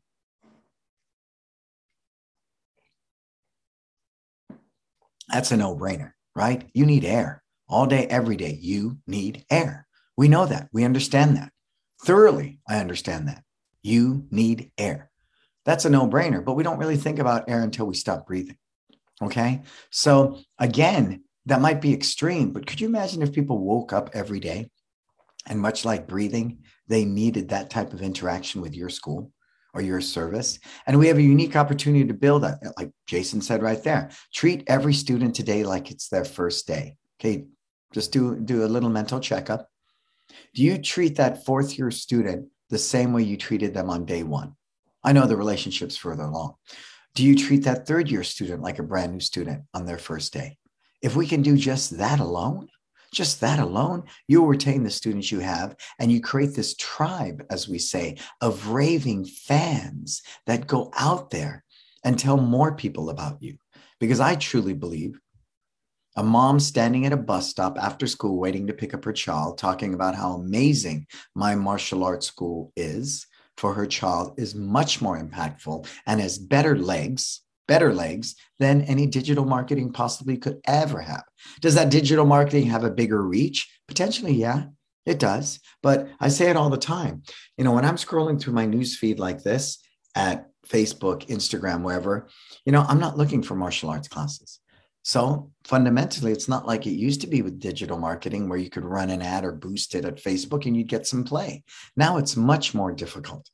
That's 5.27 5.51
a 5.51 5.57
no 5.57 5.75
brainer, 5.75 6.13
right? 6.35 6.69
You 6.73 6.85
need 6.85 7.03
air 7.03 7.43
all 7.67 7.85
day, 7.85 8.07
every 8.07 8.37
day. 8.37 8.57
You 8.61 8.99
need 9.05 9.43
air. 9.49 9.87
We 10.15 10.29
know 10.29 10.45
that. 10.45 10.69
We 10.71 10.85
understand 10.85 11.35
that. 11.35 11.51
Thoroughly, 12.05 12.59
I 12.67 12.77
understand 12.77 13.27
that. 13.27 13.43
You 13.83 14.25
need 14.31 14.71
air. 14.77 15.11
That's 15.65 15.83
a 15.83 15.89
no 15.89 16.07
brainer, 16.07 16.43
but 16.43 16.53
we 16.53 16.63
don't 16.63 16.79
really 16.79 16.97
think 16.97 17.19
about 17.19 17.49
air 17.49 17.61
until 17.61 17.87
we 17.87 17.95
stop 17.95 18.25
breathing. 18.25 18.57
Okay. 19.21 19.61
So, 19.89 20.39
again, 20.57 21.23
that 21.45 21.61
might 21.61 21.81
be 21.81 21.93
extreme, 21.93 22.51
but 22.51 22.65
could 22.65 22.79
you 22.79 22.87
imagine 22.87 23.21
if 23.21 23.33
people 23.33 23.57
woke 23.57 23.93
up 23.93 24.11
every 24.13 24.39
day 24.39 24.69
and, 25.47 25.59
much 25.59 25.85
like 25.85 26.07
breathing, 26.07 26.59
they 26.87 27.05
needed 27.05 27.49
that 27.49 27.69
type 27.69 27.93
of 27.93 28.01
interaction 28.01 28.61
with 28.61 28.75
your 28.75 28.89
school? 28.89 29.31
or 29.73 29.81
your 29.81 30.01
service. 30.01 30.59
And 30.85 30.99
we 30.99 31.07
have 31.07 31.17
a 31.17 31.21
unique 31.21 31.55
opportunity 31.55 32.05
to 32.05 32.13
build 32.13 32.43
that. 32.43 32.59
Like 32.77 32.91
Jason 33.07 33.41
said 33.41 33.61
right 33.61 33.81
there, 33.83 34.11
treat 34.33 34.63
every 34.67 34.93
student 34.93 35.35
today 35.35 35.63
like 35.63 35.91
it's 35.91 36.09
their 36.09 36.25
first 36.25 36.67
day. 36.67 36.97
Okay. 37.19 37.45
Just 37.93 38.11
do, 38.11 38.39
do 38.39 38.63
a 38.63 38.67
little 38.67 38.89
mental 38.89 39.19
checkup. 39.19 39.67
Do 40.53 40.63
you 40.63 40.77
treat 40.77 41.17
that 41.17 41.45
fourth 41.45 41.77
year 41.77 41.91
student 41.91 42.47
the 42.69 42.77
same 42.77 43.13
way 43.13 43.23
you 43.23 43.37
treated 43.37 43.73
them 43.73 43.89
on 43.89 44.05
day 44.05 44.23
one? 44.23 44.55
I 45.03 45.13
know 45.13 45.25
the 45.25 45.35
relationship's 45.35 45.97
further 45.97 46.23
along. 46.23 46.55
Do 47.15 47.25
you 47.25 47.35
treat 47.35 47.63
that 47.65 47.85
third 47.85 48.09
year 48.09 48.23
student 48.23 48.61
like 48.61 48.79
a 48.79 48.83
brand 48.83 49.13
new 49.13 49.19
student 49.19 49.63
on 49.73 49.85
their 49.85 49.97
first 49.97 50.31
day? 50.31 50.57
If 51.01 51.15
we 51.15 51.27
can 51.27 51.41
do 51.41 51.57
just 51.57 51.97
that 51.97 52.19
alone, 52.19 52.67
just 53.13 53.41
that 53.41 53.59
alone, 53.59 54.03
you'll 54.27 54.47
retain 54.47 54.83
the 54.83 54.89
students 54.89 55.31
you 55.31 55.39
have 55.39 55.75
and 55.99 56.11
you 56.11 56.21
create 56.21 56.53
this 56.55 56.75
tribe, 56.75 57.45
as 57.49 57.67
we 57.67 57.77
say, 57.77 58.17
of 58.39 58.69
raving 58.69 59.25
fans 59.25 60.21
that 60.45 60.67
go 60.67 60.91
out 60.95 61.29
there 61.29 61.63
and 62.03 62.17
tell 62.17 62.37
more 62.37 62.73
people 62.73 63.09
about 63.09 63.41
you. 63.41 63.57
Because 63.99 64.19
I 64.19 64.35
truly 64.35 64.73
believe 64.73 65.19
a 66.15 66.23
mom 66.23 66.59
standing 66.59 67.05
at 67.05 67.13
a 67.13 67.17
bus 67.17 67.49
stop 67.49 67.77
after 67.77 68.05
school 68.05 68.37
waiting 68.37 68.67
to 68.67 68.73
pick 68.73 68.93
up 68.93 69.05
her 69.05 69.13
child, 69.13 69.57
talking 69.57 69.93
about 69.93 70.15
how 70.15 70.33
amazing 70.33 71.07
my 71.35 71.55
martial 71.55 72.03
arts 72.03 72.27
school 72.27 72.71
is 72.75 73.27
for 73.57 73.73
her 73.73 73.85
child 73.85 74.33
is 74.37 74.55
much 74.55 75.01
more 75.01 75.21
impactful 75.21 75.87
and 76.05 76.19
has 76.19 76.37
better 76.37 76.77
legs 76.77 77.41
better 77.67 77.93
legs 77.93 78.35
than 78.59 78.81
any 78.83 79.07
digital 79.07 79.45
marketing 79.45 79.93
possibly 79.93 80.37
could 80.37 80.59
ever 80.65 80.99
have. 81.01 81.23
Does 81.61 81.75
that 81.75 81.89
digital 81.89 82.25
marketing 82.25 82.67
have 82.67 82.83
a 82.83 82.91
bigger 82.91 83.21
reach? 83.21 83.71
Potentially, 83.87 84.33
yeah, 84.33 84.65
it 85.05 85.19
does. 85.19 85.59
But 85.81 86.09
I 86.19 86.29
say 86.29 86.49
it 86.49 86.55
all 86.55 86.69
the 86.69 86.77
time. 86.77 87.23
You 87.57 87.63
know, 87.63 87.71
when 87.71 87.85
I'm 87.85 87.95
scrolling 87.95 88.39
through 88.39 88.53
my 88.53 88.65
news 88.65 88.97
feed 88.97 89.19
like 89.19 89.43
this 89.43 89.79
at 90.15 90.47
Facebook, 90.67 91.27
Instagram, 91.27 91.83
wherever, 91.83 92.27
you 92.65 92.71
know, 92.71 92.85
I'm 92.87 92.99
not 92.99 93.17
looking 93.17 93.41
for 93.41 93.55
martial 93.55 93.89
arts 93.89 94.07
classes. 94.07 94.59
So 95.03 95.51
fundamentally, 95.63 96.31
it's 96.31 96.47
not 96.47 96.67
like 96.67 96.85
it 96.85 96.91
used 96.91 97.21
to 97.21 97.27
be 97.27 97.41
with 97.41 97.59
digital 97.59 97.97
marketing 97.97 98.47
where 98.47 98.59
you 98.59 98.69
could 98.69 98.85
run 98.85 99.09
an 99.09 99.21
ad 99.21 99.43
or 99.43 99.51
boost 99.51 99.95
it 99.95 100.05
at 100.05 100.23
Facebook 100.23 100.65
and 100.65 100.77
you'd 100.77 100.87
get 100.87 101.07
some 101.07 101.23
play. 101.23 101.63
Now 101.97 102.17
it's 102.17 102.37
much 102.37 102.75
more 102.75 102.91
difficult 102.91 103.49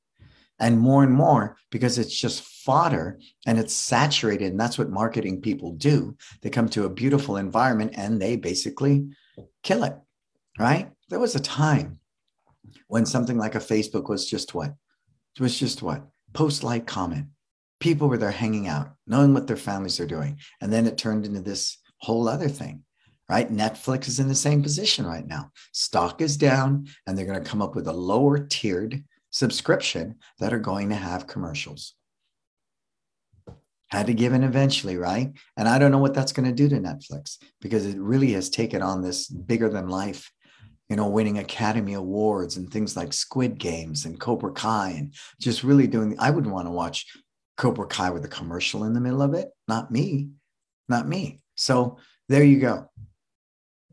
and 0.60 0.78
more 0.78 1.04
and 1.04 1.13
more 1.13 1.56
because 1.72 1.98
it's 1.98 2.17
just 2.17 2.43
fodder 2.68 3.18
and 3.46 3.58
it's 3.58 3.74
saturated 3.74 4.52
and 4.52 4.60
that's 4.60 4.78
what 4.78 4.90
marketing 4.90 5.40
people 5.40 5.72
do. 5.72 6.18
They 6.42 6.50
come 6.50 6.68
to 6.70 6.84
a 6.84 6.90
beautiful 6.90 7.38
environment 7.38 7.94
and 7.96 8.22
they 8.22 8.36
basically 8.36 9.08
kill 9.64 9.86
it 9.86 9.96
right? 10.60 10.90
There 11.10 11.20
was 11.20 11.36
a 11.36 11.40
time 11.40 12.00
when 12.88 13.06
something 13.06 13.38
like 13.38 13.56
a 13.56 13.60
facebook 13.60 14.10
was 14.10 14.30
just 14.30 14.54
what? 14.54 14.74
It 15.38 15.42
was 15.42 15.58
just 15.58 15.82
what? 15.82 16.04
Post 16.34 16.64
like 16.64 16.86
comment. 16.86 17.28
People 17.80 18.10
were 18.10 18.18
there 18.18 18.32
hanging 18.32 18.68
out 18.68 18.90
knowing 19.06 19.34
what 19.34 19.48
their 19.48 19.56
families 19.56 20.00
are 20.00 20.08
doing. 20.08 20.40
And 20.60 20.74
then 20.74 20.88
it 20.88 20.98
turned 20.98 21.26
into 21.26 21.42
this 21.42 21.78
whole 22.02 22.28
other 22.28 22.50
thing 22.50 22.84
right? 23.30 23.52
Netflix 23.52 24.08
is 24.08 24.22
in 24.22 24.30
the 24.30 24.36
same 24.48 24.64
position 24.64 25.06
right 25.06 25.28
now. 25.28 25.52
Stock 25.74 26.22
is 26.22 26.38
down 26.38 26.88
and 27.06 27.18
they're 27.18 27.26
going 27.26 27.44
to 27.44 27.50
come 27.50 27.62
up 27.62 27.76
with 27.76 27.88
a 27.88 27.94
lower 27.94 28.40
tiered 28.40 29.04
subscription 29.32 30.16
that 30.40 30.54
are 30.54 30.60
going 30.60 30.88
to 30.90 30.96
have 30.96 31.28
commercials. 31.28 31.97
Had 33.89 34.08
to 34.08 34.13
give 34.13 34.34
in 34.34 34.43
eventually, 34.43 34.97
right? 34.97 35.32
And 35.56 35.67
I 35.67 35.80
don't 35.80 35.91
know 35.91 35.97
what 35.97 36.13
that's 36.13 36.34
going 36.34 36.47
to 36.47 36.56
do 36.56 36.67
to 36.69 36.76
Netflix 36.76 37.38
because 37.62 37.86
it 37.86 37.97
really 37.97 38.34
has 38.34 38.50
taken 38.50 38.82
on 38.82 39.02
this 39.02 39.28
bigger 39.28 39.69
than 39.69 39.88
life, 39.88 40.30
you 40.89 40.97
know, 40.97 41.08
winning 41.08 41.38
Academy 41.38 41.93
Awards 41.93 42.58
and 42.58 42.69
things 42.69 42.97
like 42.97 43.13
Squid 43.13 43.58
Games 43.58 44.06
and 44.06 44.19
Cobra 44.19 44.52
Kai 44.52 44.89
and 44.97 45.13
just 45.39 45.63
really 45.63 45.88
doing. 45.88 46.17
I 46.19 46.32
wouldn't 46.32 46.54
want 46.54 46.67
to 46.67 46.71
watch 46.71 47.06
Cobra 47.56 47.88
Kai 47.88 48.10
with 48.10 48.26
a 48.26 48.30
commercial 48.30 48.84
in 48.84 48.93
the 48.93 49.00
middle 49.00 49.21
of 49.21 49.34
it. 49.34 49.50
Not 49.69 49.89
me, 49.89 50.30
not 50.89 51.08
me. 51.08 51.39
So 51.56 51.97
there 52.28 52.43
you 52.43 52.60
go. 52.60 52.89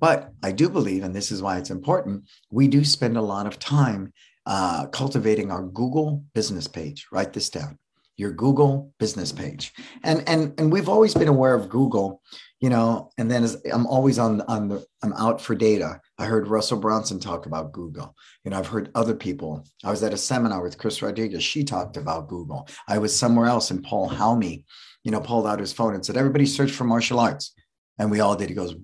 But 0.01 0.33
I 0.43 0.51
do 0.51 0.69
believe, 0.69 1.05
and 1.05 1.15
this 1.15 1.31
is 1.31 1.41
why 1.41 1.59
it's 1.59 1.71
important, 1.71 2.25
we 2.51 2.67
do 2.67 2.85
spend 2.85 3.17
a 3.17 3.23
lot 3.23 3.47
of 3.47 3.61
time 3.61 4.13
uh, 4.45 4.87
cultivating 4.89 5.51
our 5.51 5.63
Google 5.63 6.25
business 6.35 6.67
page. 6.67 7.07
Write 7.13 7.33
this 7.33 7.49
down 7.49 7.79
your 8.17 8.31
Google 8.31 8.93
business 8.99 9.33
page. 9.33 9.73
And 10.03 10.27
and 10.29 10.59
and 10.59 10.73
we've 10.73 10.89
always 10.89 11.15
been 11.15 11.29
aware 11.29 11.55
of 11.55 11.69
Google, 11.69 12.21
you 12.61 12.71
know, 12.71 13.11
and 13.19 13.31
then 13.31 13.45
as 13.45 13.61
I'm 13.73 13.87
always 13.87 14.19
on 14.19 14.41
on 14.43 14.69
the 14.69 14.85
I'm 15.03 15.13
out 15.15 15.41
for 15.41 15.55
data. 15.55 16.01
I 16.19 16.27
heard 16.27 16.47
Russell 16.49 16.79
Brunson 16.79 17.19
talk 17.19 17.47
about 17.47 17.73
Google. 17.73 18.15
You 18.45 18.51
know, 18.51 18.59
I've 18.59 18.69
heard 18.69 18.91
other 18.95 19.15
people. 19.15 19.67
I 19.83 19.91
was 19.91 20.03
at 20.03 20.15
a 20.15 20.19
seminar 20.19 20.63
with 20.63 20.79
Chris 20.79 21.03
Rodriguez. 21.03 21.43
She 21.43 21.65
talked 21.65 21.97
about 21.97 22.29
Google. 22.29 22.69
I 22.87 22.99
was 22.99 23.19
somewhere 23.19 23.47
else 23.47 23.71
and 23.71 23.83
Paul 23.83 24.09
Halmy, 24.09 24.65
you 25.03 25.11
know, 25.11 25.21
pulled 25.21 25.47
out 25.47 25.59
his 25.59 25.73
phone 25.73 25.95
and 25.95 26.07
said, 26.07 26.17
everybody 26.17 26.47
search 26.47 26.71
for 26.71 26.85
martial 26.85 27.19
arts. 27.19 27.53
And 27.99 28.11
we 28.11 28.21
all 28.21 28.37
did. 28.37 28.49
He 28.49 28.55
goes, 28.55 28.75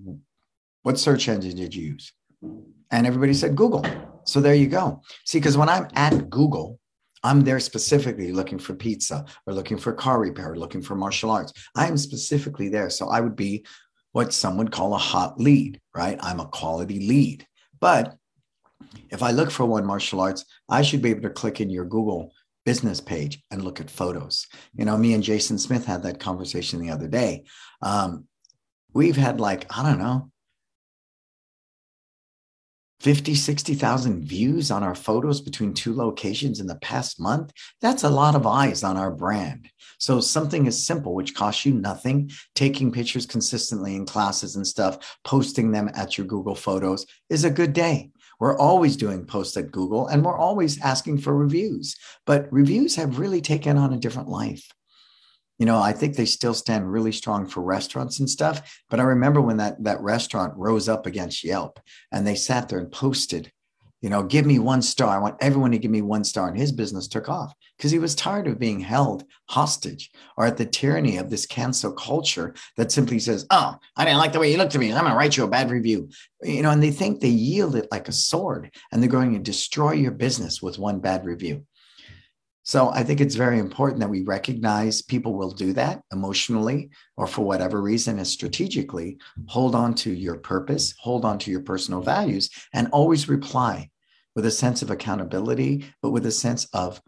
What 0.83 0.99
search 0.99 1.27
engine 1.27 1.55
did 1.55 1.73
you 1.73 1.93
use? 1.93 2.13
And 2.91 3.07
everybody 3.07 3.33
said 3.33 3.55
Google. 3.55 3.85
So 4.25 4.41
there 4.41 4.55
you 4.55 4.67
go. 4.67 5.01
See, 5.25 5.39
because 5.39 5.57
when 5.57 5.69
I'm 5.69 5.87
at 5.95 6.29
Google, 6.29 6.79
I'm 7.23 7.41
there 7.41 7.59
specifically 7.59 8.31
looking 8.31 8.59
for 8.59 8.73
pizza 8.73 9.25
or 9.45 9.53
looking 9.53 9.77
for 9.77 9.93
car 9.93 10.19
repair, 10.19 10.51
or 10.51 10.57
looking 10.57 10.81
for 10.81 10.95
martial 10.95 11.31
arts. 11.31 11.53
I'm 11.75 11.97
specifically 11.97 12.69
there. 12.69 12.89
So 12.89 13.09
I 13.09 13.21
would 13.21 13.35
be 13.35 13.65
what 14.11 14.33
some 14.33 14.57
would 14.57 14.71
call 14.71 14.93
a 14.93 14.97
hot 14.97 15.39
lead, 15.39 15.79
right? 15.95 16.17
I'm 16.21 16.39
a 16.39 16.47
quality 16.47 17.07
lead. 17.07 17.45
But 17.79 18.15
if 19.09 19.23
I 19.23 19.31
look 19.31 19.51
for 19.51 19.65
one 19.65 19.85
martial 19.85 20.21
arts, 20.21 20.45
I 20.69 20.81
should 20.81 21.01
be 21.01 21.11
able 21.11 21.21
to 21.23 21.29
click 21.29 21.61
in 21.61 21.69
your 21.69 21.85
Google 21.85 22.33
business 22.65 23.01
page 23.01 23.41
and 23.51 23.63
look 23.63 23.79
at 23.79 23.89
photos. 23.89 24.47
You 24.73 24.85
know, 24.85 24.97
me 24.97 25.13
and 25.13 25.23
Jason 25.23 25.57
Smith 25.57 25.85
had 25.85 26.03
that 26.03 26.19
conversation 26.19 26.79
the 26.79 26.91
other 26.91 27.07
day. 27.07 27.43
Um, 27.81 28.27
we've 28.93 29.15
had 29.15 29.39
like, 29.39 29.65
I 29.75 29.83
don't 29.83 29.99
know, 29.99 30.30
50, 33.01 33.33
60,000 33.33 34.23
views 34.23 34.69
on 34.69 34.83
our 34.83 34.93
photos 34.93 35.41
between 35.41 35.73
two 35.73 35.95
locations 35.95 36.59
in 36.59 36.67
the 36.67 36.75
past 36.75 37.19
month. 37.19 37.51
That's 37.81 38.03
a 38.03 38.09
lot 38.09 38.35
of 38.35 38.45
eyes 38.45 38.83
on 38.83 38.95
our 38.95 39.09
brand. 39.09 39.71
So 39.97 40.21
something 40.21 40.67
as 40.67 40.85
simple, 40.85 41.15
which 41.15 41.33
costs 41.33 41.65
you 41.65 41.73
nothing, 41.73 42.29
taking 42.53 42.91
pictures 42.91 43.25
consistently 43.25 43.95
in 43.95 44.05
classes 44.05 44.55
and 44.55 44.67
stuff, 44.67 45.17
posting 45.23 45.71
them 45.71 45.89
at 45.95 46.15
your 46.15 46.27
Google 46.27 46.53
Photos 46.53 47.07
is 47.27 47.43
a 47.43 47.49
good 47.49 47.73
day. 47.73 48.11
We're 48.39 48.57
always 48.57 48.95
doing 48.97 49.25
posts 49.25 49.57
at 49.57 49.71
Google 49.71 50.05
and 50.05 50.23
we're 50.23 50.37
always 50.37 50.79
asking 50.81 51.19
for 51.19 51.35
reviews, 51.35 51.95
but 52.27 52.53
reviews 52.53 52.95
have 52.97 53.17
really 53.17 53.41
taken 53.41 53.79
on 53.79 53.93
a 53.93 53.99
different 53.99 54.29
life 54.29 54.71
you 55.61 55.67
know, 55.67 55.79
I 55.79 55.93
think 55.93 56.15
they 56.15 56.25
still 56.25 56.55
stand 56.55 56.91
really 56.91 57.11
strong 57.11 57.45
for 57.45 57.61
restaurants 57.61 58.19
and 58.19 58.27
stuff. 58.27 58.81
But 58.89 58.99
I 58.99 59.03
remember 59.03 59.41
when 59.41 59.57
that 59.57 59.83
that 59.83 60.01
restaurant 60.01 60.57
rose 60.57 60.89
up 60.89 61.05
against 61.05 61.43
Yelp 61.43 61.79
and 62.11 62.25
they 62.25 62.33
sat 62.33 62.67
there 62.67 62.79
and 62.79 62.91
posted 62.91 63.51
you 64.01 64.09
know, 64.09 64.23
give 64.23 64.47
me 64.47 64.57
one 64.57 64.81
star. 64.81 65.15
I 65.15 65.19
want 65.19 65.37
everyone 65.41 65.71
to 65.71 65.77
give 65.77 65.91
me 65.91 66.01
one 66.01 66.23
star. 66.23 66.47
And 66.47 66.57
his 66.57 66.71
business 66.71 67.07
took 67.07 67.29
off 67.29 67.53
because 67.77 67.91
he 67.91 67.99
was 67.99 68.15
tired 68.15 68.47
of 68.47 68.57
being 68.57 68.79
held 68.79 69.23
hostage 69.47 70.09
or 70.37 70.45
at 70.47 70.57
the 70.57 70.65
tyranny 70.65 71.17
of 71.17 71.29
this 71.29 71.45
cancel 71.45 71.91
culture 71.91 72.55
that 72.77 72.91
simply 72.91 73.19
says, 73.19 73.45
Oh, 73.51 73.75
I 73.95 74.05
didn't 74.05 74.17
like 74.17 74.33
the 74.33 74.39
way 74.39 74.51
you 74.51 74.57
looked 74.57 74.73
at 74.73 74.81
me. 74.81 74.91
I'm 74.91 75.01
going 75.01 75.11
to 75.11 75.17
write 75.17 75.37
you 75.37 75.43
a 75.43 75.47
bad 75.47 75.69
review. 75.69 76.09
You 76.41 76.63
know, 76.63 76.71
and 76.71 76.81
they 76.81 76.89
think 76.89 77.19
they 77.19 77.27
yield 77.27 77.75
it 77.75 77.89
like 77.91 78.07
a 78.07 78.11
sword 78.11 78.73
and 78.91 79.01
they're 79.01 79.09
going 79.09 79.33
to 79.33 79.39
destroy 79.39 79.91
your 79.91 80.11
business 80.11 80.63
with 80.63 80.79
one 80.79 80.99
bad 80.99 81.23
review. 81.23 81.67
So 82.63 82.89
I 82.89 83.03
think 83.03 83.21
it's 83.21 83.35
very 83.35 83.57
important 83.57 83.99
that 84.01 84.09
we 84.09 84.21
recognize 84.21 85.01
people 85.01 85.33
will 85.33 85.51
do 85.51 85.73
that 85.73 86.03
emotionally 86.13 86.91
or 87.17 87.25
for 87.25 87.41
whatever 87.41 87.81
reason 87.81 88.17
and 88.17 88.27
strategically 88.27 89.17
hold 89.47 89.73
on 89.73 89.95
to 89.95 90.11
your 90.11 90.37
purpose, 90.37 90.93
hold 90.99 91.25
on 91.25 91.39
to 91.39 91.51
your 91.51 91.61
personal 91.61 92.01
values, 92.01 92.49
and 92.73 92.87
always 92.91 93.27
reply 93.27 93.89
with 94.35 94.45
a 94.45 94.51
sense 94.51 94.81
of 94.81 94.91
accountability, 94.91 95.91
but 96.01 96.11
with 96.11 96.25
a 96.25 96.31
sense 96.31 96.65
of 96.73 97.01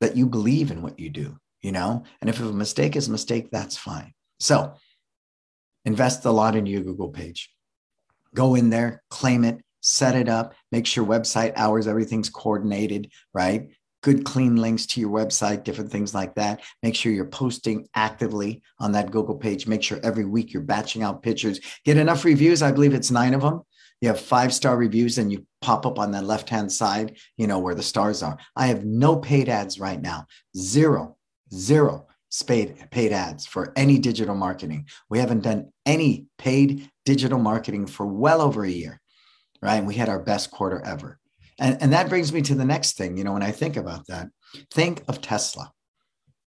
that 0.00 0.16
you 0.16 0.26
believe 0.26 0.70
in 0.70 0.82
what 0.82 0.98
you 0.98 1.10
do, 1.10 1.36
you 1.60 1.72
know? 1.72 2.04
And 2.20 2.30
if 2.30 2.40
a 2.40 2.44
mistake 2.44 2.96
is 2.96 3.08
a 3.08 3.12
mistake, 3.12 3.50
that's 3.50 3.76
fine. 3.76 4.12
So 4.40 4.74
invest 5.84 6.24
a 6.24 6.30
lot 6.30 6.56
in 6.56 6.66
your 6.66 6.82
Google 6.82 7.10
page. 7.10 7.50
Go 8.34 8.54
in 8.54 8.70
there, 8.70 9.02
claim 9.10 9.44
it, 9.44 9.60
set 9.80 10.14
it 10.14 10.28
up, 10.28 10.54
make 10.70 10.86
sure 10.86 11.04
website 11.04 11.52
hours, 11.56 11.86
everything's 11.86 12.30
coordinated, 12.30 13.10
right? 13.34 13.68
Good 14.02 14.24
clean 14.24 14.56
links 14.56 14.84
to 14.86 15.00
your 15.00 15.10
website, 15.10 15.64
different 15.64 15.90
things 15.90 16.14
like 16.14 16.34
that. 16.34 16.60
Make 16.82 16.94
sure 16.94 17.12
you're 17.12 17.24
posting 17.24 17.88
actively 17.94 18.62
on 18.78 18.92
that 18.92 19.10
Google 19.10 19.36
page. 19.36 19.66
Make 19.66 19.82
sure 19.82 20.00
every 20.02 20.24
week 20.24 20.52
you're 20.52 20.62
batching 20.62 21.02
out 21.02 21.22
pictures. 21.22 21.60
Get 21.84 21.96
enough 21.96 22.24
reviews. 22.24 22.62
I 22.62 22.72
believe 22.72 22.94
it's 22.94 23.10
nine 23.10 23.32
of 23.32 23.40
them. 23.40 23.62
You 24.00 24.08
have 24.08 24.20
five 24.20 24.52
star 24.52 24.76
reviews 24.76 25.18
and 25.18 25.30
you 25.30 25.46
pop 25.60 25.86
up 25.86 25.98
on 26.00 26.10
that 26.10 26.24
left 26.24 26.50
hand 26.50 26.72
side, 26.72 27.16
you 27.36 27.46
know, 27.46 27.60
where 27.60 27.76
the 27.76 27.82
stars 27.84 28.22
are. 28.22 28.36
I 28.56 28.66
have 28.66 28.84
no 28.84 29.16
paid 29.16 29.48
ads 29.48 29.78
right 29.78 30.02
now. 30.02 30.26
Zero, 30.56 31.16
zero 31.54 32.08
paid, 32.46 32.90
paid 32.90 33.12
ads 33.12 33.46
for 33.46 33.72
any 33.76 33.98
digital 33.98 34.34
marketing. 34.34 34.88
We 35.08 35.20
haven't 35.20 35.44
done 35.44 35.70
any 35.86 36.26
paid 36.36 36.90
digital 37.04 37.38
marketing 37.38 37.86
for 37.86 38.04
well 38.04 38.40
over 38.40 38.64
a 38.64 38.70
year, 38.70 39.00
right? 39.60 39.84
We 39.84 39.94
had 39.94 40.08
our 40.08 40.20
best 40.20 40.50
quarter 40.50 40.82
ever. 40.84 41.20
And, 41.62 41.80
and 41.80 41.92
that 41.92 42.08
brings 42.08 42.32
me 42.32 42.42
to 42.42 42.56
the 42.56 42.64
next 42.64 42.98
thing. 42.98 43.16
You 43.16 43.22
know, 43.22 43.32
when 43.32 43.42
I 43.42 43.52
think 43.52 43.76
about 43.76 44.08
that, 44.08 44.28
think 44.72 45.04
of 45.06 45.20
Tesla, 45.20 45.70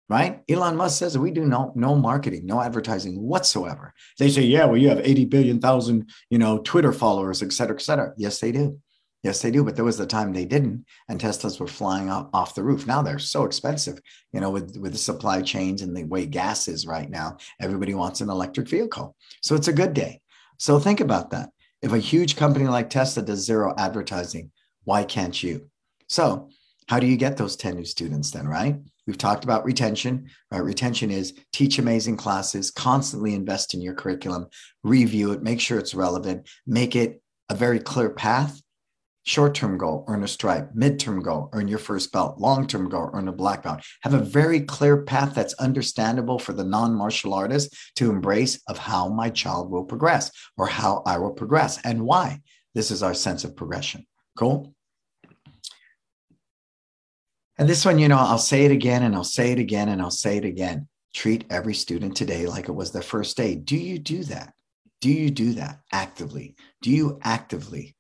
right? 0.09 0.41
Elon 0.49 0.75
Musk 0.75 0.99
says 0.99 1.19
we 1.19 1.31
do 1.31 1.45
no, 1.45 1.71
no 1.77 1.95
marketing, 1.95 2.47
no 2.47 2.63
advertising 2.63 3.21
whatsoever. 3.21 3.93
They 4.19 4.31
say, 4.31 4.43
yeah, 4.43 4.65
well, 4.65 4.79
you 4.79 4.89
have 4.89 5.07
80 5.07 5.27
billion 5.27 5.61
thousand, 5.61 6.09
you 6.31 6.39
know, 6.39 6.61
Twitter 6.61 6.95
followers, 6.95 7.43
et 7.43 7.53
cetera, 7.53 7.77
et 7.77 7.83
cetera. 7.83 8.15
Yes, 8.17 8.41
they 8.41 8.53
do. 8.53 8.81
Yes, 9.23 9.43
they 9.43 9.51
do. 9.51 9.63
But 9.63 9.77
there 9.77 9.85
was 9.85 9.99
the 9.99 10.07
time 10.07 10.33
they 10.33 10.47
didn't, 10.47 10.87
and 11.11 11.21
Teslas 11.21 11.61
were 11.61 11.67
flying 11.67 12.09
off 12.11 12.55
the 12.55 12.65
roof. 12.65 12.87
Now 12.87 13.03
they're 13.03 13.19
so 13.19 13.45
expensive, 13.45 14.01
you 14.33 14.41
know, 14.41 14.51
with, 14.51 14.79
with 14.79 14.93
the 14.93 14.99
supply 14.99 15.43
chains 15.43 15.83
and 15.83 15.95
the 15.95 16.05
way 16.05 16.25
gas 16.25 16.69
is 16.69 16.87
right 16.87 17.09
now. 17.09 17.37
Everybody 17.61 17.93
wants 17.95 18.23
an 18.23 18.31
electric 18.31 18.67
vehicle. 18.67 19.15
So 19.43 19.55
it's 19.57 19.69
a 19.69 19.75
good 19.75 19.93
day. 19.93 20.23
So 20.59 20.79
think 20.79 21.01
about 21.01 21.31
that. 21.31 21.51
If 21.83 21.93
a 21.93 21.99
huge 21.99 22.37
company 22.37 22.67
like 22.67 22.89
Tesla 22.89 23.23
does 23.23 23.45
zero 23.45 23.75
advertising, 23.77 24.51
why 24.85 25.05
can't 25.05 25.43
you? 25.43 25.69
So, 26.09 26.51
how 26.89 26.99
do 26.99 27.07
you 27.07 27.17
get 27.17 27.37
those 27.37 27.57
10 27.57 27.77
new 27.77 27.85
students 27.85 28.31
then, 28.31 28.47
right? 28.47 28.77
We've 29.07 29.19
talked 29.19 29.45
about 29.45 29.65
retention, 29.65 30.29
right? 30.51 30.63
Retention 30.63 31.11
is 31.11 31.35
teach 31.53 31.79
amazing 31.79 32.17
classes, 32.17 32.71
constantly 32.71 33.35
invest 33.35 33.75
in 33.75 33.81
your 33.81 33.95
curriculum, 33.95 34.47
review 34.85 35.33
it, 35.33 35.43
make 35.43 35.61
sure 35.61 35.79
it's 35.79 35.95
relevant, 35.95 36.49
make 36.67 36.95
it 36.95 37.21
a 37.49 37.55
very 37.55 37.81
clear 37.81 38.11
path. 38.11 38.61
Short 39.25 39.55
term 39.55 39.79
goal, 39.79 40.05
earn 40.09 40.25
a 40.25 40.29
stripe. 40.29 40.71
Mid 40.75 40.99
term 40.99 41.23
goal, 41.23 41.49
earn 41.53 41.69
your 41.69 41.79
first 41.79 42.13
belt. 42.13 42.39
Long 42.39 42.67
term 42.67 42.89
goal, 42.89 43.11
earn 43.13 43.29
a 43.29 43.33
black 43.33 43.63
belt. 43.63 43.83
Have 44.03 44.15
a 44.15 44.19
very 44.19 44.61
clear 44.61 45.03
path 45.03 45.33
that's 45.35 45.55
understandable 45.55 46.41
for 46.41 46.53
the 46.53 46.65
non 46.65 46.93
martial 46.95 47.33
artist 47.33 47.73
to 47.97 48.11
embrace 48.11 48.61
of 48.67 48.79
how 48.79 49.09
my 49.09 49.31
child 49.31 49.71
will 49.71 49.85
progress 49.85 50.33
or 50.57 50.67
how 50.67 51.03
I 51.07 51.19
will 51.19 51.31
progress 51.31 51.81
and 51.85 52.05
why. 52.05 52.41
This 52.75 52.91
is 52.91 53.03
our 53.03 53.15
sense 53.15 53.45
of 53.45 53.55
progression. 53.55 54.07
Cool. 54.37 54.75
And 57.59 57.69
this 57.69 57.85
one, 57.85 57.99
you 57.99 58.09
know, 58.09 58.19
I'll 58.19 58.39
say 58.39 58.65
it 58.65 58.73
again 58.73 59.03
and 59.03 59.15
I'll 59.15 59.25
say 59.25 59.53
it 59.53 59.59
again 59.59 59.89
and 59.89 60.01
I'll 60.01 60.11
say 60.11 60.37
it 60.39 60.45
again. 60.45 60.89
Treat 61.15 61.45
every 61.51 61.75
student 61.75 62.17
today 62.17 62.47
like 62.47 62.69
it 62.69 62.75
was 62.75 62.91
their 62.91 63.03
first 63.03 63.37
day. 63.37 63.55
Do 63.55 63.77
you 63.77 63.99
do 63.99 64.25
that? 64.25 64.55
Do 65.01 65.11
you 65.11 65.31
do 65.31 65.53
that 65.55 65.81
actively? 65.93 66.55
Do 66.81 66.91
you 66.91 67.19
actively 67.23 67.95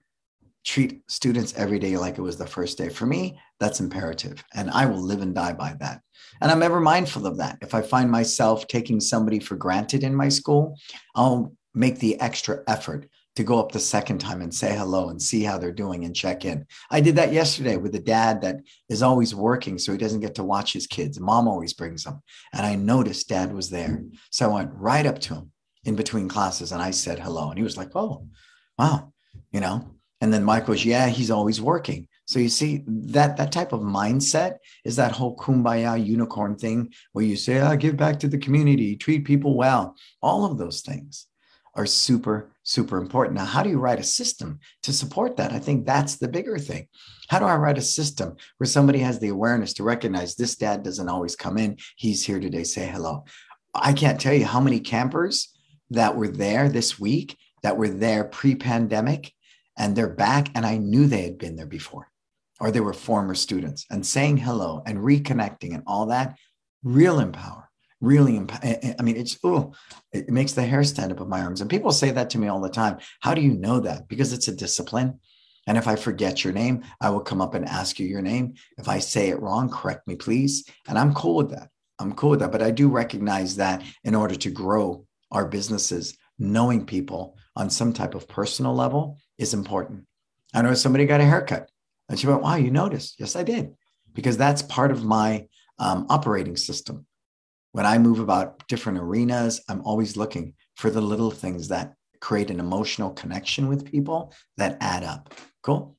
treat 0.64 1.02
students 1.08 1.52
every 1.56 1.78
day 1.78 1.96
like 1.96 2.16
it 2.16 2.22
was 2.22 2.38
the 2.38 2.46
first 2.46 2.78
day? 2.78 2.88
For 2.88 3.04
me, 3.04 3.38
that's 3.60 3.80
imperative. 3.80 4.42
And 4.54 4.70
I 4.70 4.86
will 4.86 5.02
live 5.02 5.20
and 5.20 5.34
die 5.34 5.52
by 5.52 5.74
that. 5.80 6.00
And 6.40 6.50
I'm 6.50 6.62
ever 6.62 6.80
mindful 6.80 7.26
of 7.26 7.36
that. 7.36 7.58
If 7.60 7.74
I 7.74 7.82
find 7.82 8.10
myself 8.10 8.66
taking 8.66 9.00
somebody 9.00 9.38
for 9.38 9.56
granted 9.56 10.02
in 10.02 10.14
my 10.14 10.28
school, 10.28 10.78
I'll 11.14 11.52
make 11.74 11.98
the 11.98 12.18
extra 12.20 12.62
effort 12.66 13.08
to 13.36 13.44
go 13.44 13.58
up 13.58 13.72
the 13.72 13.80
second 13.80 14.18
time 14.18 14.42
and 14.42 14.54
say 14.54 14.76
hello 14.76 15.08
and 15.08 15.20
see 15.20 15.42
how 15.42 15.58
they're 15.58 15.72
doing 15.72 16.04
and 16.04 16.14
check 16.14 16.44
in. 16.44 16.66
I 16.90 17.00
did 17.00 17.16
that 17.16 17.32
yesterday 17.32 17.76
with 17.76 17.94
a 17.94 18.00
dad 18.00 18.42
that 18.42 18.56
is 18.88 19.02
always 19.02 19.34
working, 19.34 19.78
so 19.78 19.92
he 19.92 19.98
doesn't 19.98 20.20
get 20.20 20.34
to 20.36 20.44
watch 20.44 20.72
his 20.72 20.86
kids. 20.86 21.18
Mom 21.18 21.48
always 21.48 21.72
brings 21.72 22.04
them. 22.04 22.22
And 22.52 22.66
I 22.66 22.74
noticed 22.74 23.28
dad 23.28 23.54
was 23.54 23.70
there. 23.70 24.02
So 24.30 24.50
I 24.50 24.54
went 24.54 24.72
right 24.74 25.06
up 25.06 25.18
to 25.20 25.34
him 25.34 25.52
in 25.84 25.96
between 25.96 26.28
classes 26.28 26.72
and 26.72 26.82
I 26.82 26.90
said 26.90 27.18
hello. 27.18 27.48
And 27.48 27.58
he 27.58 27.64
was 27.64 27.76
like, 27.76 27.94
oh, 27.94 28.26
wow, 28.78 29.12
you 29.50 29.60
know. 29.60 29.96
And 30.20 30.32
then 30.32 30.44
Mike 30.44 30.66
goes, 30.66 30.84
yeah, 30.84 31.08
he's 31.08 31.30
always 31.30 31.60
working. 31.60 32.08
So 32.26 32.38
you 32.38 32.48
see 32.48 32.84
that 32.86 33.36
that 33.36 33.52
type 33.52 33.72
of 33.72 33.80
mindset 33.80 34.58
is 34.84 34.96
that 34.96 35.12
whole 35.12 35.36
kumbaya 35.36 36.04
unicorn 36.04 36.56
thing 36.56 36.92
where 37.12 37.24
you 37.24 37.36
say, 37.36 37.60
"I 37.60 37.74
oh, 37.74 37.76
give 37.76 37.96
back 37.96 38.20
to 38.20 38.28
the 38.28 38.38
community, 38.38 38.96
treat 38.96 39.24
people 39.24 39.56
well." 39.56 39.96
All 40.22 40.44
of 40.44 40.56
those 40.56 40.82
things 40.82 41.26
are 41.74 41.86
super, 41.86 42.51
super 42.62 42.98
important. 42.98 43.36
Now, 43.36 43.44
how 43.44 43.62
do 43.62 43.70
you 43.70 43.78
write 43.78 43.98
a 43.98 44.04
system 44.04 44.60
to 44.82 44.92
support 44.92 45.36
that? 45.36 45.52
I 45.52 45.58
think 45.58 45.84
that's 45.84 46.16
the 46.16 46.28
bigger 46.28 46.58
thing. 46.58 46.86
How 47.28 47.38
do 47.38 47.44
I 47.44 47.56
write 47.56 47.78
a 47.78 47.82
system 47.82 48.36
where 48.58 48.66
somebody 48.66 49.00
has 49.00 49.18
the 49.18 49.28
awareness 49.28 49.72
to 49.74 49.82
recognize 49.82 50.34
this 50.34 50.56
dad 50.56 50.82
doesn't 50.82 51.08
always 51.08 51.36
come 51.36 51.58
in? 51.58 51.78
He's 51.96 52.24
here 52.24 52.40
today, 52.40 52.64
say 52.64 52.86
hello. 52.86 53.24
I 53.74 53.92
can't 53.92 54.20
tell 54.20 54.34
you 54.34 54.44
how 54.44 54.60
many 54.60 54.80
campers 54.80 55.48
that 55.90 56.16
were 56.16 56.28
there 56.28 56.68
this 56.68 56.98
week 56.98 57.36
that 57.62 57.76
were 57.76 57.88
there 57.88 58.24
pre 58.24 58.54
pandemic 58.54 59.32
and 59.78 59.96
they're 59.96 60.08
back. 60.08 60.48
And 60.54 60.66
I 60.66 60.76
knew 60.76 61.06
they 61.06 61.22
had 61.22 61.38
been 61.38 61.56
there 61.56 61.66
before 61.66 62.08
or 62.60 62.70
they 62.70 62.80
were 62.80 62.92
former 62.92 63.34
students 63.34 63.86
and 63.90 64.06
saying 64.06 64.36
hello 64.36 64.82
and 64.86 64.98
reconnecting 64.98 65.74
and 65.74 65.82
all 65.86 66.06
that 66.06 66.36
real 66.84 67.18
empower 67.18 67.61
really 68.02 68.44
i 68.62 69.02
mean 69.02 69.16
it's 69.16 69.38
oh 69.44 69.72
it 70.12 70.28
makes 70.28 70.52
the 70.52 70.62
hair 70.62 70.84
stand 70.84 71.12
up 71.12 71.20
on 71.20 71.28
my 71.28 71.40
arms. 71.40 71.62
And 71.62 71.70
people 71.70 71.92
say 71.92 72.10
that 72.10 72.28
to 72.30 72.38
me 72.38 72.48
all 72.48 72.60
the 72.60 72.68
time. 72.68 72.98
How 73.20 73.32
do 73.32 73.40
you 73.40 73.54
know 73.54 73.80
that? 73.80 74.08
Because 74.08 74.34
it's 74.34 74.48
a 74.48 74.54
discipline. 74.54 75.20
And 75.66 75.78
if 75.78 75.86
i 75.86 75.94
forget 75.96 76.42
your 76.42 76.52
name 76.52 76.82
i 77.00 77.08
will 77.08 77.20
come 77.20 77.40
up 77.40 77.54
and 77.54 77.64
ask 77.64 77.98
you 77.98 78.06
your 78.06 78.20
name. 78.20 78.54
If 78.76 78.88
i 78.88 78.98
say 78.98 79.28
it 79.28 79.40
wrong 79.40 79.70
correct 79.70 80.06
me 80.06 80.16
please. 80.16 80.68
And 80.88 80.98
i'm 80.98 81.14
cool 81.14 81.36
with 81.36 81.50
that. 81.50 81.70
I'm 82.00 82.12
cool 82.14 82.30
with 82.30 82.40
that. 82.40 82.52
But 82.52 82.62
i 82.62 82.72
do 82.72 82.88
recognize 82.88 83.56
that 83.56 83.82
in 84.02 84.14
order 84.16 84.34
to 84.34 84.50
grow 84.50 85.06
our 85.30 85.46
businesses 85.46 86.18
knowing 86.38 86.84
people 86.84 87.36
on 87.54 87.70
some 87.70 87.92
type 87.92 88.14
of 88.14 88.28
personal 88.28 88.74
level 88.74 89.18
is 89.38 89.54
important. 89.54 90.04
I 90.52 90.62
know 90.62 90.74
somebody 90.74 91.06
got 91.06 91.20
a 91.20 91.24
haircut 91.24 91.70
and 92.08 92.18
she 92.18 92.26
went 92.26 92.42
wow 92.42 92.56
you 92.56 92.72
noticed. 92.72 93.20
Yes 93.20 93.36
i 93.36 93.44
did. 93.44 93.74
Because 94.12 94.36
that's 94.36 94.60
part 94.62 94.90
of 94.90 95.04
my 95.04 95.46
um, 95.78 96.06
operating 96.10 96.56
system 96.56 97.06
when 97.72 97.86
I 97.86 97.98
move 97.98 98.18
about 98.18 98.66
different 98.68 98.98
arenas, 98.98 99.62
I'm 99.68 99.82
always 99.82 100.16
looking 100.16 100.54
for 100.76 100.90
the 100.90 101.00
little 101.00 101.30
things 101.30 101.68
that 101.68 101.94
create 102.20 102.50
an 102.50 102.60
emotional 102.60 103.10
connection 103.10 103.68
with 103.68 103.90
people 103.90 104.32
that 104.56 104.76
add 104.80 105.02
up. 105.02 105.34
Cool. 105.62 105.96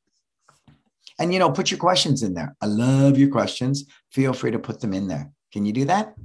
And 1.19 1.33
you 1.33 1.39
know, 1.39 1.51
put 1.51 1.69
your 1.69 1.79
questions 1.79 2.23
in 2.23 2.33
there. 2.33 2.55
I 2.61 2.67
love 2.67 3.17
your 3.17 3.29
questions. 3.29 3.85
Feel 4.11 4.33
free 4.33 4.51
to 4.51 4.59
put 4.59 4.79
them 4.79 4.93
in 4.93 5.07
there. 5.07 5.31
Can 5.51 5.65
you 5.65 5.73
do 5.73 5.85
that? 5.85 6.15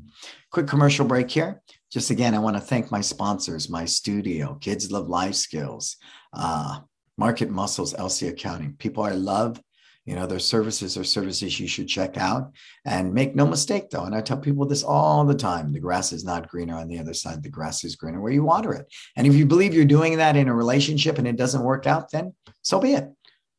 Quick 0.50 0.66
commercial 0.66 1.04
break 1.04 1.30
here. 1.30 1.62
Just 1.90 2.10
again, 2.10 2.34
I 2.34 2.38
want 2.38 2.56
to 2.56 2.62
thank 2.62 2.90
my 2.90 3.00
sponsors, 3.00 3.68
my 3.68 3.84
studio, 3.84 4.54
Kids 4.60 4.90
Love 4.90 5.08
Life 5.08 5.34
Skills, 5.34 5.96
uh, 6.32 6.80
Market 7.16 7.50
Muscles, 7.50 7.94
LC 7.94 8.28
Accounting, 8.28 8.76
people 8.78 9.02
I 9.02 9.12
love 9.12 9.60
you 10.08 10.14
know, 10.14 10.26
their 10.26 10.38
services 10.38 10.96
are 10.96 11.04
services 11.04 11.60
you 11.60 11.68
should 11.68 11.86
check 11.86 12.16
out. 12.16 12.52
And 12.86 13.12
make 13.12 13.36
no 13.36 13.46
mistake, 13.46 13.90
though, 13.90 14.04
and 14.04 14.14
I 14.14 14.22
tell 14.22 14.38
people 14.38 14.64
this 14.64 14.82
all 14.82 15.22
the 15.26 15.34
time 15.34 15.70
the 15.70 15.80
grass 15.80 16.14
is 16.14 16.24
not 16.24 16.48
greener 16.48 16.76
on 16.76 16.88
the 16.88 16.98
other 16.98 17.12
side. 17.12 17.42
The 17.42 17.50
grass 17.50 17.84
is 17.84 17.94
greener 17.94 18.18
where 18.18 18.32
you 18.32 18.42
water 18.42 18.72
it. 18.72 18.86
And 19.16 19.26
if 19.26 19.34
you 19.34 19.44
believe 19.44 19.74
you're 19.74 19.84
doing 19.84 20.16
that 20.16 20.34
in 20.34 20.48
a 20.48 20.54
relationship 20.54 21.18
and 21.18 21.28
it 21.28 21.36
doesn't 21.36 21.62
work 21.62 21.86
out, 21.86 22.10
then 22.10 22.32
so 22.62 22.80
be 22.80 22.94
it. 22.94 23.06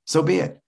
So 0.06 0.24
be 0.24 0.38
it. 0.38 0.60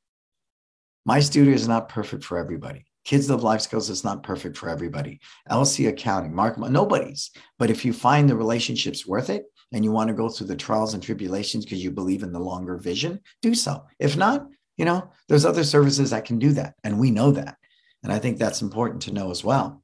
My 1.03 1.19
studio 1.19 1.55
is 1.55 1.67
not 1.67 1.89
perfect 1.89 2.23
for 2.23 2.37
everybody. 2.37 2.85
Kids 3.03 3.27
Live 3.31 3.41
Life 3.41 3.61
Skills 3.61 3.89
is 3.89 4.03
not 4.03 4.21
perfect 4.21 4.57
for 4.57 4.69
everybody. 4.69 5.19
LC 5.49 5.89
accounting, 5.89 6.35
mark 6.35 6.59
nobody's. 6.59 7.31
But 7.57 7.71
if 7.71 7.83
you 7.83 7.91
find 7.91 8.29
the 8.29 8.35
relationships 8.35 9.07
worth 9.07 9.31
it 9.31 9.45
and 9.71 9.83
you 9.83 9.91
want 9.91 10.09
to 10.09 10.13
go 10.13 10.29
through 10.29 10.45
the 10.45 10.55
trials 10.55 10.93
and 10.93 11.01
tribulations 11.01 11.65
because 11.65 11.83
you 11.83 11.89
believe 11.89 12.21
in 12.21 12.31
the 12.31 12.39
longer 12.39 12.77
vision, 12.77 13.19
do 13.41 13.55
so. 13.55 13.83
If 13.97 14.15
not, 14.15 14.45
you 14.77 14.85
know, 14.85 15.09
there's 15.27 15.45
other 15.45 15.63
services 15.63 16.09
that 16.11 16.25
can 16.25 16.39
do 16.39 16.53
that. 16.53 16.75
And 16.83 16.99
we 16.99 17.11
know 17.11 17.31
that. 17.31 17.57
And 18.03 18.11
I 18.11 18.19
think 18.19 18.37
that's 18.37 18.61
important 18.61 19.03
to 19.03 19.13
know 19.13 19.31
as 19.31 19.43
well. 19.43 19.83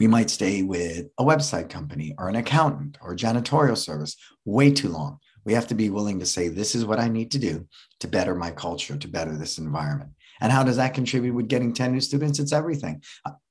We 0.00 0.06
might 0.08 0.30
stay 0.30 0.62
with 0.62 1.06
a 1.18 1.24
website 1.24 1.70
company 1.70 2.14
or 2.18 2.28
an 2.28 2.34
accountant 2.34 2.98
or 3.00 3.14
janitorial 3.14 3.76
service 3.76 4.16
way 4.44 4.72
too 4.72 4.88
long. 4.88 5.18
We 5.44 5.52
have 5.52 5.68
to 5.68 5.74
be 5.74 5.90
willing 5.90 6.18
to 6.20 6.26
say, 6.26 6.48
this 6.48 6.74
is 6.74 6.84
what 6.84 6.98
I 6.98 7.08
need 7.08 7.30
to 7.32 7.38
do 7.38 7.66
to 8.00 8.08
better 8.08 8.34
my 8.34 8.50
culture, 8.50 8.96
to 8.96 9.08
better 9.08 9.36
this 9.36 9.58
environment. 9.58 10.10
And 10.40 10.50
how 10.50 10.64
does 10.64 10.76
that 10.76 10.94
contribute 10.94 11.34
with 11.34 11.48
getting 11.48 11.72
10 11.72 11.92
new 11.92 12.00
students? 12.00 12.40
It's 12.40 12.52
everything. 12.52 13.02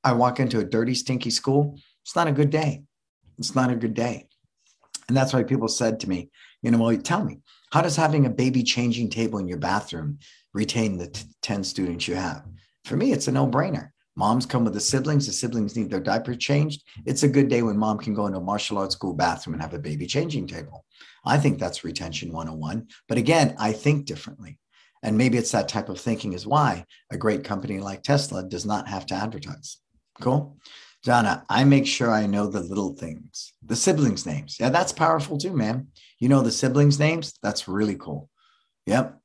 I 0.03 0.11
walk 0.11 0.39
into 0.39 0.59
a 0.59 0.65
dirty, 0.65 0.93
stinky 0.93 1.29
school. 1.29 1.79
It's 2.03 2.15
not 2.15 2.27
a 2.27 2.33
good 2.33 2.49
day. 2.49 2.83
It's 3.37 3.55
not 3.55 3.71
a 3.71 3.75
good 3.75 3.93
day. 3.93 4.27
And 5.07 5.15
that's 5.15 5.33
why 5.33 5.43
people 5.43 5.67
said 5.67 6.01
to 6.01 6.09
me, 6.09 6.31
you 6.61 6.71
know, 6.71 6.77
well, 6.77 6.97
tell 6.97 7.23
me, 7.23 7.39
how 7.71 7.81
does 7.81 7.95
having 7.95 8.25
a 8.25 8.29
baby 8.29 8.63
changing 8.63 9.09
table 9.09 9.39
in 9.39 9.47
your 9.47 9.57
bathroom 9.57 10.19
retain 10.53 10.97
the 10.97 11.07
t- 11.07 11.23
10 11.41 11.63
students 11.63 12.07
you 12.07 12.15
have? 12.15 12.45
For 12.85 12.97
me, 12.97 13.11
it's 13.11 13.27
a 13.27 13.31
no 13.31 13.47
brainer. 13.47 13.89
Moms 14.15 14.45
come 14.45 14.65
with 14.65 14.73
the 14.73 14.79
siblings. 14.79 15.25
The 15.25 15.33
siblings 15.33 15.75
need 15.75 15.89
their 15.89 16.01
diaper 16.01 16.35
changed. 16.35 16.83
It's 17.05 17.23
a 17.23 17.29
good 17.29 17.47
day 17.47 17.61
when 17.61 17.77
mom 17.77 17.97
can 17.97 18.13
go 18.13 18.27
into 18.27 18.39
a 18.39 18.43
martial 18.43 18.77
arts 18.77 18.93
school 18.93 19.13
bathroom 19.13 19.53
and 19.53 19.61
have 19.61 19.73
a 19.73 19.79
baby 19.79 20.05
changing 20.05 20.47
table. 20.47 20.85
I 21.25 21.37
think 21.37 21.59
that's 21.59 21.83
retention 21.83 22.33
101. 22.33 22.87
But 23.07 23.17
again, 23.17 23.55
I 23.57 23.71
think 23.71 24.05
differently. 24.05 24.59
And 25.03 25.17
maybe 25.17 25.37
it's 25.37 25.51
that 25.51 25.69
type 25.69 25.89
of 25.89 25.99
thinking 25.99 26.33
is 26.33 26.45
why 26.45 26.85
a 27.09 27.17
great 27.17 27.43
company 27.43 27.79
like 27.79 28.03
Tesla 28.03 28.43
does 28.43 28.65
not 28.65 28.87
have 28.87 29.05
to 29.07 29.15
advertise. 29.15 29.77
Cool. 30.19 30.57
Donna, 31.03 31.45
I 31.49 31.63
make 31.63 31.87
sure 31.87 32.11
I 32.11 32.27
know 32.27 32.47
the 32.47 32.59
little 32.59 32.93
things, 32.93 33.53
the 33.65 33.75
siblings' 33.75 34.25
names. 34.25 34.57
Yeah, 34.59 34.69
that's 34.69 34.91
powerful 34.91 35.37
too, 35.37 35.53
man. 35.53 35.87
You 36.19 36.29
know 36.29 36.41
the 36.41 36.51
siblings' 36.51 36.99
names? 36.99 37.33
That's 37.41 37.67
really 37.67 37.95
cool. 37.95 38.29
Yep. 38.85 39.17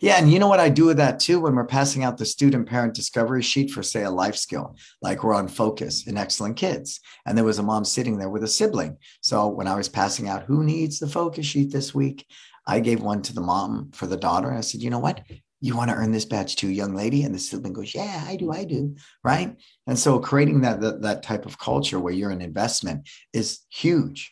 Yeah, 0.00 0.18
and 0.18 0.32
you 0.32 0.38
know 0.38 0.46
what 0.46 0.60
I 0.60 0.68
do 0.68 0.86
with 0.86 0.98
that 0.98 1.18
too 1.18 1.40
when 1.40 1.56
we're 1.56 1.66
passing 1.66 2.04
out 2.04 2.16
the 2.16 2.24
student 2.24 2.68
parent 2.68 2.94
discovery 2.94 3.42
sheet 3.42 3.72
for, 3.72 3.82
say, 3.82 4.04
a 4.04 4.10
life 4.10 4.36
skill, 4.36 4.76
like 5.02 5.24
we're 5.24 5.34
on 5.34 5.48
focus 5.48 6.06
in 6.06 6.16
Excellent 6.16 6.56
Kids. 6.56 7.00
And 7.26 7.36
there 7.36 7.44
was 7.44 7.58
a 7.58 7.64
mom 7.64 7.84
sitting 7.84 8.16
there 8.16 8.28
with 8.28 8.44
a 8.44 8.48
sibling. 8.48 8.98
So 9.20 9.48
when 9.48 9.66
I 9.66 9.74
was 9.74 9.88
passing 9.88 10.28
out 10.28 10.44
who 10.44 10.62
needs 10.62 11.00
the 11.00 11.08
focus 11.08 11.46
sheet 11.46 11.72
this 11.72 11.92
week, 11.92 12.24
I 12.66 12.78
gave 12.80 13.02
one 13.02 13.22
to 13.22 13.34
the 13.34 13.40
mom 13.40 13.90
for 13.92 14.06
the 14.06 14.16
daughter. 14.16 14.52
I 14.52 14.60
said, 14.60 14.80
you 14.80 14.90
know 14.90 15.00
what? 15.00 15.22
You 15.64 15.74
want 15.74 15.88
to 15.88 15.96
earn 15.96 16.12
this 16.12 16.26
badge 16.26 16.56
too, 16.56 16.68
young 16.68 16.94
lady? 16.94 17.22
And 17.22 17.34
the 17.34 17.38
sibling 17.38 17.72
goes, 17.72 17.94
yeah, 17.94 18.22
I 18.26 18.36
do, 18.36 18.52
I 18.52 18.64
do. 18.64 18.82
Mm-hmm. 18.82 18.96
Right. 19.22 19.56
And 19.86 19.98
so 19.98 20.18
creating 20.18 20.60
that, 20.60 20.82
that, 20.82 21.00
that 21.00 21.22
type 21.22 21.46
of 21.46 21.58
culture 21.58 21.98
where 21.98 22.12
you're 22.12 22.28
an 22.28 22.42
investment 22.42 23.08
is 23.32 23.60
huge 23.70 24.30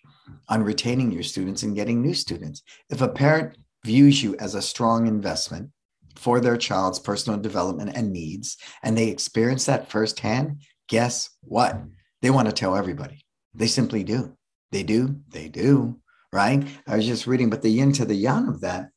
on 0.48 0.62
retaining 0.62 1.10
your 1.10 1.22
students 1.22 1.62
and 1.62 1.74
getting 1.74 2.02
new 2.02 2.12
students. 2.12 2.62
If 2.90 3.00
a 3.00 3.08
parent 3.08 3.56
views 3.82 4.22
you 4.22 4.36
as 4.36 4.54
a 4.54 4.60
strong 4.60 5.06
investment 5.06 5.70
for 6.16 6.38
their 6.38 6.58
child's 6.58 6.98
personal 6.98 7.40
development 7.40 7.92
and 7.94 8.12
needs, 8.12 8.58
and 8.82 8.96
they 8.96 9.08
experience 9.08 9.64
that 9.64 9.90
firsthand, 9.90 10.60
guess 10.86 11.30
what? 11.40 11.80
They 12.20 12.28
want 12.28 12.48
to 12.48 12.52
tell 12.52 12.76
everybody. 12.76 13.24
They 13.54 13.68
simply 13.68 14.04
do. 14.04 14.36
They 14.70 14.82
do. 14.82 15.16
They 15.30 15.48
do 15.48 15.98
right? 16.32 16.66
I 16.86 16.96
was 16.96 17.06
just 17.06 17.26
reading, 17.26 17.50
but 17.50 17.62
the 17.62 17.68
yin 17.68 17.92
to 17.92 18.04
the 18.04 18.14
yang 18.14 18.48
of 18.48 18.62
that 18.62 18.88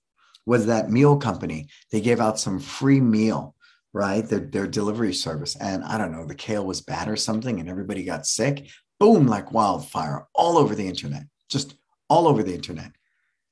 was 0.45 0.65
that 0.67 0.91
meal 0.91 1.17
company. 1.17 1.67
They 1.91 2.01
gave 2.01 2.19
out 2.19 2.39
some 2.39 2.59
free 2.59 3.01
meal, 3.01 3.55
right? 3.93 4.27
Their, 4.27 4.39
their 4.39 4.67
delivery 4.67 5.13
service. 5.13 5.55
And 5.55 5.83
I 5.83 5.97
don't 5.97 6.11
know, 6.11 6.25
the 6.25 6.35
kale 6.35 6.65
was 6.65 6.81
bad 6.81 7.07
or 7.07 7.15
something, 7.15 7.59
and 7.59 7.69
everybody 7.69 8.03
got 8.03 8.25
sick. 8.25 8.67
Boom, 8.99 9.27
like 9.27 9.51
wildfire 9.51 10.27
all 10.33 10.57
over 10.57 10.75
the 10.75 10.87
internet, 10.87 11.23
just 11.49 11.75
all 12.09 12.27
over 12.27 12.43
the 12.43 12.53
internet. 12.53 12.91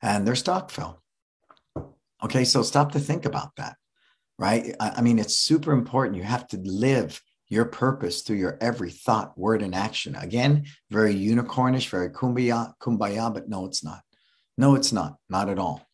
And 0.01 0.27
their 0.27 0.35
stock 0.35 0.69
fell. 0.69 1.01
Okay, 2.23 2.45
so 2.45 2.61
stop 2.63 2.93
to 2.93 2.99
think 2.99 3.25
about 3.25 3.55
that, 3.57 3.75
right? 4.37 4.75
I, 4.79 4.91
I 4.97 5.01
mean, 5.01 5.19
it's 5.19 5.37
super 5.37 5.71
important. 5.71 6.17
You 6.17 6.23
have 6.23 6.47
to 6.49 6.57
live 6.57 7.21
your 7.49 7.65
purpose 7.65 8.21
through 8.21 8.37
your 8.37 8.57
every 8.61 8.89
thought, 8.89 9.37
word, 9.37 9.61
and 9.61 9.75
action. 9.75 10.15
Again, 10.15 10.65
very 10.89 11.13
unicornish, 11.13 11.89
very 11.89 12.09
kumbaya, 12.09 12.73
kumbaya, 12.81 13.33
but 13.33 13.49
no, 13.49 13.65
it's 13.65 13.83
not. 13.83 14.01
No, 14.57 14.75
it's 14.75 14.91
not. 14.93 15.17
Not 15.29 15.49
at 15.49 15.59
all. 15.59 15.85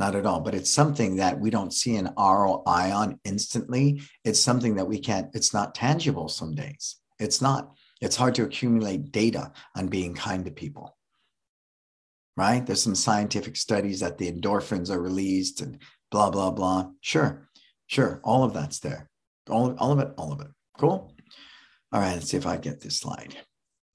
Not 0.00 0.16
at 0.16 0.24
all. 0.24 0.40
But 0.40 0.54
it's 0.54 0.70
something 0.70 1.16
that 1.16 1.38
we 1.38 1.50
don't 1.50 1.74
see 1.74 1.96
an 1.96 2.08
ROI 2.16 2.90
on 2.90 3.20
instantly. 3.24 4.00
It's 4.24 4.40
something 4.40 4.76
that 4.76 4.88
we 4.88 4.98
can't, 4.98 5.28
it's 5.34 5.52
not 5.52 5.74
tangible 5.74 6.30
some 6.30 6.54
days. 6.54 6.96
It's 7.18 7.42
not. 7.42 7.74
It's 8.00 8.16
hard 8.16 8.34
to 8.36 8.44
accumulate 8.44 9.12
data 9.12 9.52
on 9.76 9.88
being 9.88 10.14
kind 10.14 10.46
to 10.46 10.50
people. 10.50 10.96
Right? 12.34 12.64
There's 12.64 12.82
some 12.82 12.94
scientific 12.94 13.56
studies 13.56 14.00
that 14.00 14.16
the 14.16 14.32
endorphins 14.32 14.90
are 14.90 15.02
released 15.02 15.60
and 15.60 15.76
blah, 16.10 16.30
blah, 16.30 16.50
blah. 16.50 16.88
Sure. 17.02 17.46
Sure. 17.86 18.22
All 18.24 18.42
of 18.42 18.54
that's 18.54 18.78
there. 18.78 19.10
All, 19.50 19.76
all 19.76 19.92
of 19.92 19.98
it, 19.98 20.14
all 20.16 20.32
of 20.32 20.40
it. 20.40 20.48
Cool. 20.78 21.14
All 21.92 22.00
right, 22.00 22.14
let's 22.14 22.30
see 22.30 22.38
if 22.38 22.46
I 22.46 22.56
get 22.56 22.80
this 22.80 22.98
slide. 23.00 23.36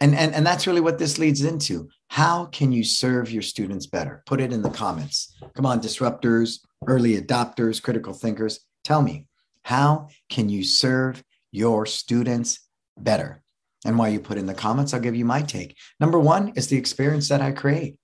And, 0.01 0.13
and, 0.13 0.36
and 0.36 0.45
that's 0.45 0.67
really 0.67 0.81
what 0.81 0.97
this 0.97 1.17
leads 1.17 1.43
into. 1.43 1.89
How 2.10 2.45
can 2.45 2.71
you 2.71 2.84
serve 2.84 3.31
your 3.31 3.41
students 3.41 3.88
better? 3.88 4.23
Put 4.25 4.41
it 4.41 4.51
in 4.51 4.62
the 4.62 4.69
comments. 4.69 5.36
Come 5.55 5.65
on, 5.65 5.79
disruptors, 5.79 6.60
early 6.86 7.19
adopters, 7.19 7.81
critical 7.81 8.13
thinkers. 8.13 8.60
Tell 8.84 9.01
me, 9.01 9.27
how 9.63 10.10
can 10.29 10.49
you 10.49 10.63
serve 10.63 11.23
your 11.51 11.86
students 11.86 12.60
better? 12.97 13.41
And 13.86 13.97
while 13.97 14.10
you 14.10 14.19
put 14.19 14.38
in 14.38 14.47
the 14.47 14.53
comments, 14.53 14.93
I'll 14.93 14.99
give 14.99 15.15
you 15.15 15.25
my 15.25 15.41
take. 15.41 15.77
Number 15.99 16.19
one 16.19 16.49
is 16.55 16.67
the 16.67 16.77
experience 16.77 17.29
that 17.29 17.41
I 17.41 17.51
create. 17.51 17.97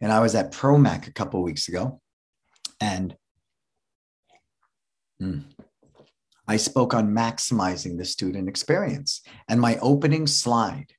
And 0.00 0.12
I 0.12 0.20
was 0.20 0.34
at 0.34 0.52
ProMac 0.52 1.08
a 1.08 1.12
couple 1.12 1.42
weeks 1.42 1.68
ago, 1.68 2.00
and 2.80 3.16
hmm, 5.18 5.40
I 6.46 6.56
spoke 6.56 6.94
on 6.94 7.10
maximizing 7.10 7.98
the 7.98 8.04
student 8.04 8.48
experience. 8.48 9.22
And 9.48 9.60
my 9.60 9.76
opening 9.78 10.26
slide 10.26 10.92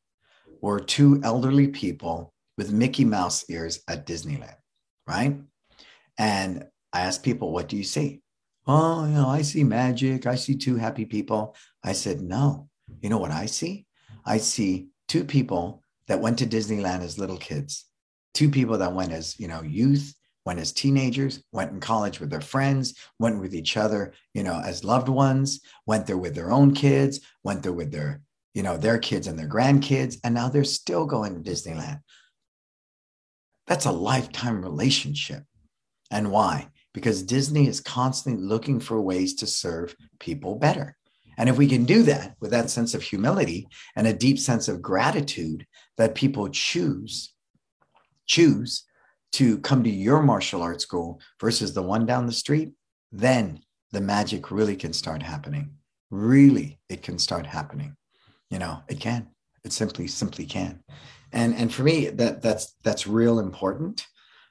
were 0.61 0.79
two 0.79 1.21
elderly 1.23 1.67
people 1.67 2.33
with 2.57 2.71
Mickey 2.71 3.05
Mouse 3.05 3.49
ears 3.49 3.81
at 3.87 4.05
Disneyland, 4.05 4.57
right? 5.07 5.39
And 6.17 6.65
I 6.91 7.01
asked 7.01 7.23
people, 7.23 7.51
what 7.51 7.69
do 7.69 7.77
you 7.77 7.83
see? 7.83 8.21
Oh, 8.67 9.05
you 9.05 9.13
know, 9.13 9.27
I 9.27 9.41
see 9.41 9.63
magic. 9.63 10.25
I 10.25 10.35
see 10.35 10.55
two 10.55 10.75
happy 10.75 11.05
people. 11.05 11.55
I 11.83 11.93
said, 11.93 12.21
no. 12.21 12.69
You 13.01 13.09
know 13.09 13.17
what 13.17 13.31
I 13.31 13.45
see? 13.45 13.85
I 14.25 14.37
see 14.37 14.89
two 15.07 15.23
people 15.23 15.83
that 16.07 16.19
went 16.19 16.39
to 16.39 16.45
Disneyland 16.45 17.01
as 17.01 17.17
little 17.17 17.37
kids, 17.37 17.85
two 18.33 18.49
people 18.49 18.77
that 18.79 18.93
went 18.93 19.11
as, 19.11 19.39
you 19.39 19.47
know, 19.47 19.61
youth 19.61 20.13
went 20.45 20.59
as 20.59 20.71
teenagers, 20.71 21.43
went 21.51 21.71
in 21.71 21.79
college 21.79 22.19
with 22.19 22.29
their 22.29 22.41
friends, 22.41 22.95
went 23.19 23.39
with 23.39 23.53
each 23.53 23.77
other, 23.77 24.13
you 24.33 24.41
know, 24.41 24.59
as 24.65 24.83
loved 24.83 25.07
ones, 25.09 25.61
went 25.85 26.07
there 26.07 26.17
with 26.17 26.33
their 26.33 26.51
own 26.51 26.73
kids, 26.73 27.19
went 27.43 27.61
there 27.61 27.73
with 27.73 27.91
their, 27.91 28.21
you 28.53 28.63
know, 28.63 28.77
their 28.77 28.97
kids 28.97 29.27
and 29.27 29.37
their 29.37 29.49
grandkids, 29.49 30.17
and 30.23 30.33
now 30.33 30.49
they're 30.49 30.63
still 30.63 31.05
going 31.05 31.35
to 31.41 31.49
Disneyland. 31.49 32.01
That's 33.67 33.85
a 33.85 33.91
lifetime 33.91 34.63
relationship. 34.63 35.43
And 36.11 36.31
why? 36.31 36.69
Because 36.93 37.21
Disney 37.21 37.67
is 37.67 37.81
constantly 37.81 38.43
looking 38.43 38.79
for 38.79 38.99
ways 38.99 39.35
to 39.35 39.47
serve 39.47 39.95
people 40.19 40.55
better. 40.55 40.97
And 41.37 41.47
if 41.47 41.57
we 41.57 41.67
can 41.67 41.85
do 41.85 42.03
that 42.03 42.35
with 42.41 42.51
that 42.51 42.69
sense 42.69 42.93
of 42.93 43.01
humility 43.01 43.67
and 43.95 44.07
a 44.07 44.13
deep 44.13 44.39
sense 44.39 44.67
of 44.67 44.81
gratitude 44.81 45.65
that 45.97 46.15
people 46.15 46.49
choose, 46.49 47.33
choose 48.25 48.83
to 49.33 49.59
come 49.59 49.83
to 49.83 49.89
your 49.89 50.21
martial 50.21 50.61
arts 50.61 50.83
school 50.83 51.21
versus 51.39 51.73
the 51.73 51.83
one 51.83 52.05
down 52.05 52.25
the 52.25 52.33
street, 52.33 52.71
then 53.11 53.59
the 53.91 54.01
magic 54.01 54.51
really 54.51 54.75
can 54.75 54.91
start 54.91 55.21
happening. 55.21 55.75
Really, 56.09 56.79
it 56.89 57.03
can 57.03 57.19
start 57.19 57.45
happening. 57.45 57.95
You 58.49 58.59
know, 58.59 58.81
it 58.87 58.99
can. 58.99 59.27
It 59.63 59.73
simply, 59.73 60.07
simply 60.07 60.45
can. 60.45 60.83
And 61.31 61.53
and 61.55 61.73
for 61.73 61.83
me, 61.83 62.07
that 62.07 62.41
that's 62.41 62.75
that's 62.83 63.05
real 63.05 63.39
important 63.39 64.05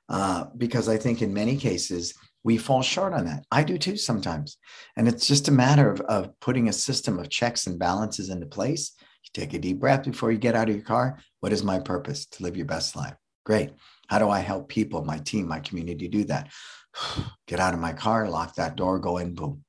uh, 0.08 0.44
because 0.56 0.88
I 0.88 0.96
think 0.96 1.22
in 1.22 1.32
many 1.34 1.56
cases 1.56 2.14
we 2.44 2.56
fall 2.56 2.82
short 2.82 3.12
on 3.12 3.24
that. 3.24 3.44
I 3.50 3.64
do 3.64 3.78
too 3.78 3.96
sometimes, 3.96 4.58
and 4.96 5.08
it's 5.08 5.26
just 5.26 5.48
a 5.48 5.52
matter 5.52 5.90
of 5.90 6.00
of 6.02 6.38
putting 6.40 6.68
a 6.68 6.72
system 6.72 7.18
of 7.18 7.30
checks 7.30 7.66
and 7.66 7.78
balances 7.78 8.28
into 8.28 8.46
place. 8.46 8.92
You 9.24 9.30
take 9.34 9.54
a 9.54 9.58
deep 9.58 9.80
breath 9.80 10.04
before 10.04 10.30
you 10.30 10.38
get 10.38 10.54
out 10.54 10.68
of 10.68 10.76
your 10.76 10.84
car. 10.84 11.18
What 11.40 11.52
is 11.52 11.64
my 11.64 11.80
purpose? 11.80 12.26
To 12.26 12.42
live 12.44 12.56
your 12.56 12.66
best 12.66 12.94
life. 12.94 13.14
Great. 13.44 13.70
How 14.08 14.18
do 14.18 14.30
I 14.30 14.40
help 14.40 14.68
people, 14.68 15.04
my 15.04 15.18
team, 15.18 15.48
my 15.48 15.60
community 15.60 16.08
do 16.08 16.24
that? 16.24 16.48
Get 17.46 17.60
out 17.60 17.74
of 17.74 17.80
my 17.80 17.92
car, 17.92 18.28
lock 18.28 18.54
that 18.54 18.76
door, 18.76 18.98
go 18.98 19.18
in, 19.18 19.34
boom, 19.34 19.64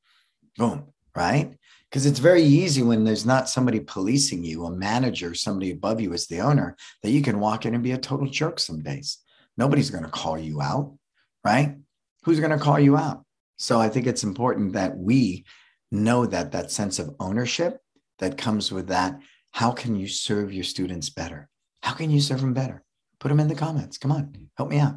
boom, 0.57 0.85
right? 1.15 1.57
Because 1.89 2.06
it's 2.06 2.19
very 2.19 2.43
easy 2.43 2.84
when 2.84 3.04
there's 3.04 3.25
not 3.25 3.49
somebody 3.49 3.80
policing 3.80 4.43
you, 4.43 4.65
a 4.65 4.71
manager, 4.71 5.34
somebody 5.34 5.71
above 5.71 5.99
you 5.99 6.13
as 6.13 6.28
the 6.28 6.39
owner, 6.39 6.75
that 7.02 7.10
you 7.10 7.21
can 7.21 7.39
walk 7.39 7.65
in 7.65 7.73
and 7.73 7.84
be 7.84 7.93
a 7.93 7.97
total 7.97 8.28
jerk 8.28 8.60
some 8.60 8.84
days. 8.84 9.17
Nobody's 9.58 9.89
going 9.89 10.04
to 10.04 10.10
call 10.10 10.38
you 10.38 10.62
out, 10.62 10.95
right? 11.43 11.78
Who's 12.23 12.39
going 12.39 12.58
to 12.58 12.63
call 12.63 12.80
you 12.80 12.95
out? 12.95 13.25
So 13.58 13.80
I 13.80 13.89
think 13.89 14.06
it's 14.06 14.23
important 14.23 14.73
that 14.73 14.97
we 14.97 15.45
know 15.91 16.25
that 16.28 16.52
that 16.52 16.71
sense 16.71 16.99
of 16.99 17.15
ownership 17.19 17.80
that 18.19 18.38
comes 18.38 18.71
with 18.71 18.88
that. 18.88 19.19
How 19.52 19.71
can 19.71 19.95
you 19.95 20.08
serve 20.08 20.54
your 20.54 20.63
students 20.63 21.10
better? 21.10 21.49
How 21.82 21.93
can 21.93 22.12
you 22.12 22.21
serve 22.21 22.41
them 22.41 22.54
better? 22.54 22.84
Put 23.19 23.30
them 23.30 23.39
in 23.39 23.47
the 23.47 23.56
comments. 23.56 23.97
Come 23.97 24.12
on, 24.12 24.49
help 24.56 24.69
me 24.69 24.80
out. 24.80 24.95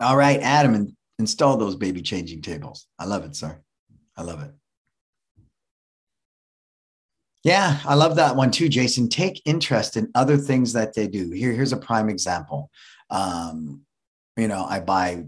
All 0.00 0.16
right, 0.16 0.40
Adam, 0.40 0.96
install 1.22 1.56
those 1.56 1.76
baby 1.76 2.02
changing 2.02 2.42
tables. 2.42 2.86
I 2.98 3.06
love 3.06 3.24
it, 3.24 3.36
sir. 3.36 3.60
I 4.16 4.22
love 4.22 4.42
it. 4.42 4.50
Yeah, 7.44 7.80
I 7.84 7.94
love 7.94 8.16
that 8.16 8.36
one 8.36 8.50
too, 8.50 8.68
Jason. 8.68 9.08
Take 9.08 9.42
interest 9.44 9.96
in 9.96 10.10
other 10.14 10.36
things 10.36 10.72
that 10.74 10.94
they 10.94 11.08
do. 11.08 11.30
Here, 11.30 11.52
here's 11.52 11.72
a 11.72 11.76
prime 11.76 12.08
example. 12.08 12.70
Um, 13.10 13.82
you 14.36 14.48
know, 14.48 14.64
I 14.64 14.80
buy 14.80 15.24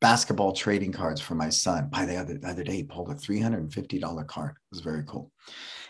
basketball 0.00 0.52
trading 0.52 0.92
cards 0.92 1.20
for 1.20 1.34
my 1.34 1.48
son. 1.48 1.88
By 1.90 2.04
the 2.04 2.16
other 2.16 2.38
the 2.38 2.48
other 2.48 2.64
day, 2.64 2.76
he 2.76 2.82
pulled 2.82 3.10
a 3.10 3.14
$350 3.14 4.26
card. 4.26 4.50
It 4.50 4.74
was 4.74 4.80
very 4.80 5.04
cool. 5.06 5.30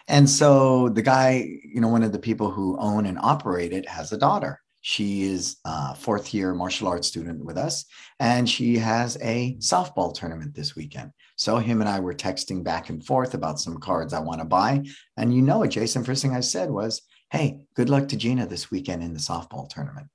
And 0.09 0.29
so 0.29 0.89
the 0.89 1.03
guy, 1.03 1.49
you 1.65 1.81
know, 1.81 1.89
one 1.89 2.05
of 2.05 2.13
the 2.13 2.19
people 2.19 2.51
who 2.51 2.79
own 2.79 3.07
and 3.07 3.19
operate 3.21 3.73
it 3.73 3.89
has 3.89 4.13
a 4.13 4.19
daughter. 4.19 4.61
She 4.89 5.25
is 5.25 5.57
a 5.65 5.97
fourth 5.97 6.33
year 6.33 6.55
martial 6.55 6.87
arts 6.87 7.09
student 7.09 7.45
with 7.45 7.59
us, 7.59 7.87
and 8.21 8.49
she 8.49 8.79
has 8.79 9.19
a 9.21 9.57
softball 9.59 10.15
tournament 10.15 10.55
this 10.55 10.77
weekend. 10.77 11.11
So 11.35 11.57
him 11.57 11.81
and 11.81 11.91
I 11.91 11.99
were 11.99 12.15
texting 12.15 12.63
back 12.63 12.89
and 12.89 13.05
forth 13.05 13.35
about 13.35 13.59
some 13.59 13.79
cards 13.79 14.13
I 14.13 14.21
want 14.21 14.43
to 14.43 14.45
buy. 14.47 14.85
And 15.17 15.35
you 15.35 15.43
know 15.43 15.59
what, 15.59 15.71
Jason. 15.71 16.05
First 16.05 16.23
thing 16.23 16.37
I 16.37 16.41
said 16.41 16.71
was, 16.71 17.03
Hey, 17.33 17.63
good 17.75 17.91
luck 17.91 18.07
to 18.11 18.17
Gina 18.17 18.47
this 18.47 18.71
weekend 18.71 19.03
in 19.03 19.13
the 19.13 19.19
softball 19.19 19.69
tournament. 19.69 20.07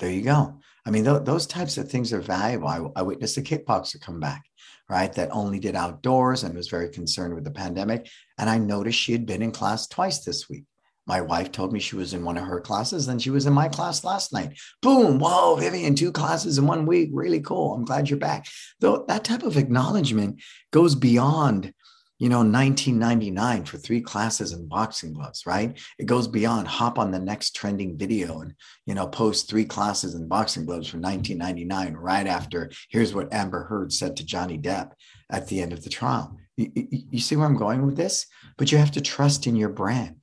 There 0.00 0.10
you 0.10 0.22
go. 0.22 0.58
I 0.84 0.90
mean, 0.90 1.04
th- 1.04 1.22
those 1.22 1.46
types 1.46 1.78
of 1.78 1.88
things 1.88 2.12
are 2.12 2.20
valuable. 2.20 2.66
I, 2.66 2.80
I 2.96 3.02
witnessed 3.02 3.38
a 3.38 3.42
kickboxer 3.42 4.00
come 4.00 4.18
back, 4.18 4.42
right? 4.88 5.12
That 5.12 5.30
only 5.30 5.60
did 5.60 5.76
outdoors 5.76 6.42
and 6.42 6.56
was 6.56 6.66
very 6.66 6.88
concerned 6.88 7.36
with 7.36 7.44
the 7.44 7.52
pandemic. 7.52 8.10
And 8.38 8.50
I 8.50 8.58
noticed 8.58 8.98
she 8.98 9.12
had 9.12 9.24
been 9.24 9.40
in 9.40 9.52
class 9.52 9.86
twice 9.86 10.24
this 10.24 10.48
week. 10.48 10.64
My 11.10 11.20
wife 11.20 11.50
told 11.50 11.72
me 11.72 11.80
she 11.80 11.96
was 11.96 12.14
in 12.14 12.24
one 12.24 12.36
of 12.36 12.44
her 12.44 12.60
classes, 12.60 13.08
and 13.08 13.20
she 13.20 13.30
was 13.30 13.44
in 13.44 13.52
my 13.52 13.68
class 13.68 14.04
last 14.04 14.32
night. 14.32 14.56
Boom! 14.80 15.18
Whoa, 15.18 15.56
Vivian, 15.56 15.96
two 15.96 16.12
classes 16.12 16.56
in 16.56 16.68
one 16.68 16.86
week. 16.86 17.10
Really 17.12 17.40
cool. 17.40 17.74
I'm 17.74 17.84
glad 17.84 18.08
you're 18.08 18.16
back. 18.16 18.46
Though 18.78 19.04
that 19.08 19.24
type 19.24 19.42
of 19.42 19.56
acknowledgement 19.56 20.40
goes 20.70 20.94
beyond, 20.94 21.74
you 22.20 22.28
know, 22.28 22.44
1999 22.44 23.64
for 23.64 23.76
three 23.76 24.00
classes 24.00 24.52
in 24.52 24.68
boxing 24.68 25.12
gloves, 25.12 25.46
right? 25.46 25.76
It 25.98 26.06
goes 26.06 26.28
beyond 26.28 26.68
hop 26.68 26.96
on 26.96 27.10
the 27.10 27.18
next 27.18 27.56
trending 27.56 27.98
video 27.98 28.42
and, 28.42 28.54
you 28.86 28.94
know, 28.94 29.08
post 29.08 29.50
three 29.50 29.64
classes 29.64 30.14
in 30.14 30.28
boxing 30.28 30.64
gloves 30.64 30.86
for 30.86 30.98
1999 30.98 31.94
right 31.94 32.28
after 32.28 32.70
here's 32.88 33.12
what 33.12 33.34
Amber 33.34 33.64
Heard 33.64 33.92
said 33.92 34.16
to 34.18 34.24
Johnny 34.24 34.58
Depp 34.58 34.92
at 35.28 35.48
the 35.48 35.60
end 35.60 35.72
of 35.72 35.82
the 35.82 35.90
trial. 35.90 36.38
You, 36.56 36.70
you, 36.72 36.86
you 37.10 37.18
see 37.18 37.34
where 37.34 37.46
I'm 37.46 37.56
going 37.56 37.84
with 37.84 37.96
this? 37.96 38.26
But 38.56 38.70
you 38.70 38.78
have 38.78 38.92
to 38.92 39.00
trust 39.00 39.48
in 39.48 39.56
your 39.56 39.70
brand 39.70 40.19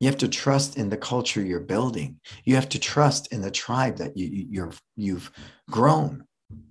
you 0.00 0.06
have 0.08 0.16
to 0.18 0.28
trust 0.28 0.78
in 0.78 0.88
the 0.88 0.96
culture 0.96 1.42
you're 1.42 1.60
building. 1.60 2.18
You 2.44 2.54
have 2.54 2.70
to 2.70 2.78
trust 2.78 3.32
in 3.32 3.42
the 3.42 3.50
tribe 3.50 3.98
that 3.98 4.16
you, 4.16 4.46
you're, 4.50 4.72
you've 4.96 5.30
grown 5.70 6.24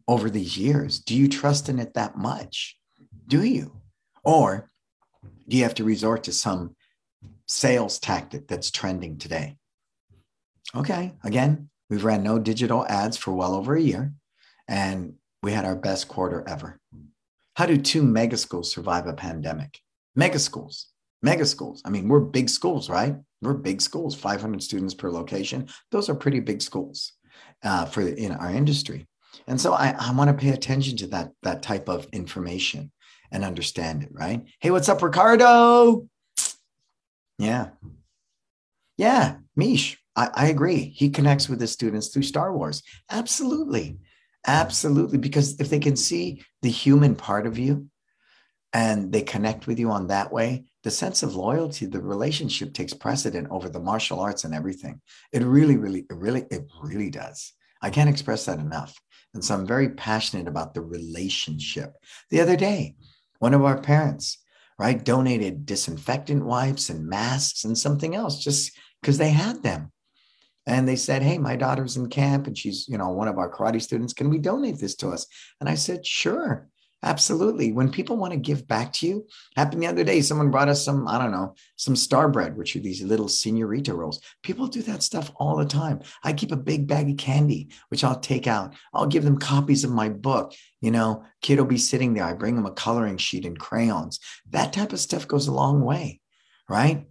over 0.08 0.30
these 0.32 0.58
years. 0.58 1.00
Do 1.00 1.16
you 1.16 1.30
trust 1.30 1.70
in 1.70 1.78
it 1.78 1.94
that 1.94 2.18
much? 2.18 2.76
Do 3.28 3.44
you? 3.44 3.80
Or 4.24 4.72
do 5.48 5.56
you 5.56 5.64
have 5.64 5.76
to 5.76 5.84
resort 5.84 6.24
to 6.24 6.32
some 6.32 6.76
sales 7.48 8.00
tactic 8.00 8.48
that's 8.48 8.72
trending 8.72 9.18
today? 9.18 9.58
Okay, 10.76 11.14
again, 11.24 11.70
we've 11.90 12.04
ran 12.04 12.24
no 12.24 12.40
digital 12.40 12.86
ads 12.88 13.16
for 13.16 13.32
well 13.34 13.54
over 13.54 13.76
a 13.76 13.82
year, 13.82 14.14
and 14.68 15.14
we 15.42 15.52
had 15.52 15.66
our 15.66 15.76
best 15.76 16.08
quarter 16.08 16.44
ever. 16.48 16.80
How 17.56 17.66
do 17.66 17.78
two 17.78 18.04
mega 18.04 18.38
schools 18.38 18.72
survive 18.72 19.06
a 19.08 19.14
pandemic? 19.14 19.80
Mega 20.16 20.40
schools 20.40 20.88
mega 21.22 21.46
schools. 21.46 21.82
I 21.86 21.90
mean, 21.90 22.08
we're 22.08 22.20
big 22.20 22.50
schools, 22.50 22.90
right? 22.90 23.16
We're 23.42 23.54
big 23.54 23.82
schools, 23.82 24.16
500 24.16 24.62
students 24.62 24.94
per 24.94 25.10
location. 25.10 25.68
Those 25.92 26.10
are 26.10 26.16
pretty 26.16 26.40
big 26.40 26.62
schools 26.62 27.14
uh, 27.64 27.86
for 27.86 28.02
in 28.02 28.32
our 28.32 28.52
industry. 28.52 29.08
And 29.48 29.60
so 29.60 29.74
I, 29.74 29.96
I 29.98 30.12
want 30.14 30.30
to 30.30 30.34
pay 30.34 30.50
attention 30.50 30.98
to 30.98 31.08
that, 31.08 31.32
that 31.44 31.62
type 31.62 31.90
of 31.90 32.08
information 32.12 32.92
and 33.32 33.44
understand 33.44 34.04
it, 34.04 34.10
right? 34.12 34.44
Hey, 34.60 34.72
what's 34.72 34.90
up, 34.90 35.02
Ricardo? 35.02 36.08
Yeah. 37.38 37.70
Yeah, 38.98 39.38
Mish, 39.56 39.98
I, 40.16 40.30
I 40.34 40.48
agree. 40.48 40.94
He 40.96 41.10
connects 41.10 41.48
with 41.48 41.62
his 41.62 41.72
students 41.72 42.10
through 42.10 42.24
Star 42.24 42.54
Wars. 42.54 42.84
Absolutely. 43.10 43.98
Absolutely. 44.46 45.18
Because 45.18 45.60
if 45.60 45.70
they 45.70 45.80
can 45.80 45.96
see 45.96 46.44
the 46.62 46.70
human 46.70 47.16
part 47.16 47.48
of 47.48 47.58
you 47.58 47.88
and 48.74 49.12
they 49.12 49.22
connect 49.22 49.68
with 49.68 49.80
you 49.80 49.92
on 49.92 50.08
that 50.08 50.32
way, 50.32 50.66
the 50.84 50.92
sense 50.92 51.24
of 51.24 51.36
loyalty, 51.36 51.86
the 51.86 52.02
relationship 52.02 52.74
takes 52.74 52.94
precedent 52.94 53.48
over 53.52 53.70
the 53.70 53.80
martial 53.80 54.20
arts 54.20 54.44
and 54.44 54.54
everything. 54.54 55.02
It 55.34 55.44
really, 55.44 55.78
really, 55.78 56.06
it 56.10 56.16
really, 56.16 56.46
it 56.50 56.68
really 56.82 57.10
does. 57.10 57.54
I 57.82 57.90
can't 57.90 58.10
express 58.10 58.46
that 58.46 58.60
enough. 58.60 59.00
And 59.34 59.44
so 59.44 59.56
I'm 59.56 59.66
very 59.66 59.90
passionate 59.90 60.48
about 60.48 60.74
the 60.74 60.82
relationship. 60.82 61.94
The 62.30 62.42
other 62.42 62.56
day, 62.56 62.96
one 63.40 63.54
of 63.54 63.64
our 63.64 63.80
parents, 63.80 64.40
right, 64.78 65.04
donated 65.04 65.66
disinfectant 65.66 66.46
wipes 66.46 66.90
and 66.90 67.08
masks 67.08 67.64
and 67.64 67.78
something 67.78 68.16
else 68.16 68.44
just 68.44 68.78
because 69.02 69.18
they 69.18 69.30
had 69.30 69.62
them. 69.62 69.92
And 70.66 70.88
they 70.88 70.96
said, 70.96 71.22
Hey, 71.22 71.38
my 71.38 71.56
daughter's 71.56 71.98
in 71.98 72.10
camp 72.10 72.48
and 72.48 72.58
she's, 72.58 72.88
you 72.88 72.98
know, 72.98 73.10
one 73.10 73.28
of 73.28 73.38
our 73.38 73.52
karate 73.52 73.82
students. 73.82 74.14
Can 74.14 74.30
we 74.30 74.38
donate 74.38 74.80
this 74.80 74.96
to 74.98 75.10
us? 75.10 75.26
And 75.60 75.70
I 75.70 75.76
said, 75.76 76.06
Sure. 76.06 76.68
Absolutely. 77.02 77.72
When 77.72 77.92
people 77.92 78.18
want 78.18 78.34
to 78.34 78.40
give 78.40 78.68
back 78.68 78.92
to 78.94 79.08
you, 79.08 79.28
happened 79.56 79.82
the 79.82 79.88
other 79.88 80.04
day. 80.04 80.20
Someone 80.20 80.52
brought 80.52 80.68
us 80.68 80.84
some, 80.84 81.08
I 81.08 81.18
don't 81.18 81.32
know, 81.32 81.56
some 81.78 81.96
star 81.96 82.28
bread, 82.28 82.58
which 82.58 82.76
are 82.76 82.82
these 82.82 83.02
little 83.02 83.30
senorita 83.30 83.94
rolls. 83.94 84.20
People 84.44 84.68
do 84.68 84.82
that 84.82 85.02
stuff 85.02 85.32
all 85.38 85.56
the 85.56 85.66
time. 85.66 86.02
I 86.24 86.34
keep 86.34 86.52
a 86.52 86.58
big 86.58 86.88
bag 86.88 87.10
of 87.10 87.16
candy, 87.16 87.70
which 87.88 88.04
I'll 88.04 88.20
take 88.20 88.48
out. 88.48 88.74
I'll 88.94 89.08
give 89.08 89.24
them 89.24 89.38
copies 89.38 89.86
of 89.86 89.92
my 89.92 90.10
book. 90.10 90.54
You 90.82 90.92
know, 90.92 91.24
kid 91.42 91.58
will 91.58 91.66
be 91.66 91.78
sitting 91.78 92.14
there. 92.14 92.26
I 92.26 92.34
bring 92.34 92.56
them 92.56 92.66
a 92.66 92.72
coloring 92.72 93.18
sheet 93.18 93.46
and 93.46 93.58
crayons. 93.58 94.20
That 94.50 94.74
type 94.74 94.92
of 94.92 95.00
stuff 95.00 95.26
goes 95.26 95.48
a 95.48 95.54
long 95.54 95.82
way, 95.82 96.20
right? 96.68 97.06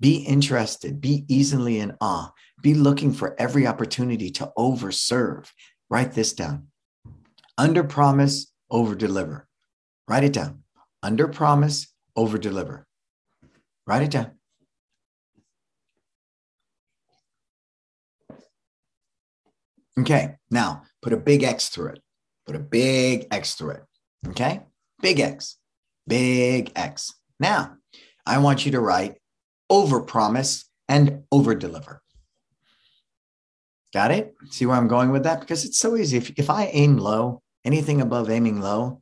Be 0.00 0.16
interested, 0.16 1.02
be 1.02 1.26
easily 1.28 1.78
in 1.78 1.94
awe, 2.00 2.32
be 2.62 2.72
looking 2.72 3.12
for 3.12 3.38
every 3.38 3.66
opportunity 3.66 4.30
to 4.30 4.50
overserve. 4.56 5.50
Write 5.90 6.12
this 6.12 6.32
down. 6.32 6.68
Under 7.58 7.84
promise, 7.84 8.49
over 8.70 8.94
deliver. 8.94 9.46
Write 10.08 10.24
it 10.24 10.32
down. 10.32 10.62
Under 11.02 11.28
promise, 11.28 11.88
over 12.16 12.38
deliver. 12.38 12.86
Write 13.86 14.02
it 14.02 14.10
down. 14.10 14.32
Okay, 19.98 20.36
now 20.50 20.82
put 21.02 21.12
a 21.12 21.16
big 21.16 21.42
X 21.42 21.68
through 21.68 21.88
it. 21.88 22.00
Put 22.46 22.56
a 22.56 22.60
big 22.60 23.26
X 23.30 23.54
through 23.54 23.70
it. 23.70 23.82
Okay, 24.28 24.60
big 25.02 25.20
X, 25.20 25.56
big 26.06 26.72
X. 26.76 27.14
Now, 27.38 27.76
I 28.26 28.38
want 28.38 28.64
you 28.64 28.72
to 28.72 28.80
write 28.80 29.16
over 29.68 30.00
promise 30.00 30.64
and 30.88 31.24
over 31.30 31.54
deliver. 31.54 32.02
Got 33.92 34.12
it? 34.12 34.34
See 34.50 34.66
where 34.66 34.76
I'm 34.76 34.88
going 34.88 35.10
with 35.10 35.24
that? 35.24 35.40
Because 35.40 35.64
it's 35.64 35.78
so 35.78 35.96
easy. 35.96 36.16
If, 36.16 36.30
if 36.38 36.50
I 36.50 36.66
aim 36.66 36.96
low, 36.96 37.42
anything 37.64 38.00
above 38.00 38.30
aiming 38.30 38.60
low, 38.60 39.00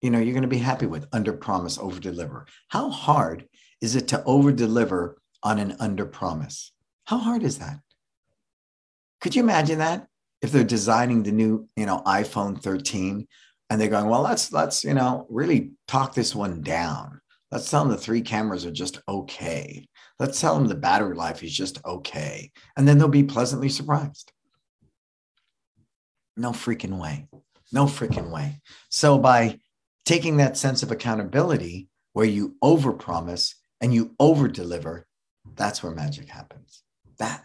you 0.00 0.10
know, 0.10 0.18
you're 0.18 0.34
going 0.34 0.42
to 0.42 0.48
be 0.48 0.58
happy 0.58 0.86
with 0.86 1.06
under 1.12 1.32
promise, 1.32 1.78
over 1.78 1.98
deliver. 1.98 2.46
How 2.68 2.90
hard 2.90 3.48
is 3.80 3.96
it 3.96 4.08
to 4.08 4.22
over 4.24 4.52
deliver 4.52 5.18
on 5.42 5.58
an 5.58 5.76
under 5.80 6.06
promise? 6.06 6.72
How 7.04 7.18
hard 7.18 7.42
is 7.42 7.58
that? 7.58 7.80
Could 9.20 9.34
you 9.34 9.42
imagine 9.42 9.78
that 9.78 10.06
if 10.40 10.52
they're 10.52 10.64
designing 10.64 11.22
the 11.22 11.32
new, 11.32 11.68
you 11.76 11.86
know, 11.86 12.02
iPhone 12.06 12.60
13 12.62 13.26
and 13.70 13.80
they're 13.80 13.88
going, 13.88 14.08
well, 14.08 14.22
let's, 14.22 14.52
let's, 14.52 14.84
you 14.84 14.94
know, 14.94 15.26
really 15.28 15.72
talk 15.88 16.14
this 16.14 16.34
one 16.34 16.62
down. 16.62 17.20
Let's 17.50 17.70
tell 17.70 17.82
them 17.82 17.90
the 17.90 17.98
three 17.98 18.20
cameras 18.20 18.66
are 18.66 18.70
just 18.70 19.00
okay. 19.08 19.88
Let's 20.18 20.40
tell 20.40 20.54
them 20.54 20.68
the 20.68 20.74
battery 20.74 21.14
life 21.14 21.42
is 21.42 21.54
just 21.54 21.84
okay. 21.84 22.52
And 22.76 22.86
then 22.86 22.98
they'll 22.98 23.08
be 23.08 23.24
pleasantly 23.24 23.68
surprised. 23.68 24.32
No 26.36 26.50
freaking 26.50 26.98
way. 26.98 27.26
No 27.72 27.84
freaking 27.84 28.30
way. 28.30 28.60
So 28.90 29.18
by 29.18 29.58
taking 30.04 30.38
that 30.38 30.56
sense 30.56 30.82
of 30.82 30.90
accountability 30.90 31.88
where 32.12 32.26
you 32.26 32.56
overpromise 32.62 33.54
and 33.80 33.92
you 33.92 34.14
over 34.18 34.48
deliver, 34.48 35.06
that's 35.54 35.82
where 35.82 35.92
magic 35.92 36.28
happens. 36.28 36.82
That 37.18 37.44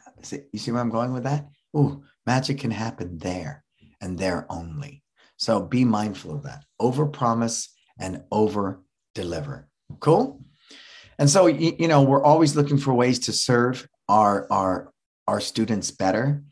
you 0.51 0.59
see 0.59 0.71
where 0.71 0.81
I'm 0.81 0.89
going 0.89 1.13
with 1.13 1.23
that? 1.23 1.47
Ooh, 1.75 2.03
magic 2.25 2.59
can 2.59 2.71
happen 2.71 3.17
there 3.17 3.63
and 4.01 4.17
there 4.17 4.45
only. 4.49 5.03
So 5.37 5.61
be 5.61 5.83
mindful 5.83 6.35
of 6.35 6.43
that. 6.43 6.63
Overpromise 6.81 7.67
and 7.99 8.23
over 8.31 8.81
deliver. 9.15 9.67
Cool. 9.99 10.43
And 11.19 11.29
so 11.29 11.47
you 11.47 11.87
know 11.87 12.01
we're 12.01 12.23
always 12.23 12.55
looking 12.55 12.77
for 12.77 12.93
ways 12.93 13.19
to 13.19 13.33
serve 13.33 13.87
our 14.09 14.47
our 14.51 14.91
our 15.27 15.39
students 15.39 15.91
better 15.91 16.43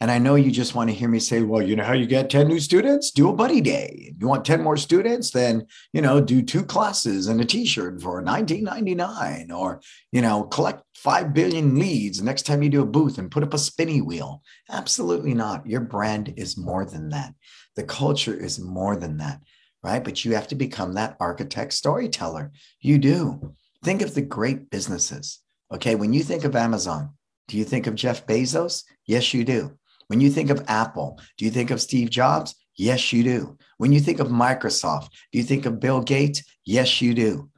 And 0.00 0.10
I 0.10 0.18
know 0.18 0.34
you 0.34 0.50
just 0.50 0.74
want 0.74 0.90
to 0.90 0.94
hear 0.94 1.08
me 1.08 1.18
say, 1.18 1.40
well, 1.40 1.62
you 1.62 1.74
know 1.74 1.84
how 1.84 1.94
you 1.94 2.04
get 2.04 2.28
10 2.28 2.48
new 2.48 2.60
students? 2.60 3.10
Do 3.10 3.30
a 3.30 3.32
buddy 3.32 3.62
day. 3.62 4.12
You 4.18 4.28
want 4.28 4.44
10 4.44 4.62
more 4.62 4.76
students? 4.76 5.30
Then, 5.30 5.66
you 5.94 6.02
know, 6.02 6.20
do 6.20 6.42
two 6.42 6.64
classes 6.64 7.28
and 7.28 7.40
a 7.40 7.46
t-shirt 7.46 8.02
for 8.02 8.22
19.99 8.22 9.50
or, 9.56 9.80
you 10.12 10.20
know, 10.20 10.44
collect 10.44 10.82
5 10.96 11.32
billion 11.32 11.78
leads 11.78 12.22
next 12.22 12.42
time 12.42 12.62
you 12.62 12.68
do 12.68 12.82
a 12.82 12.86
booth 12.86 13.16
and 13.16 13.30
put 13.30 13.42
up 13.42 13.54
a 13.54 13.58
spinny 13.58 14.02
wheel. 14.02 14.42
Absolutely 14.70 15.32
not. 15.32 15.66
Your 15.66 15.80
brand 15.80 16.34
is 16.36 16.58
more 16.58 16.84
than 16.84 17.08
that. 17.10 17.32
The 17.74 17.84
culture 17.84 18.34
is 18.34 18.60
more 18.60 18.96
than 18.96 19.16
that, 19.18 19.40
right? 19.82 20.04
But 20.04 20.26
you 20.26 20.34
have 20.34 20.48
to 20.48 20.54
become 20.54 20.92
that 20.94 21.16
architect 21.20 21.72
storyteller. 21.72 22.52
You 22.80 22.98
do. 22.98 23.54
Think 23.82 24.02
of 24.02 24.14
the 24.14 24.22
great 24.22 24.68
businesses. 24.68 25.40
Okay, 25.72 25.94
when 25.94 26.12
you 26.12 26.22
think 26.22 26.44
of 26.44 26.54
Amazon, 26.54 27.14
do 27.48 27.56
you 27.56 27.64
think 27.64 27.86
of 27.86 27.94
Jeff 27.94 28.26
Bezos? 28.26 28.84
Yes, 29.06 29.32
you 29.32 29.44
do. 29.44 29.78
When 30.08 30.20
you 30.20 30.30
think 30.30 30.50
of 30.50 30.64
Apple, 30.68 31.20
do 31.36 31.44
you 31.44 31.50
think 31.50 31.70
of 31.70 31.80
Steve 31.80 32.10
Jobs? 32.10 32.54
Yes, 32.76 33.12
you 33.12 33.22
do. 33.22 33.58
When 33.78 33.92
you 33.92 34.00
think 34.00 34.20
of 34.20 34.28
Microsoft, 34.28 35.08
do 35.32 35.38
you 35.38 35.44
think 35.44 35.66
of 35.66 35.80
Bill 35.80 36.00
Gates? 36.00 36.42
Yes, 36.64 37.00
you 37.00 37.14
do. 37.14 37.50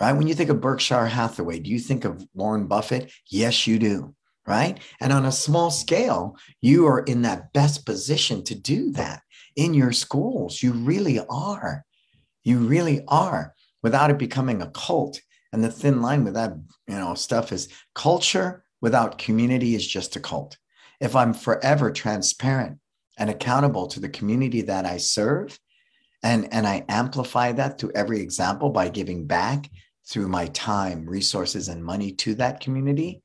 Right? 0.00 0.12
When 0.12 0.28
you 0.28 0.34
think 0.34 0.50
of 0.50 0.60
Berkshire 0.60 1.06
Hathaway, 1.06 1.60
do 1.60 1.70
you 1.70 1.78
think 1.78 2.04
of 2.04 2.24
Warren 2.34 2.66
Buffett? 2.66 3.10
Yes, 3.30 3.66
you 3.66 3.78
do. 3.78 4.14
Right? 4.46 4.78
And 5.00 5.12
on 5.12 5.26
a 5.26 5.32
small 5.32 5.70
scale, 5.70 6.36
you 6.60 6.86
are 6.86 7.00
in 7.00 7.22
that 7.22 7.52
best 7.52 7.84
position 7.84 8.42
to 8.44 8.54
do 8.54 8.92
that 8.92 9.22
in 9.56 9.74
your 9.74 9.92
schools. 9.92 10.62
You 10.62 10.72
really 10.72 11.20
are. 11.28 11.84
You 12.44 12.58
really 12.58 13.02
are 13.08 13.54
without 13.82 14.10
it 14.10 14.18
becoming 14.18 14.62
a 14.62 14.70
cult. 14.70 15.20
And 15.52 15.62
the 15.62 15.70
thin 15.70 16.00
line 16.00 16.24
with 16.24 16.34
that, 16.34 16.54
you 16.86 16.94
know, 16.94 17.14
stuff 17.14 17.52
is 17.52 17.68
culture 17.94 18.64
without 18.80 19.18
community 19.18 19.74
is 19.74 19.86
just 19.86 20.16
a 20.16 20.20
cult 20.20 20.56
if 21.00 21.14
I'm 21.14 21.34
forever 21.34 21.90
transparent 21.90 22.78
and 23.18 23.30
accountable 23.30 23.86
to 23.88 24.00
the 24.00 24.08
community 24.08 24.62
that 24.62 24.86
I 24.86 24.96
serve, 24.96 25.58
and, 26.22 26.52
and 26.52 26.66
I 26.66 26.84
amplify 26.88 27.52
that 27.52 27.78
through 27.78 27.92
every 27.94 28.20
example 28.20 28.70
by 28.70 28.88
giving 28.88 29.26
back 29.26 29.70
through 30.08 30.28
my 30.28 30.46
time, 30.46 31.08
resources, 31.08 31.68
and 31.68 31.84
money 31.84 32.12
to 32.12 32.34
that 32.36 32.60
community, 32.60 33.22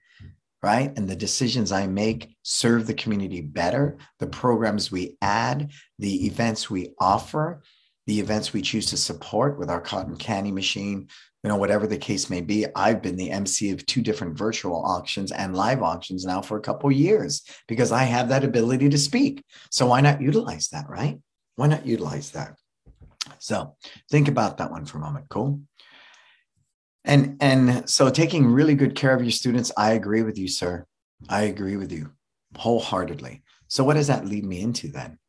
right? 0.61 0.91
And 0.97 1.07
the 1.09 1.15
decisions 1.15 1.71
I 1.71 1.87
make 1.87 2.35
serve 2.43 2.85
the 2.85 2.93
community 2.93 3.41
better. 3.41 3.97
The 4.19 4.27
programs 4.27 4.91
we 4.91 5.17
add, 5.21 5.71
the 5.97 6.25
events 6.25 6.69
we 6.69 6.93
offer, 6.99 7.63
the 8.05 8.19
events 8.19 8.53
we 8.53 8.61
choose 8.61 8.87
to 8.87 8.97
support 8.97 9.57
with 9.57 9.69
our 9.69 9.81
cotton 9.81 10.17
candy 10.17 10.51
machine, 10.51 11.07
you 11.43 11.49
know, 11.49 11.57
whatever 11.57 11.85
the 11.85 11.97
case 11.97 12.29
may 12.29 12.39
be. 12.39 12.65
I've 12.73 13.01
been 13.01 13.17
the 13.17 13.31
MC 13.31 13.71
of 13.71 13.85
two 13.85 14.01
different 14.01 14.37
virtual 14.37 14.81
auctions 14.85 15.31
and 15.31 15.55
live 15.55 15.83
auctions 15.83 16.25
now 16.25 16.41
for 16.41 16.57
a 16.57 16.61
couple 16.61 16.89
years 16.91 17.43
because 17.67 17.91
I 17.91 18.03
have 18.03 18.29
that 18.29 18.45
ability 18.45 18.89
to 18.89 18.97
speak. 18.97 19.43
So 19.69 19.87
why 19.87 19.99
not 19.99 20.21
utilize 20.21 20.69
that, 20.69 20.89
right? 20.89 21.19
Why 21.57 21.67
not 21.67 21.85
utilize 21.85 22.31
that? 22.31 22.57
So 23.39 23.75
think 24.09 24.29
about 24.29 24.57
that 24.57 24.71
one 24.71 24.85
for 24.85 24.99
a 24.99 25.01
moment. 25.01 25.27
Cool. 25.29 25.61
And 27.05 27.35
and 27.41 27.89
so 27.89 28.09
taking 28.09 28.45
really 28.45 28.75
good 28.75 28.95
care 28.95 29.13
of 29.13 29.21
your 29.21 29.31
students, 29.31 29.71
I 29.75 29.93
agree 29.93 30.21
with 30.21 30.37
you, 30.37 30.47
sir. 30.47 30.85
I 31.27 31.43
agree 31.43 31.75
with 31.75 31.91
you 31.91 32.11
wholeheartedly. 32.55 33.43
So 33.67 33.83
what 33.83 33.95
does 33.95 34.07
that 34.07 34.25
lead 34.25 34.45
me 34.45 34.61
into 34.61 34.87
then? 34.87 35.19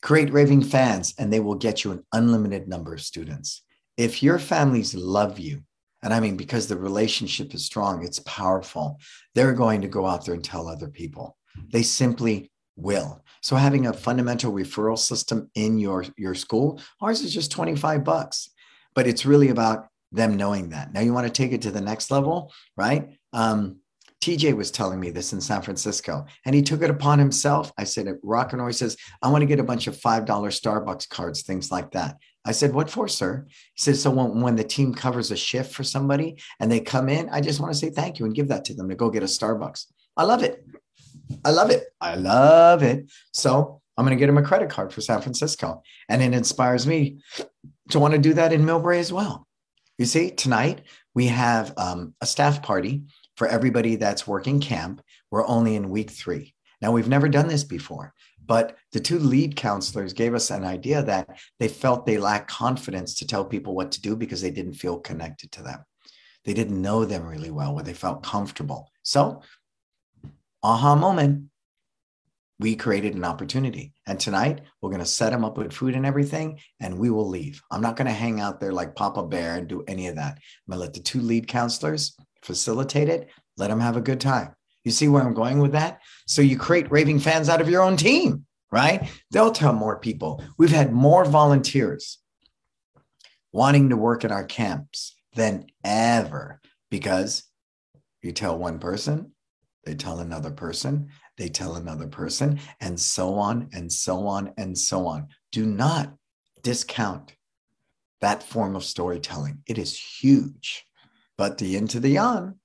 Create 0.00 0.32
raving 0.32 0.62
fans 0.62 1.14
and 1.18 1.30
they 1.30 1.40
will 1.40 1.56
get 1.56 1.84
you 1.84 1.92
an 1.92 2.06
unlimited 2.12 2.68
number 2.68 2.94
of 2.94 3.02
students 3.02 3.62
if 3.96 4.22
your 4.22 4.38
families 4.38 4.94
love 4.94 5.38
you, 5.38 5.62
and 6.02 6.12
I 6.12 6.20
mean, 6.20 6.36
because 6.36 6.66
the 6.66 6.76
relationship 6.76 7.54
is 7.54 7.64
strong, 7.64 8.04
it's 8.04 8.20
powerful, 8.20 9.00
they're 9.34 9.54
going 9.54 9.82
to 9.82 9.88
go 9.88 10.06
out 10.06 10.24
there 10.24 10.34
and 10.34 10.44
tell 10.44 10.68
other 10.68 10.88
people. 10.88 11.36
They 11.72 11.82
simply 11.82 12.50
will. 12.76 13.24
So 13.40 13.56
having 13.56 13.86
a 13.86 13.92
fundamental 13.92 14.52
referral 14.52 14.98
system 14.98 15.50
in 15.54 15.78
your, 15.78 16.04
your 16.16 16.34
school, 16.34 16.80
ours 17.00 17.22
is 17.22 17.32
just 17.32 17.50
25 17.50 18.04
bucks, 18.04 18.50
but 18.94 19.06
it's 19.06 19.26
really 19.26 19.48
about 19.48 19.88
them 20.12 20.36
knowing 20.36 20.70
that. 20.70 20.92
Now 20.92 21.00
you 21.00 21.12
want 21.12 21.26
to 21.26 21.32
take 21.32 21.52
it 21.52 21.62
to 21.62 21.70
the 21.70 21.80
next 21.80 22.10
level, 22.10 22.52
right? 22.76 23.16
Um, 23.32 23.78
TJ 24.22 24.56
was 24.56 24.70
telling 24.70 24.98
me 24.98 25.10
this 25.10 25.32
in 25.32 25.40
San 25.40 25.62
Francisco, 25.62 26.26
and 26.44 26.54
he 26.54 26.62
took 26.62 26.82
it 26.82 26.90
upon 26.90 27.18
himself. 27.18 27.70
I 27.78 27.84
said, 27.84 28.08
Rock 28.22 28.52
and 28.52 28.62
Roy 28.62 28.72
says, 28.72 28.96
I 29.22 29.30
want 29.30 29.42
to 29.42 29.46
get 29.46 29.60
a 29.60 29.64
bunch 29.64 29.86
of 29.86 29.96
$5 29.96 30.26
Starbucks 30.26 31.08
cards, 31.08 31.42
things 31.42 31.70
like 31.70 31.92
that. 31.92 32.16
I 32.46 32.52
said, 32.52 32.72
What 32.72 32.88
for, 32.88 33.08
sir? 33.08 33.46
He 33.74 33.82
said, 33.82 33.96
So 33.96 34.10
when, 34.10 34.40
when 34.40 34.56
the 34.56 34.64
team 34.64 34.94
covers 34.94 35.30
a 35.30 35.36
shift 35.36 35.74
for 35.74 35.84
somebody 35.84 36.40
and 36.60 36.70
they 36.70 36.80
come 36.80 37.08
in, 37.08 37.28
I 37.30 37.40
just 37.40 37.60
want 37.60 37.72
to 37.72 37.78
say 37.78 37.90
thank 37.90 38.18
you 38.18 38.24
and 38.24 38.34
give 38.34 38.48
that 38.48 38.64
to 38.66 38.74
them 38.74 38.88
to 38.88 38.94
go 38.94 39.10
get 39.10 39.22
a 39.22 39.26
Starbucks. 39.26 39.86
I 40.16 40.22
love 40.24 40.42
it. 40.42 40.64
I 41.44 41.50
love 41.50 41.70
it. 41.70 41.84
I 42.00 42.14
love 42.14 42.82
it. 42.82 43.10
So 43.32 43.80
I'm 43.96 44.04
going 44.04 44.16
to 44.16 44.20
get 44.20 44.28
him 44.28 44.38
a 44.38 44.42
credit 44.42 44.70
card 44.70 44.92
for 44.92 45.00
San 45.00 45.20
Francisco. 45.20 45.82
And 46.08 46.22
it 46.22 46.34
inspires 46.34 46.86
me 46.86 47.18
to 47.90 47.98
want 47.98 48.12
to 48.12 48.18
do 48.18 48.34
that 48.34 48.52
in 48.52 48.64
Millbrae 48.64 49.00
as 49.00 49.12
well. 49.12 49.46
You 49.98 50.04
see, 50.04 50.30
tonight 50.30 50.82
we 51.14 51.26
have 51.26 51.72
um, 51.76 52.14
a 52.20 52.26
staff 52.26 52.62
party 52.62 53.04
for 53.36 53.46
everybody 53.46 53.96
that's 53.96 54.26
working 54.26 54.60
camp. 54.60 55.02
We're 55.30 55.46
only 55.46 55.74
in 55.74 55.90
week 55.90 56.10
three. 56.10 56.54
Now, 56.82 56.92
we've 56.92 57.08
never 57.08 57.28
done 57.28 57.48
this 57.48 57.64
before. 57.64 58.12
But 58.46 58.76
the 58.92 59.00
two 59.00 59.18
lead 59.18 59.56
counselors 59.56 60.12
gave 60.12 60.34
us 60.34 60.50
an 60.50 60.64
idea 60.64 61.02
that 61.02 61.38
they 61.58 61.68
felt 61.68 62.06
they 62.06 62.18
lacked 62.18 62.50
confidence 62.50 63.14
to 63.14 63.26
tell 63.26 63.44
people 63.44 63.74
what 63.74 63.92
to 63.92 64.00
do 64.00 64.16
because 64.16 64.40
they 64.40 64.50
didn't 64.50 64.74
feel 64.74 65.00
connected 65.00 65.52
to 65.52 65.62
them. 65.62 65.84
They 66.44 66.54
didn't 66.54 66.80
know 66.80 67.04
them 67.04 67.26
really 67.26 67.50
well, 67.50 67.74
where 67.74 67.84
they 67.84 67.92
felt 67.92 68.22
comfortable. 68.22 68.90
So, 69.02 69.42
aha 70.62 70.94
moment, 70.94 71.50
we 72.58 72.76
created 72.76 73.14
an 73.14 73.24
opportunity. 73.24 73.92
And 74.06 74.18
tonight, 74.18 74.62
we're 74.80 74.90
going 74.90 75.00
to 75.00 75.06
set 75.06 75.30
them 75.30 75.44
up 75.44 75.58
with 75.58 75.72
food 75.72 75.94
and 75.94 76.06
everything, 76.06 76.60
and 76.80 76.98
we 76.98 77.10
will 77.10 77.28
leave. 77.28 77.62
I'm 77.70 77.82
not 77.82 77.96
going 77.96 78.06
to 78.06 78.14
hang 78.14 78.40
out 78.40 78.60
there 78.60 78.72
like 78.72 78.94
Papa 78.94 79.24
Bear 79.24 79.56
and 79.56 79.68
do 79.68 79.84
any 79.86 80.06
of 80.06 80.16
that. 80.16 80.38
I'm 80.38 80.72
going 80.72 80.78
to 80.78 80.84
let 80.84 80.94
the 80.94 81.00
two 81.00 81.20
lead 81.20 81.48
counselors 81.48 82.16
facilitate 82.42 83.08
it, 83.08 83.28
let 83.56 83.68
them 83.68 83.80
have 83.80 83.96
a 83.96 84.00
good 84.00 84.20
time. 84.20 84.55
You 84.86 84.92
see 84.92 85.08
where 85.08 85.20
I'm 85.20 85.34
going 85.34 85.58
with 85.58 85.72
that? 85.72 86.00
So 86.28 86.42
you 86.42 86.56
create 86.56 86.92
raving 86.92 87.18
fans 87.18 87.48
out 87.48 87.60
of 87.60 87.68
your 87.68 87.82
own 87.82 87.96
team, 87.96 88.46
right? 88.70 89.10
They'll 89.32 89.50
tell 89.50 89.72
more 89.72 89.98
people. 89.98 90.44
We've 90.58 90.70
had 90.70 90.92
more 90.92 91.24
volunteers 91.24 92.18
wanting 93.50 93.88
to 93.88 93.96
work 93.96 94.24
at 94.24 94.30
our 94.30 94.44
camps 94.44 95.16
than 95.34 95.66
ever 95.82 96.60
because 96.88 97.42
you 98.22 98.30
tell 98.30 98.56
one 98.56 98.78
person, 98.78 99.32
they 99.84 99.96
tell 99.96 100.20
another 100.20 100.52
person, 100.52 101.08
they 101.36 101.48
tell 101.48 101.74
another 101.74 102.06
person, 102.06 102.60
and 102.80 103.00
so 103.00 103.34
on 103.34 103.68
and 103.72 103.92
so 103.92 104.28
on 104.28 104.52
and 104.56 104.78
so 104.78 105.08
on. 105.08 105.26
Do 105.50 105.66
not 105.66 106.14
discount 106.62 107.34
that 108.20 108.44
form 108.44 108.76
of 108.76 108.84
storytelling. 108.84 109.64
It 109.66 109.78
is 109.78 109.98
huge. 109.98 110.84
But 111.36 111.58
the 111.58 111.76
into 111.76 111.98
the 111.98 112.18
on, 112.18 112.60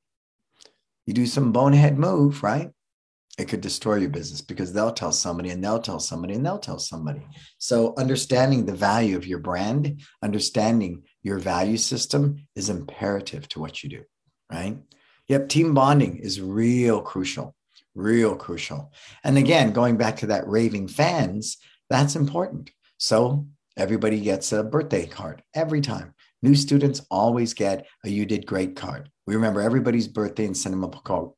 you 1.05 1.13
do 1.13 1.25
some 1.25 1.51
bonehead 1.51 1.97
move, 1.97 2.43
right? 2.43 2.69
It 3.37 3.47
could 3.47 3.61
destroy 3.61 3.95
your 3.95 4.09
business 4.09 4.41
because 4.41 4.73
they'll 4.73 4.91
tell 4.91 5.11
somebody 5.11 5.49
and 5.49 5.63
they'll 5.63 5.81
tell 5.81 5.99
somebody 5.99 6.33
and 6.33 6.45
they'll 6.45 6.59
tell 6.59 6.79
somebody. 6.79 7.25
So, 7.57 7.93
understanding 7.97 8.65
the 8.65 8.75
value 8.75 9.15
of 9.15 9.25
your 9.25 9.39
brand, 9.39 10.01
understanding 10.21 11.03
your 11.23 11.39
value 11.39 11.77
system 11.77 12.47
is 12.55 12.69
imperative 12.69 13.47
to 13.49 13.59
what 13.59 13.83
you 13.83 13.89
do, 13.89 14.03
right? 14.51 14.77
Yep, 15.27 15.49
team 15.49 15.73
bonding 15.73 16.17
is 16.17 16.41
real 16.41 17.01
crucial, 17.01 17.55
real 17.95 18.35
crucial. 18.35 18.91
And 19.23 19.37
again, 19.37 19.71
going 19.71 19.97
back 19.97 20.17
to 20.17 20.27
that 20.27 20.47
raving 20.47 20.89
fans, 20.89 21.57
that's 21.89 22.17
important. 22.17 22.69
So, 22.97 23.47
everybody 23.77 24.19
gets 24.19 24.51
a 24.51 24.61
birthday 24.61 25.07
card 25.07 25.41
every 25.55 25.79
time. 25.79 26.13
New 26.43 26.55
students 26.55 27.05
always 27.09 27.53
get 27.53 27.87
a 28.03 28.09
you 28.09 28.25
did 28.25 28.45
great 28.45 28.75
card. 28.75 29.09
We 29.31 29.37
remember 29.37 29.61
everybody's 29.61 30.09
birthday 30.09 30.45
and 30.45 30.57
send 30.57 30.73
them 30.73 30.83
a 30.83 30.89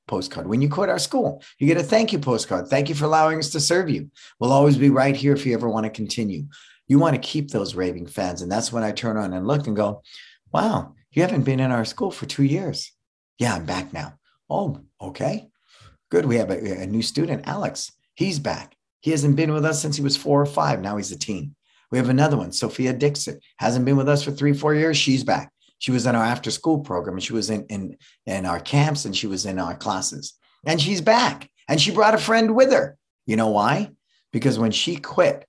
postcard. 0.07 0.47
When 0.47 0.63
you 0.63 0.67
quit 0.67 0.89
our 0.89 0.97
school, 0.97 1.43
you 1.59 1.67
get 1.67 1.77
a 1.77 1.83
thank 1.83 2.11
you 2.11 2.17
postcard. 2.17 2.67
Thank 2.67 2.89
you 2.89 2.95
for 2.95 3.05
allowing 3.05 3.37
us 3.37 3.51
to 3.51 3.59
serve 3.59 3.87
you. 3.87 4.09
We'll 4.39 4.51
always 4.51 4.79
be 4.79 4.89
right 4.89 5.15
here 5.15 5.31
if 5.31 5.45
you 5.45 5.53
ever 5.53 5.69
want 5.69 5.83
to 5.83 5.91
continue. 5.91 6.47
You 6.87 6.97
want 6.97 7.13
to 7.13 7.21
keep 7.21 7.51
those 7.51 7.75
raving 7.75 8.07
fans. 8.07 8.41
And 8.41 8.51
that's 8.51 8.73
when 8.73 8.81
I 8.81 8.93
turn 8.93 9.15
on 9.15 9.31
and 9.31 9.45
look 9.45 9.67
and 9.67 9.75
go, 9.75 10.01
wow, 10.51 10.95
you 11.11 11.21
haven't 11.21 11.43
been 11.43 11.59
in 11.59 11.69
our 11.69 11.85
school 11.85 12.09
for 12.09 12.25
two 12.25 12.41
years. 12.41 12.91
Yeah, 13.37 13.53
I'm 13.53 13.67
back 13.67 13.93
now. 13.93 14.15
Oh, 14.49 14.81
okay. 14.99 15.49
Good. 16.09 16.25
We 16.25 16.37
have 16.37 16.49
a, 16.49 16.81
a 16.81 16.87
new 16.87 17.03
student, 17.03 17.47
Alex. 17.47 17.91
He's 18.15 18.39
back. 18.39 18.75
He 19.01 19.11
hasn't 19.11 19.35
been 19.35 19.53
with 19.53 19.65
us 19.65 19.79
since 19.79 19.97
he 19.97 20.01
was 20.01 20.17
four 20.17 20.41
or 20.41 20.47
five. 20.47 20.81
Now 20.81 20.97
he's 20.97 21.11
a 21.11 21.15
teen. 21.15 21.53
We 21.91 21.99
have 21.99 22.09
another 22.09 22.37
one, 22.37 22.53
Sophia 22.53 22.91
Dixon, 22.93 23.39
hasn't 23.57 23.85
been 23.85 23.97
with 23.97 24.09
us 24.09 24.23
for 24.23 24.31
three, 24.31 24.53
four 24.53 24.73
years. 24.73 24.97
She's 24.97 25.23
back. 25.23 25.52
She 25.83 25.91
was 25.91 26.05
in 26.05 26.15
our 26.15 26.23
after 26.23 26.49
school 26.49 26.79
program 26.79 27.17
and 27.17 27.23
she 27.23 27.33
was 27.33 27.49
in, 27.49 27.65
in, 27.65 27.97
in 28.25 28.45
our 28.45 28.61
camps 28.61 29.03
and 29.03 29.13
she 29.13 29.27
was 29.27 29.45
in 29.45 29.59
our 29.59 29.75
classes. 29.75 30.33
And 30.65 30.81
she's 30.81 31.01
back. 31.01 31.49
And 31.67 31.81
she 31.81 31.91
brought 31.91 32.13
a 32.13 32.19
friend 32.19 32.55
with 32.55 32.71
her. 32.71 32.97
You 33.25 33.35
know 33.35 33.49
why? 33.49 33.91
Because 34.31 34.57
when 34.57 34.71
she 34.71 34.95
quit, 34.95 35.45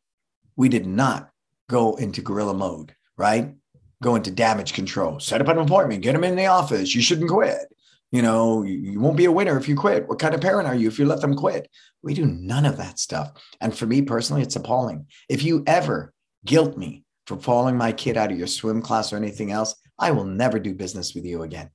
we 0.56 0.68
did 0.68 0.86
not 0.86 1.30
go 1.70 1.94
into 1.94 2.20
guerrilla 2.20 2.52
mode, 2.52 2.96
right? 3.16 3.54
Go 4.02 4.16
into 4.16 4.32
damage 4.32 4.72
control, 4.72 5.20
set 5.20 5.40
up 5.40 5.46
an 5.46 5.58
appointment, 5.58 6.02
get 6.02 6.14
them 6.14 6.24
in 6.24 6.34
the 6.34 6.46
office. 6.46 6.96
You 6.96 7.00
shouldn't 7.00 7.30
quit. 7.30 7.72
You 8.10 8.22
know, 8.22 8.64
you, 8.64 8.98
won't 8.98 9.16
be 9.16 9.26
a 9.26 9.32
winner 9.32 9.56
if 9.56 9.68
you 9.68 9.76
quit. 9.76 10.08
What 10.08 10.18
kind 10.18 10.34
of 10.34 10.40
parent 10.40 10.66
are 10.66 10.74
you 10.74 10.88
if 10.88 10.98
you 10.98 11.04
let 11.04 11.20
them 11.20 11.36
quit? 11.36 11.70
We 12.02 12.12
do 12.12 12.26
none 12.26 12.66
of 12.66 12.78
that 12.78 12.98
stuff. 12.98 13.40
And 13.60 13.72
for 13.72 13.86
me 13.86 14.02
personally, 14.02 14.42
it's 14.42 14.56
appalling. 14.56 15.06
If 15.28 15.44
you 15.44 15.62
ever 15.68 16.12
guilt 16.44 16.76
me 16.76 17.04
for 17.28 17.36
falling 17.36 17.76
my 17.76 17.92
kid 17.92 18.16
out 18.16 18.32
of 18.32 18.38
your 18.38 18.48
swim 18.48 18.82
class 18.82 19.12
or 19.12 19.16
anything 19.16 19.52
else, 19.52 19.76
I 19.98 20.10
will 20.10 20.24
never 20.24 20.58
do 20.58 20.74
business 20.74 21.14
with 21.14 21.24
you 21.24 21.42
again. 21.42 21.70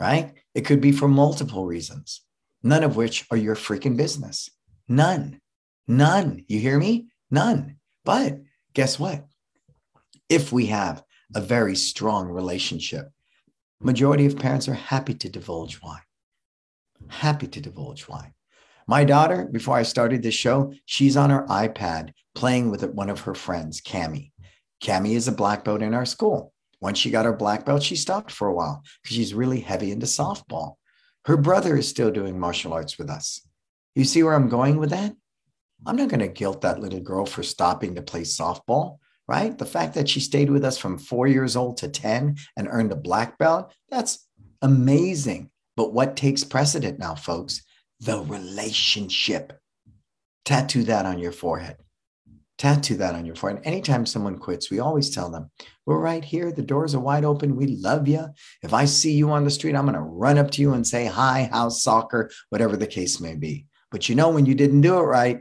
Right? 0.00 0.32
It 0.54 0.62
could 0.62 0.80
be 0.80 0.92
for 0.92 1.08
multiple 1.08 1.66
reasons, 1.66 2.22
none 2.62 2.84
of 2.84 2.96
which 2.96 3.26
are 3.30 3.36
your 3.36 3.54
freaking 3.54 3.96
business. 3.96 4.48
None. 4.88 5.40
None. 5.86 6.44
You 6.48 6.58
hear 6.58 6.78
me? 6.78 7.08
None. 7.30 7.76
But 8.04 8.40
guess 8.72 8.98
what? 8.98 9.26
If 10.28 10.52
we 10.52 10.66
have 10.66 11.04
a 11.34 11.40
very 11.40 11.76
strong 11.76 12.28
relationship, 12.28 13.10
majority 13.80 14.26
of 14.26 14.38
parents 14.38 14.68
are 14.68 14.74
happy 14.74 15.14
to 15.14 15.28
divulge 15.28 15.76
why. 15.76 16.00
Happy 17.08 17.46
to 17.48 17.60
divulge 17.60 18.02
why. 18.02 18.32
My 18.86 19.04
daughter, 19.04 19.48
before 19.50 19.76
I 19.76 19.82
started 19.84 20.22
this 20.22 20.34
show, 20.34 20.72
she's 20.86 21.16
on 21.16 21.30
her 21.30 21.46
iPad 21.46 22.12
playing 22.34 22.70
with 22.70 22.84
one 22.90 23.10
of 23.10 23.20
her 23.20 23.34
friends, 23.34 23.80
Cami. 23.80 24.32
Cami 24.82 25.14
is 25.14 25.28
a 25.28 25.32
black 25.32 25.62
belt 25.62 25.82
in 25.82 25.94
our 25.94 26.06
school. 26.06 26.52
Once 26.80 26.98
she 26.98 27.10
got 27.10 27.24
her 27.24 27.32
black 27.32 27.64
belt, 27.64 27.82
she 27.82 27.96
stopped 27.96 28.30
for 28.30 28.48
a 28.48 28.54
while 28.54 28.82
because 29.02 29.16
she's 29.16 29.34
really 29.34 29.60
heavy 29.60 29.92
into 29.92 30.06
softball. 30.06 30.74
Her 31.26 31.36
brother 31.36 31.76
is 31.76 31.88
still 31.88 32.10
doing 32.10 32.38
martial 32.38 32.72
arts 32.72 32.98
with 32.98 33.10
us. 33.10 33.46
You 33.94 34.04
see 34.04 34.22
where 34.22 34.34
I'm 34.34 34.48
going 34.48 34.78
with 34.78 34.90
that? 34.90 35.14
I'm 35.86 35.96
not 35.96 36.08
going 36.08 36.20
to 36.20 36.28
guilt 36.28 36.62
that 36.62 36.80
little 36.80 37.00
girl 37.00 37.26
for 37.26 37.42
stopping 37.42 37.94
to 37.94 38.02
play 38.02 38.22
softball, 38.22 38.98
right? 39.28 39.56
The 39.56 39.66
fact 39.66 39.94
that 39.94 40.08
she 40.08 40.20
stayed 40.20 40.50
with 40.50 40.64
us 40.64 40.78
from 40.78 40.98
four 40.98 41.26
years 41.26 41.56
old 41.56 41.78
to 41.78 41.88
10 41.88 42.36
and 42.56 42.68
earned 42.70 42.92
a 42.92 42.96
black 42.96 43.38
belt, 43.38 43.72
that's 43.88 44.26
amazing. 44.62 45.50
But 45.76 45.92
what 45.92 46.16
takes 46.16 46.44
precedent 46.44 46.98
now, 46.98 47.14
folks? 47.14 47.62
The 48.00 48.20
relationship. 48.22 49.58
Tattoo 50.44 50.84
that 50.84 51.06
on 51.06 51.18
your 51.18 51.32
forehead. 51.32 51.76
Tattoo 52.60 52.96
that 52.96 53.14
on 53.14 53.24
your 53.24 53.36
forehead. 53.36 53.62
Anytime 53.64 54.04
someone 54.04 54.36
quits, 54.36 54.70
we 54.70 54.80
always 54.80 55.08
tell 55.08 55.30
them, 55.30 55.50
We're 55.86 55.98
right 55.98 56.22
here. 56.22 56.52
The 56.52 56.60
doors 56.60 56.94
are 56.94 57.00
wide 57.00 57.24
open. 57.24 57.56
We 57.56 57.68
love 57.68 58.06
you. 58.06 58.26
If 58.62 58.74
I 58.74 58.84
see 58.84 59.14
you 59.14 59.30
on 59.30 59.44
the 59.44 59.50
street, 59.50 59.74
I'm 59.74 59.86
going 59.86 59.94
to 59.94 60.02
run 60.02 60.36
up 60.36 60.50
to 60.50 60.60
you 60.60 60.74
and 60.74 60.86
say, 60.86 61.06
Hi, 61.06 61.48
how's 61.50 61.82
soccer? 61.82 62.30
Whatever 62.50 62.76
the 62.76 62.86
case 62.86 63.18
may 63.18 63.34
be. 63.34 63.64
But 63.90 64.10
you 64.10 64.14
know, 64.14 64.28
when 64.28 64.44
you 64.44 64.54
didn't 64.54 64.82
do 64.82 64.98
it 64.98 65.04
right, 65.04 65.40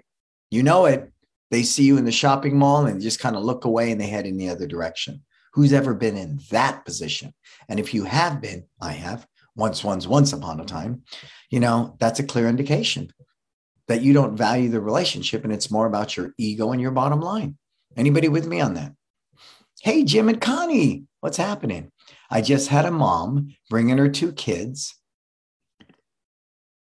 you 0.50 0.64
know 0.64 0.86
it. 0.86 1.12
They 1.52 1.64
see 1.64 1.84
you 1.84 1.98
in 1.98 2.06
the 2.06 2.12
shopping 2.14 2.58
mall 2.58 2.86
and 2.86 3.02
just 3.02 3.20
kind 3.20 3.36
of 3.36 3.44
look 3.44 3.66
away 3.66 3.92
and 3.92 4.00
they 4.00 4.08
head 4.08 4.26
in 4.26 4.38
the 4.38 4.48
other 4.48 4.66
direction. 4.66 5.22
Who's 5.56 5.74
ever 5.74 5.94
been 5.94 6.16
in 6.16 6.40
that 6.52 6.86
position? 6.86 7.34
And 7.68 7.82
if 7.82 7.94
you 7.94 8.06
have 8.06 8.40
been, 8.40 8.64
I 8.80 8.94
have, 8.94 9.28
once, 9.58 9.84
once, 9.84 10.08
once 10.08 10.32
upon 10.32 10.62
a 10.62 10.66
time, 10.66 11.04
you 11.50 11.60
know, 11.60 11.98
that's 12.00 12.22
a 12.22 12.26
clear 12.26 12.48
indication 12.48 13.12
that 13.90 14.04
you 14.04 14.14
don't 14.14 14.38
value 14.38 14.70
the 14.70 14.80
relationship 14.80 15.44
and 15.44 15.52
it's 15.52 15.72
more 15.72 15.88
about 15.88 16.16
your 16.16 16.34
ego 16.38 16.72
and 16.72 16.80
your 16.80 16.92
bottom 16.92 17.20
line. 17.20 17.58
Anybody 17.98 18.30
with 18.30 18.48
me 18.48 18.62
on 18.62 18.76
that? 18.76 18.94
Hey, 19.82 20.04
Jim 20.04 20.30
and 20.30 20.40
Connie, 20.40 21.06
what's 21.22 21.38
happening? 21.38 21.92
I 22.30 22.42
just 22.42 22.70
had 22.70 22.86
a 22.86 22.92
mom 22.92 23.56
bringing 23.68 23.98
her 23.98 24.08
two 24.08 24.32
kids. 24.32 24.96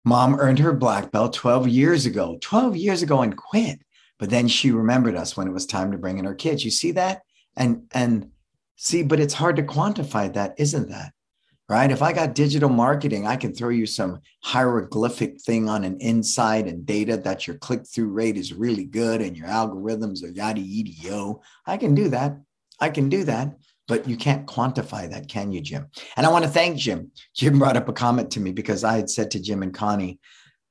Mom 0.02 0.34
earned 0.40 0.60
her 0.60 0.72
black 0.72 1.12
belt 1.12 1.34
12 1.34 1.68
years 1.68 2.06
ago, 2.06 2.38
12 2.40 2.74
years 2.74 3.02
ago 3.02 3.20
and 3.20 3.36
quit. 3.36 3.80
But 4.18 4.30
then 4.30 4.48
she 4.48 4.70
remembered 4.70 5.14
us 5.14 5.36
when 5.36 5.46
it 5.46 5.52
was 5.52 5.66
time 5.66 5.92
to 5.92 5.98
bring 5.98 6.18
in 6.18 6.24
her 6.24 6.34
kids. 6.34 6.64
You 6.64 6.70
see 6.70 6.92
that? 6.92 7.20
And 7.54 7.82
and 7.92 8.30
see, 8.76 9.02
but 9.02 9.20
it's 9.20 9.34
hard 9.34 9.56
to 9.56 9.62
quantify 9.62 10.32
that, 10.32 10.54
isn't 10.56 10.88
that? 10.88 11.12
Right? 11.68 11.90
If 11.90 12.02
I 12.02 12.12
got 12.12 12.34
digital 12.34 12.68
marketing, 12.68 13.26
I 13.26 13.36
can 13.36 13.54
throw 13.54 13.70
you 13.70 13.86
some 13.86 14.20
hieroglyphic 14.42 15.40
thing 15.40 15.68
on 15.68 15.84
an 15.84 15.98
inside 16.00 16.66
and 16.66 16.84
data 16.84 17.16
that 17.18 17.46
your 17.46 17.56
click 17.56 17.86
through 17.86 18.08
rate 18.08 18.36
is 18.36 18.52
really 18.52 18.84
good 18.84 19.20
and 19.20 19.36
your 19.36 19.48
algorithms 19.48 20.22
are 20.22 20.28
yada 20.28 20.60
yo. 20.60 21.42
I 21.66 21.76
can 21.76 21.94
do 21.94 22.10
that. 22.10 22.38
I 22.80 22.90
can 22.90 23.08
do 23.08 23.24
that. 23.24 23.56
But 23.86 24.08
you 24.08 24.16
can't 24.16 24.46
quantify 24.46 25.10
that, 25.10 25.28
can 25.28 25.52
you, 25.52 25.60
Jim? 25.60 25.88
And 26.16 26.24
I 26.24 26.30
want 26.30 26.44
to 26.44 26.50
thank 26.50 26.78
Jim. 26.78 27.10
Jim 27.34 27.58
brought 27.58 27.76
up 27.76 27.88
a 27.88 27.92
comment 27.92 28.30
to 28.32 28.40
me 28.40 28.50
because 28.50 28.82
I 28.82 28.96
had 28.96 29.10
said 29.10 29.30
to 29.32 29.40
Jim 29.40 29.62
and 29.62 29.74
Connie 29.74 30.20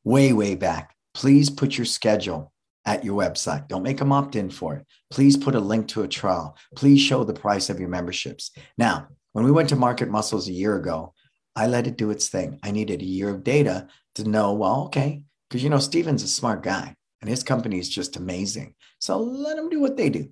way, 0.04 0.34
way 0.34 0.56
back, 0.56 0.96
please 1.14 1.52
put 1.52 1.78
your 1.78 1.86
schedule 1.86 2.52
at 2.86 3.06
your 3.06 3.20
website. 3.20 3.68
Don't 3.68 3.84
make 3.84 3.98
them 3.98 4.12
opt 4.12 4.36
in 4.36 4.50
for 4.50 4.76
it. 4.76 4.86
Please 5.12 5.38
put 5.38 5.56
a 5.56 5.60
link 5.60 5.88
to 5.90 6.02
a 6.02 6.08
trial. 6.08 6.58
Please 6.76 7.00
show 7.00 7.24
the 7.24 7.34
price 7.34 7.70
of 7.70 7.80
your 7.80 7.90
memberships. 7.90 8.52
Now, 8.80 9.10
when 9.34 9.46
we 9.46 9.52
went 9.52 9.70
to 9.70 9.76
Market 9.76 10.10
Muscles 10.10 10.48
a 10.48 10.54
year 10.54 10.76
ago, 10.76 11.14
I 11.56 11.68
let 11.68 11.88
it 11.88 11.98
do 11.98 12.10
its 12.10 12.30
thing. 12.30 12.60
I 12.64 12.72
needed 12.72 13.02
a 13.02 13.06
year 13.06 13.30
of 13.30 13.44
data 13.44 13.88
to 14.16 14.28
know, 14.28 14.54
well, 14.54 14.86
okay, 14.86 15.24
because 15.50 15.64
you 15.64 15.70
know, 15.70 15.80
Steven's 15.80 16.24
a 16.24 16.28
smart 16.28 16.64
guy 16.64 16.96
and 17.22 17.30
his 17.30 17.44
company 17.44 17.80
is 17.80 17.90
just 17.90 18.16
amazing. 18.16 18.76
So 19.00 19.18
let 19.18 19.56
them 19.56 19.70
do 19.70 19.80
what 19.80 19.98
they 19.98 20.10
do. 20.10 20.30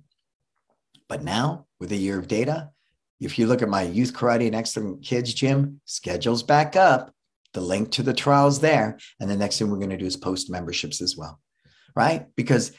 But 1.08 1.22
now, 1.22 1.66
with 1.78 1.92
a 1.92 1.96
year 1.96 2.18
of 2.18 2.28
data, 2.28 2.70
if 3.20 3.38
you 3.38 3.46
look 3.46 3.62
at 3.62 3.68
my 3.68 3.82
youth 3.82 4.12
karate 4.12 4.46
and 4.46 4.54
excellent 4.54 5.04
kids 5.04 5.32
gym, 5.34 5.80
schedules 5.84 6.42
back 6.42 6.74
up. 6.74 7.12
The 7.54 7.60
link 7.60 7.92
to 7.92 8.02
the 8.02 8.14
trials 8.14 8.60
there. 8.60 8.98
And 9.20 9.30
the 9.30 9.36
next 9.36 9.58
thing 9.58 9.70
we're 9.70 9.76
going 9.76 9.90
to 9.90 9.96
do 9.98 10.06
is 10.06 10.16
post 10.16 10.50
memberships 10.50 11.00
as 11.02 11.16
well. 11.16 11.38
Right? 11.94 12.26
Because 12.34 12.72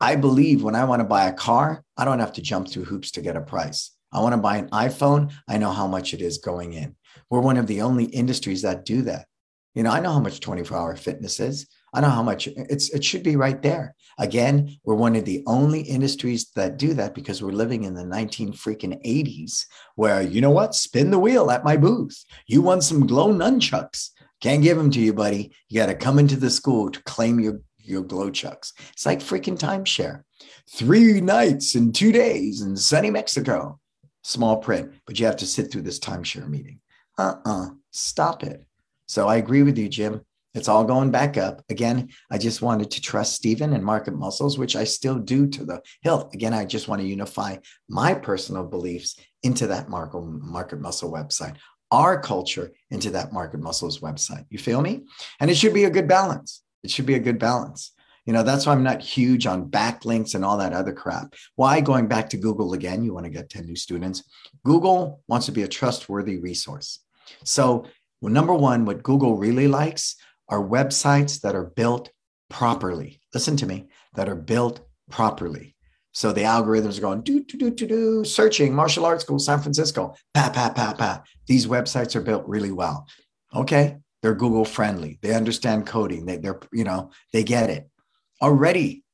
I 0.00 0.16
believe 0.16 0.62
when 0.62 0.76
I 0.76 0.84
want 0.84 1.00
to 1.00 1.04
buy 1.04 1.26
a 1.26 1.32
car, 1.32 1.84
I 1.96 2.04
don't 2.04 2.20
have 2.20 2.34
to 2.34 2.42
jump 2.42 2.68
through 2.68 2.84
hoops 2.84 3.10
to 3.12 3.22
get 3.22 3.36
a 3.36 3.40
price. 3.40 3.90
I 4.12 4.20
want 4.20 4.34
to 4.34 4.40
buy 4.40 4.56
an 4.56 4.70
iPhone. 4.70 5.32
I 5.48 5.58
know 5.58 5.70
how 5.70 5.86
much 5.86 6.14
it 6.14 6.20
is 6.20 6.38
going 6.38 6.72
in. 6.72 6.96
We're 7.30 7.40
one 7.40 7.56
of 7.56 7.66
the 7.66 7.82
only 7.82 8.04
industries 8.04 8.62
that 8.62 8.84
do 8.84 9.02
that. 9.02 9.26
You 9.74 9.84
know, 9.84 9.90
I 9.90 10.00
know 10.00 10.12
how 10.12 10.20
much 10.20 10.40
24 10.40 10.76
hour 10.76 10.96
fitness 10.96 11.38
is. 11.38 11.68
I 11.92 12.00
know 12.00 12.08
how 12.08 12.22
much 12.22 12.46
it's 12.48 12.90
it 12.90 13.04
should 13.04 13.22
be 13.22 13.36
right 13.36 13.60
there. 13.62 13.94
Again, 14.18 14.76
we're 14.84 14.94
one 14.94 15.16
of 15.16 15.24
the 15.24 15.42
only 15.46 15.80
industries 15.80 16.50
that 16.56 16.76
do 16.76 16.94
that 16.94 17.14
because 17.14 17.42
we're 17.42 17.50
living 17.50 17.84
in 17.84 17.94
the 17.94 18.04
19 18.04 18.52
freaking 18.52 19.00
80s 19.04 19.64
where 19.96 20.22
you 20.22 20.40
know 20.40 20.50
what? 20.50 20.74
Spin 20.74 21.10
the 21.10 21.18
wheel 21.18 21.50
at 21.50 21.64
my 21.64 21.76
booth. 21.76 22.24
You 22.46 22.62
want 22.62 22.84
some 22.84 23.06
glow 23.06 23.32
nunchucks. 23.32 24.10
Can't 24.40 24.62
give 24.62 24.76
them 24.76 24.90
to 24.92 25.00
you, 25.00 25.12
buddy. 25.12 25.52
You 25.68 25.80
got 25.80 25.86
to 25.86 25.94
come 25.94 26.18
into 26.18 26.36
the 26.36 26.50
school 26.50 26.90
to 26.90 27.02
claim 27.04 27.40
your 27.40 27.60
your 27.78 28.02
glow 28.02 28.30
chucks. 28.30 28.72
It's 28.92 29.06
like 29.06 29.20
freaking 29.20 29.58
timeshare. 29.58 30.22
Three 30.68 31.20
nights 31.20 31.74
and 31.74 31.94
two 31.94 32.12
days 32.12 32.60
in 32.60 32.76
sunny 32.76 33.10
Mexico 33.10 33.80
small 34.22 34.58
print, 34.58 34.92
but 35.06 35.18
you 35.18 35.26
have 35.26 35.36
to 35.36 35.46
sit 35.46 35.70
through 35.70 35.82
this 35.82 35.98
timeshare 35.98 36.48
meeting. 36.48 36.80
Uh 37.18 37.34
uh-uh, 37.44 37.66
uh 37.66 37.70
stop 37.90 38.42
it. 38.42 38.64
So 39.06 39.28
I 39.28 39.36
agree 39.36 39.62
with 39.62 39.76
you, 39.78 39.88
Jim. 39.88 40.22
It's 40.54 40.68
all 40.68 40.84
going 40.84 41.10
back 41.10 41.36
up. 41.36 41.62
Again, 41.68 42.08
I 42.30 42.38
just 42.38 42.60
wanted 42.60 42.90
to 42.90 43.00
trust 43.00 43.34
Stephen 43.34 43.72
and 43.72 43.84
market 43.84 44.14
muscles, 44.14 44.58
which 44.58 44.74
I 44.74 44.84
still 44.84 45.18
do 45.18 45.46
to 45.46 45.64
the 45.64 45.80
hilt. 46.02 46.34
Again, 46.34 46.52
I 46.52 46.64
just 46.64 46.88
want 46.88 47.00
to 47.00 47.06
unify 47.06 47.56
my 47.88 48.14
personal 48.14 48.64
beliefs 48.64 49.16
into 49.42 49.68
that 49.68 49.88
market, 49.88 50.20
market 50.20 50.80
muscle 50.80 51.12
website, 51.12 51.56
our 51.92 52.20
culture 52.20 52.72
into 52.90 53.10
that 53.10 53.32
market 53.32 53.60
muscles 53.60 54.00
website. 54.00 54.44
You 54.50 54.58
feel 54.58 54.80
me? 54.80 55.04
And 55.38 55.50
it 55.50 55.56
should 55.56 55.74
be 55.74 55.84
a 55.84 55.90
good 55.90 56.08
balance. 56.08 56.62
It 56.82 56.90
should 56.90 57.06
be 57.06 57.14
a 57.14 57.20
good 57.20 57.38
balance. 57.38 57.92
You 58.26 58.32
know, 58.32 58.42
that's 58.42 58.66
why 58.66 58.72
I'm 58.72 58.82
not 58.82 59.02
huge 59.02 59.46
on 59.46 59.70
backlinks 59.70 60.34
and 60.34 60.44
all 60.44 60.58
that 60.58 60.72
other 60.72 60.92
crap. 60.92 61.34
Why 61.56 61.80
going 61.80 62.06
back 62.06 62.30
to 62.30 62.36
Google 62.36 62.74
again? 62.74 63.02
You 63.02 63.14
want 63.14 63.24
to 63.24 63.30
get 63.30 63.50
10 63.50 63.66
new 63.66 63.76
students. 63.76 64.22
Google 64.64 65.22
wants 65.26 65.46
to 65.46 65.52
be 65.52 65.62
a 65.62 65.68
trustworthy 65.68 66.38
resource. 66.38 67.00
So, 67.44 67.86
well, 68.20 68.32
number 68.32 68.54
one, 68.54 68.84
what 68.84 69.02
Google 69.02 69.36
really 69.36 69.68
likes 69.68 70.16
are 70.48 70.62
websites 70.62 71.40
that 71.40 71.54
are 71.54 71.64
built 71.64 72.10
properly. 72.48 73.20
Listen 73.32 73.56
to 73.56 73.66
me, 73.66 73.88
that 74.14 74.28
are 74.28 74.36
built 74.36 74.80
properly. 75.10 75.76
So 76.12 76.32
the 76.32 76.42
algorithms 76.42 76.98
are 76.98 77.02
going 77.02 77.22
do 77.22 77.44
do 77.44 77.56
do 77.56 77.70
do 77.70 77.86
do 77.86 78.24
searching 78.24 78.74
martial 78.74 79.06
arts 79.06 79.22
school 79.22 79.38
San 79.38 79.60
Francisco 79.60 80.14
pa 80.34 80.50
pa 80.52 80.70
pa 80.70 80.94
pa. 80.94 81.22
These 81.46 81.68
websites 81.68 82.16
are 82.16 82.20
built 82.20 82.46
really 82.46 82.72
well. 82.72 83.06
Okay, 83.54 83.98
they're 84.20 84.34
Google 84.34 84.64
friendly. 84.64 85.18
They 85.22 85.34
understand 85.34 85.86
coding. 85.86 86.26
They, 86.26 86.38
they're 86.38 86.60
you 86.72 86.84
know 86.84 87.10
they 87.32 87.44
get 87.44 87.70
it 87.70 87.88
already 88.40 89.04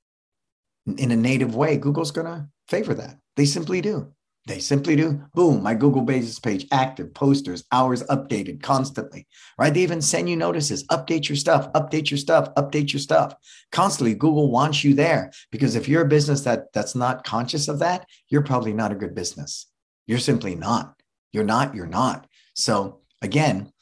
in 0.87 1.11
a 1.11 1.16
native 1.16 1.55
way, 1.55 1.77
Google's 1.77 2.11
going 2.11 2.27
to 2.27 2.49
favor 2.68 2.95
that. 2.95 3.18
They 3.37 3.45
simply 3.45 3.81
do. 3.81 4.12
They 4.47 4.61
simply 4.61 4.95
do. 4.95 5.22
Boom, 5.35 5.61
my 5.61 5.74
Google 5.74 6.03
Business 6.03 6.39
page 6.39 6.68
active, 6.70 7.12
posters, 7.12 7.64
hours 7.72 8.05
updated 8.05 8.62
constantly, 8.62 9.27
right? 9.59 9.74
They 9.74 9.81
even 9.81 10.01
send 10.01 10.31
you 10.31 10.37
notices, 10.37 10.87
update 10.87 11.29
your 11.29 11.35
stuff, 11.35 11.72
update 11.72 12.11
your 12.11 12.18
stuff, 12.18 12.55
update 12.55 12.93
your 12.93 13.01
stuff. 13.01 13.35
Constantly, 13.72 14.14
Google 14.14 14.53
wants 14.53 14.85
you 14.85 14.95
there 14.95 15.33
because 15.51 15.74
if 15.74 15.89
you're 15.89 16.03
a 16.03 16.09
business 16.09 16.43
that 16.43 16.72
that's 16.72 16.95
not 16.95 17.24
conscious 17.24 17.66
of 17.66 17.81
that, 17.81 18.07
you're 18.29 18.43
probably 18.43 18.72
not 18.72 18.93
a 18.93 18.97
good 18.97 19.16
business. 19.16 19.66
You're 20.07 20.20
simply 20.20 20.55
not. 20.55 20.95
You're 21.33 21.43
not, 21.43 21.74
you're 21.74 21.87
not. 21.87 22.29
So 22.55 23.01
again, 23.22 23.72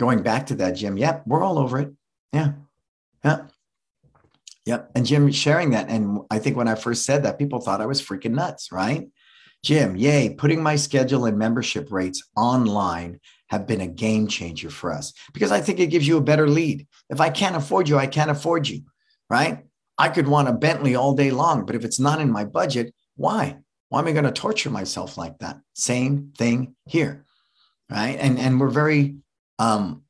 going 0.00 0.22
back 0.22 0.46
to 0.46 0.54
that, 0.56 0.72
Jim, 0.72 0.96
yep, 0.96 1.22
we're 1.26 1.44
all 1.44 1.58
over 1.58 1.78
it. 1.78 1.92
Yeah. 2.32 2.52
Yeah. 3.22 3.42
Yep. 4.66 4.92
And 4.94 5.04
Jim 5.04 5.30
sharing 5.30 5.70
that. 5.70 5.88
And 5.88 6.20
I 6.30 6.38
think 6.38 6.56
when 6.56 6.68
I 6.68 6.74
first 6.74 7.04
said 7.04 7.22
that, 7.24 7.38
people 7.38 7.60
thought 7.60 7.80
I 7.80 7.86
was 7.86 8.00
freaking 8.00 8.32
nuts, 8.32 8.72
right? 8.72 9.08
Jim, 9.62 9.96
yay, 9.96 10.34
putting 10.34 10.62
my 10.62 10.76
schedule 10.76 11.24
and 11.24 11.38
membership 11.38 11.90
rates 11.90 12.22
online 12.36 13.20
have 13.48 13.66
been 13.66 13.80
a 13.80 13.86
game 13.86 14.26
changer 14.26 14.70
for 14.70 14.92
us 14.92 15.12
because 15.32 15.52
I 15.52 15.60
think 15.60 15.80
it 15.80 15.86
gives 15.86 16.06
you 16.06 16.16
a 16.16 16.22
better 16.22 16.48
lead. 16.48 16.86
If 17.08 17.20
I 17.20 17.30
can't 17.30 17.56
afford 17.56 17.88
you, 17.88 17.96
I 17.96 18.06
can't 18.06 18.30
afford 18.30 18.68
you, 18.68 18.82
right? 19.30 19.64
I 19.96 20.08
could 20.08 20.28
want 20.28 20.48
a 20.48 20.52
Bentley 20.52 20.96
all 20.96 21.14
day 21.14 21.30
long, 21.30 21.64
but 21.64 21.76
if 21.76 21.84
it's 21.84 22.00
not 22.00 22.20
in 22.20 22.30
my 22.30 22.44
budget, 22.44 22.94
why? 23.16 23.58
Why 23.88 24.00
am 24.00 24.08
I 24.08 24.12
going 24.12 24.24
to 24.24 24.32
torture 24.32 24.70
myself 24.70 25.16
like 25.16 25.38
that? 25.38 25.60
Same 25.74 26.32
thing 26.36 26.74
here, 26.86 27.24
right? 27.90 28.16
And 28.18 28.38
and 28.38 28.58
we're 28.58 28.68
very 28.68 29.16
um, 29.58 30.02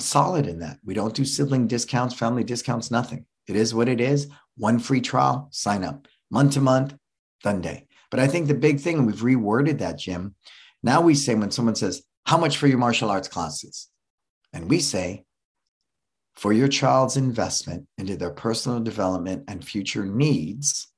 solid 0.00 0.46
in 0.46 0.60
that. 0.60 0.78
We 0.84 0.94
don't 0.94 1.14
do 1.14 1.24
sibling 1.24 1.66
discounts, 1.66 2.14
family 2.14 2.44
discounts, 2.44 2.90
nothing. 2.90 3.26
It 3.46 3.56
is 3.56 3.74
what 3.74 3.88
it 3.88 4.00
is. 4.00 4.28
One 4.56 4.78
free 4.78 5.00
trial, 5.00 5.48
sign 5.50 5.84
up. 5.84 6.06
Month 6.30 6.54
to 6.54 6.60
month, 6.60 6.94
done 7.42 7.60
day. 7.60 7.86
But 8.10 8.20
I 8.20 8.26
think 8.26 8.46
the 8.46 8.54
big 8.54 8.80
thing, 8.80 8.98
and 8.98 9.06
we've 9.06 9.16
reworded 9.16 9.78
that, 9.78 9.98
Jim. 9.98 10.34
Now 10.82 11.00
we 11.00 11.14
say 11.14 11.34
when 11.34 11.50
someone 11.50 11.74
says, 11.74 12.02
How 12.24 12.38
much 12.38 12.56
for 12.56 12.66
your 12.66 12.78
martial 12.78 13.10
arts 13.10 13.28
classes? 13.28 13.88
And 14.52 14.68
we 14.68 14.80
say, 14.80 15.24
For 16.34 16.52
your 16.52 16.68
child's 16.68 17.16
investment 17.16 17.86
into 17.96 18.16
their 18.16 18.30
personal 18.30 18.80
development 18.80 19.44
and 19.48 19.64
future 19.64 20.04
needs, 20.04 20.88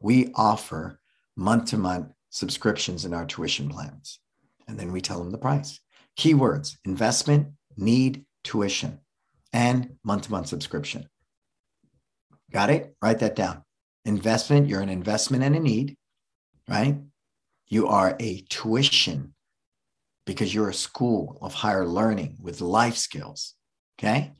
we 0.00 0.32
offer 0.34 1.00
month 1.36 1.66
to 1.70 1.78
month 1.78 2.12
subscriptions 2.30 3.04
in 3.04 3.14
our 3.14 3.26
tuition 3.26 3.68
plans. 3.68 4.20
And 4.68 4.78
then 4.78 4.92
we 4.92 5.00
tell 5.00 5.18
them 5.18 5.30
the 5.30 5.38
price. 5.38 5.80
Keywords 6.16 6.76
investment, 6.84 7.48
need, 7.76 8.24
tuition, 8.44 9.00
and 9.52 9.96
month 10.04 10.24
to 10.24 10.30
month 10.30 10.48
subscription. 10.48 11.08
Got 12.52 12.70
it? 12.70 12.94
Write 13.02 13.20
that 13.20 13.36
down. 13.36 13.62
Investment, 14.04 14.68
you're 14.68 14.80
an 14.80 14.88
investment 14.88 15.44
and 15.44 15.54
a 15.54 15.60
need, 15.60 15.96
right? 16.68 16.98
You 17.68 17.86
are 17.88 18.16
a 18.18 18.44
tuition 18.48 19.34
because 20.26 20.54
you're 20.54 20.68
a 20.68 20.74
school 20.74 21.38
of 21.40 21.54
higher 21.54 21.86
learning 21.86 22.36
with 22.40 22.60
life 22.60 22.96
skills. 22.96 23.54
Okay. 23.98 24.32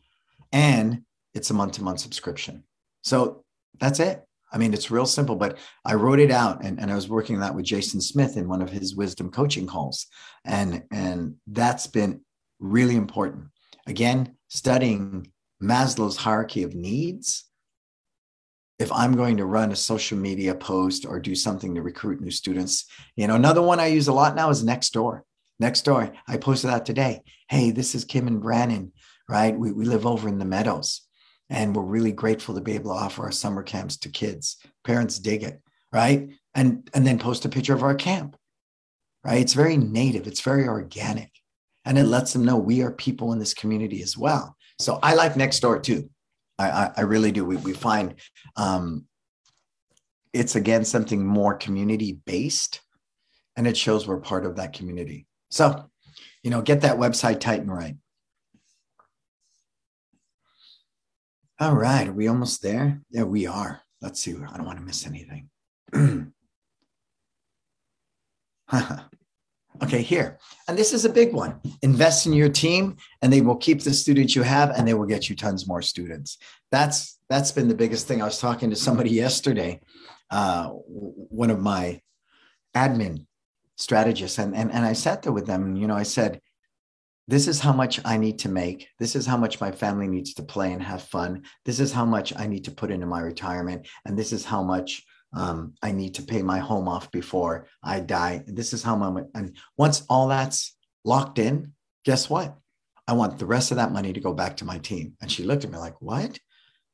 And 0.53 1.03
it's 1.35 1.51
a 1.51 1.55
month 1.55 1.75
to 1.75 1.85
month 1.85 2.01
subscription. 2.01 2.65
So 3.03 3.45
that's 3.79 4.01
it. 4.01 4.25
I 4.53 4.59
mean, 4.59 4.75
it's 4.75 4.91
real 4.91 5.07
simple, 5.07 5.37
but 5.37 5.59
I 5.85 5.95
wrote 5.95 6.19
it 6.19 6.33
out 6.33 6.65
and, 6.65 6.81
and 6.81 6.91
I 6.91 6.95
was 6.97 7.09
working 7.09 7.39
that 7.41 7.55
with 7.55 7.65
Jason 7.65 8.01
Smith 8.01 8.37
in 8.37 8.49
one 8.49 8.63
of 8.63 8.71
his 8.71 8.97
wisdom 8.97 9.31
coaching 9.31 9.67
calls. 9.67 10.07
And, 10.45 10.83
and 10.91 11.37
that's 11.47 11.87
been 11.87 12.23
really 12.59 12.97
important. 12.97 13.47
Again, 13.91 14.37
studying 14.49 15.31
Maslow's 15.63 16.17
hierarchy 16.17 16.63
of 16.63 16.75
needs. 16.75 17.45
If 18.79 18.91
I'm 18.93 19.15
going 19.15 19.37
to 19.39 19.45
run 19.45 19.73
a 19.73 19.77
social 19.77 20.17
media 20.17 20.55
post 20.55 21.05
or 21.05 21.21
do 21.21 21.35
something 21.35 21.75
to 21.75 21.83
recruit 21.83 22.21
new 22.21 22.31
students, 22.31 22.87
you 23.17 23.27
know, 23.27 23.35
another 23.35 23.61
one 23.61 23.81
I 23.81 23.89
use 23.89 24.09
a 24.09 24.13
lot 24.13 24.37
now 24.37 24.49
is 24.49 24.65
Nextdoor. 24.65 25.23
Nextdoor, 25.61 26.15
I 26.27 26.37
posted 26.39 26.71
that 26.71 26.87
today. 26.87 27.21
Hey, 27.49 27.73
this 27.73 27.95
is 27.95 28.05
Kim 28.07 28.27
and 28.27 28.41
Brandon, 28.41 28.93
right? 29.29 29.59
We, 29.59 29.73
we 29.73 29.85
live 29.85 30.07
over 30.07 30.29
in 30.29 30.39
the 30.39 30.47
Meadows 30.47 31.03
and 31.51 31.75
we're 31.75 31.83
really 31.83 32.13
grateful 32.13 32.55
to 32.55 32.61
be 32.61 32.77
able 32.77 32.93
to 32.93 33.01
offer 33.01 33.25
our 33.25 33.33
summer 33.33 33.63
camps 33.63 33.97
to 33.99 34.09
kids 34.09 34.57
parents 34.85 35.19
dig 35.19 35.43
it 35.43 35.61
right 35.93 36.31
and 36.55 36.89
and 36.95 37.07
then 37.07 37.19
post 37.19 37.45
a 37.45 37.49
picture 37.49 37.75
of 37.75 37.83
our 37.83 37.95
camp 37.95 38.37
right 39.25 39.41
it's 39.41 39.53
very 39.53 39.77
native 39.77 40.27
it's 40.27 40.41
very 40.41 40.67
organic 40.67 41.31
and 41.91 41.99
it 41.99 42.05
lets 42.05 42.33
them 42.33 42.45
know 42.45 42.57
we 42.57 42.83
are 42.83 42.93
people 42.93 43.33
in 43.33 43.39
this 43.41 43.53
community 43.53 44.01
as 44.03 44.17
well 44.17 44.57
so 44.79 44.99
i 45.03 45.15
like 45.15 45.35
Nextdoor 45.35 45.83
too 45.83 46.09
i 46.59 46.71
i, 46.71 46.91
I 46.99 47.01
really 47.03 47.33
do 47.33 47.45
we, 47.45 47.57
we 47.57 47.73
find 47.75 48.15
um 48.57 49.05
it's 50.33 50.55
again 50.55 50.85
something 50.85 51.27
more 51.27 51.55
community 51.55 52.21
based 52.25 52.81
and 53.57 53.67
it 53.67 53.77
shows 53.77 54.07
we're 54.07 54.21
part 54.21 54.47
of 54.47 54.57
that 54.57 54.73
community 54.73 55.27
so 55.51 55.91
you 56.45 56.51
know 56.51 56.63
get 56.63 56.83
that 56.83 56.97
website 56.97 57.41
tight 57.41 57.61
and 57.61 57.73
right 57.73 57.97
All 61.61 61.75
right. 61.75 62.09
Are 62.09 62.13
we 62.13 62.27
almost 62.27 62.63
there? 62.63 63.03
Yeah, 63.11 63.25
we 63.25 63.47
are. 63.47 63.83
Let's 64.01 64.19
see. 64.19 64.33
I 64.33 64.57
don't 64.57 64.65
want 64.65 64.79
to 64.79 64.85
miss 64.85 65.07
anything. 65.07 65.51
okay, 69.83 70.03
here. 70.03 70.39
And 70.69 70.77
this 70.79 70.93
is 70.93 71.05
a 71.05 71.11
big 71.11 71.33
one. 71.33 71.61
Invest 71.83 72.27
in 72.27 72.33
your 72.33 72.49
team 72.49 72.97
and 73.23 73.33
they 73.33 73.41
will 73.41 73.57
keep 73.57 73.83
the 73.83 73.93
students 73.93 74.37
you 74.37 74.43
have 74.43 74.71
and 74.71 74.87
they 74.87 74.95
will 74.95 75.07
get 75.07 75.29
you 75.29 75.37
tons 75.37 75.67
more 75.67 75.83
students. 75.83 76.39
That's 76.71 77.19
that's 77.29 77.53
been 77.53 77.69
the 77.69 77.75
biggest 77.75 78.09
thing. 78.09 78.21
I 78.21 78.25
was 78.25 78.41
talking 78.41 78.71
to 78.71 78.77
somebody 78.77 79.11
yesterday, 79.11 79.81
uh, 80.31 80.69
one 80.69 81.51
of 81.51 81.61
my 81.61 82.01
admin 82.75 83.27
strategists, 83.77 84.39
and, 84.39 84.55
and, 84.55 84.73
and 84.73 84.85
I 84.85 84.95
sat 84.95 85.23
there 85.23 85.33
with 85.33 85.47
them 85.47 85.63
and 85.63 85.79
you 85.79 85.87
know, 85.87 85.97
I 85.97 86.03
said, 86.03 86.41
this 87.29 87.47
is 87.47 87.61
how 87.61 87.73
much 87.73 88.01
I 88.05 88.17
need 88.17 88.41
to 88.41 88.49
make. 88.49 88.89
This 88.99 89.15
is 89.15 89.25
how 89.25 89.37
much 89.37 89.61
my 89.61 89.71
family 89.71 90.09
needs 90.09 90.35
to 90.35 90.43
play 90.43 90.73
and 90.73 90.83
have 90.83 91.03
fun. 91.03 91.43
This 91.65 91.79
is 91.79 91.93
how 91.93 92.05
much 92.05 92.33
I 92.37 92.49
need 92.49 92.65
to 92.65 92.73
put 92.73 92.91
into 92.91 93.07
my 93.07 93.21
retirement. 93.21 93.87
And 94.05 94.19
this 94.19 94.33
is 94.33 94.45
how 94.45 94.65
much 94.65 95.05
um, 95.33 95.75
I 95.83 95.93
need 95.93 96.15
to 96.15 96.23
pay 96.23 96.43
my 96.43 96.59
home 96.59 96.89
off 96.89 97.11
before 97.11 97.67
I 97.83 98.01
die. 98.01 98.43
This 98.47 98.73
is 98.73 98.83
how 98.83 98.97
much. 98.97 99.27
And 99.35 99.57
once 99.77 100.03
all 100.09 100.29
that's 100.29 100.77
locked 101.05 101.39
in, 101.39 101.73
guess 102.05 102.29
what? 102.29 102.57
I 103.07 103.13
want 103.13 103.39
the 103.39 103.47
rest 103.47 103.71
of 103.71 103.77
that 103.77 103.93
money 103.93 104.13
to 104.13 104.21
go 104.21 104.33
back 104.33 104.57
to 104.59 104.65
my 104.65 104.79
team. 104.79 105.15
And 105.21 105.31
she 105.31 105.45
looked 105.45 105.65
at 105.65 105.71
me 105.71 105.79
like, 105.79 106.01
what? 106.01 106.39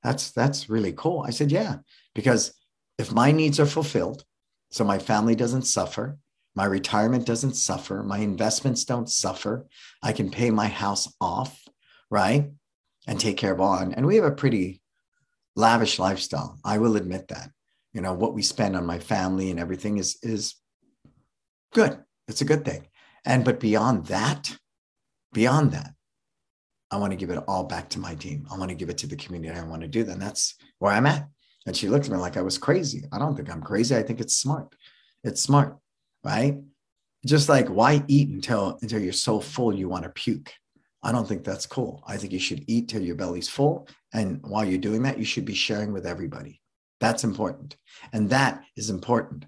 That's 0.02 0.30
that's 0.30 0.68
really 0.68 0.92
cool. 0.92 1.24
I 1.26 1.30
said, 1.30 1.50
yeah, 1.50 1.76
because 2.14 2.54
if 2.98 3.12
my 3.12 3.32
needs 3.32 3.58
are 3.58 3.66
fulfilled, 3.66 4.24
so 4.70 4.84
my 4.84 4.98
family 4.98 5.34
doesn't 5.34 5.62
suffer, 5.62 6.18
my 6.54 6.64
retirement 6.64 7.26
doesn't 7.26 7.54
suffer. 7.54 8.02
My 8.02 8.18
investments 8.18 8.84
don't 8.84 9.10
suffer. 9.10 9.66
I 10.02 10.12
can 10.12 10.30
pay 10.30 10.50
my 10.50 10.68
house 10.68 11.12
off, 11.20 11.62
right? 12.10 12.50
And 13.06 13.20
take 13.20 13.36
care 13.36 13.52
of 13.52 13.60
on. 13.60 13.92
And 13.92 14.06
we 14.06 14.16
have 14.16 14.24
a 14.24 14.32
pretty 14.32 14.80
lavish 15.54 15.98
lifestyle. 15.98 16.58
I 16.64 16.78
will 16.78 16.96
admit 16.96 17.28
that. 17.28 17.50
You 17.96 18.02
know, 18.02 18.12
what 18.12 18.34
we 18.34 18.42
spend 18.42 18.76
on 18.76 18.84
my 18.84 18.98
family 18.98 19.50
and 19.50 19.58
everything 19.58 19.96
is 19.96 20.18
is 20.22 20.56
good. 21.72 21.98
It's 22.28 22.42
a 22.42 22.44
good 22.44 22.62
thing. 22.62 22.88
And 23.24 23.42
but 23.42 23.58
beyond 23.58 24.06
that, 24.08 24.54
beyond 25.32 25.72
that, 25.72 25.94
I 26.90 26.98
want 26.98 27.12
to 27.12 27.16
give 27.16 27.30
it 27.30 27.42
all 27.48 27.64
back 27.64 27.88
to 27.90 27.98
my 27.98 28.14
team. 28.14 28.46
I 28.52 28.58
want 28.58 28.68
to 28.68 28.76
give 28.76 28.90
it 28.90 28.98
to 28.98 29.06
the 29.06 29.16
community. 29.16 29.58
I 29.58 29.64
want 29.64 29.80
to 29.80 29.88
do 29.88 30.04
that. 30.04 30.12
And 30.12 30.20
that's 30.20 30.56
where 30.78 30.92
I'm 30.92 31.06
at. 31.06 31.26
And 31.64 31.74
she 31.74 31.88
looked 31.88 32.04
at 32.04 32.12
me 32.12 32.18
like 32.18 32.36
I 32.36 32.42
was 32.42 32.58
crazy. 32.58 33.04
I 33.12 33.18
don't 33.18 33.34
think 33.34 33.50
I'm 33.50 33.62
crazy. 33.62 33.96
I 33.96 34.02
think 34.02 34.20
it's 34.20 34.36
smart. 34.36 34.74
It's 35.24 35.40
smart 35.40 35.78
right? 36.22 36.58
Just 37.24 37.48
like 37.48 37.68
why 37.68 38.04
eat 38.08 38.28
until 38.28 38.78
until 38.82 39.00
you're 39.00 39.12
so 39.12 39.40
full 39.40 39.74
you 39.74 39.88
want 39.88 40.04
to 40.04 40.10
puke? 40.10 40.52
I 41.02 41.12
don't 41.12 41.26
think 41.26 41.44
that's 41.44 41.64
cool. 41.64 42.02
I 42.06 42.18
think 42.18 42.34
you 42.34 42.40
should 42.40 42.64
eat 42.66 42.88
till 42.88 43.02
your 43.02 43.14
belly's 43.14 43.48
full. 43.48 43.88
And 44.12 44.40
while 44.42 44.64
you're 44.64 44.78
doing 44.78 45.02
that, 45.04 45.18
you 45.18 45.24
should 45.24 45.44
be 45.44 45.54
sharing 45.54 45.92
with 45.92 46.04
everybody. 46.04 46.60
That's 47.00 47.24
important. 47.24 47.76
And 48.12 48.30
that 48.30 48.62
is 48.76 48.90
important, 48.90 49.46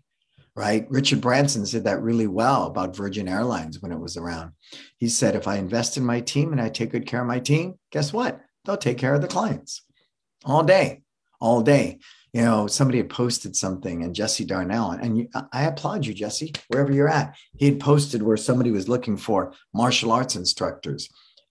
right? 0.55 0.86
Richard 0.90 1.20
Branson 1.20 1.64
said 1.66 1.84
that 1.84 2.03
really 2.03 2.26
well 2.26 2.66
about 2.66 2.96
Virgin 2.96 3.28
Airlines 3.28 3.80
when 3.80 3.92
it 3.92 4.01
was 4.01 4.16
around. 4.16 4.53
He 4.99 5.09
said, 5.09 5.34
if 5.34 5.49
I 5.49 5.57
invest 5.57 5.96
in 5.96 6.05
my 6.05 6.20
team 6.20 6.53
and 6.53 6.61
I 6.61 6.68
take 6.68 6.90
good 6.90 7.07
care 7.07 7.20
of 7.20 7.26
my 7.26 7.40
team, 7.40 7.74
guess 7.90 8.12
what? 8.12 8.40
They'll 8.64 8.76
take 8.76 8.99
care 8.99 9.14
of 9.14 9.22
the 9.22 9.28
clients 9.28 9.82
all 10.44 10.62
day, 10.62 11.03
all 11.40 11.62
day 11.62 11.99
you 12.32 12.42
know, 12.42 12.66
somebody 12.66 12.99
had 12.99 13.09
posted 13.09 13.57
something 13.57 14.03
and 14.03 14.14
Jesse 14.14 14.44
Darnell, 14.44 14.90
and 14.90 15.18
you, 15.18 15.28
I 15.53 15.64
applaud 15.64 16.05
you, 16.05 16.12
Jesse, 16.12 16.53
wherever 16.68 16.92
you're 16.92 17.09
at. 17.09 17.34
He 17.57 17.66
had 17.66 17.80
posted 17.80 18.22
where 18.22 18.36
somebody 18.36 18.70
was 18.70 18.88
looking 18.88 19.16
for 19.16 19.55
martial 19.72 20.12
arts 20.12 20.36
instructors. 20.36 21.09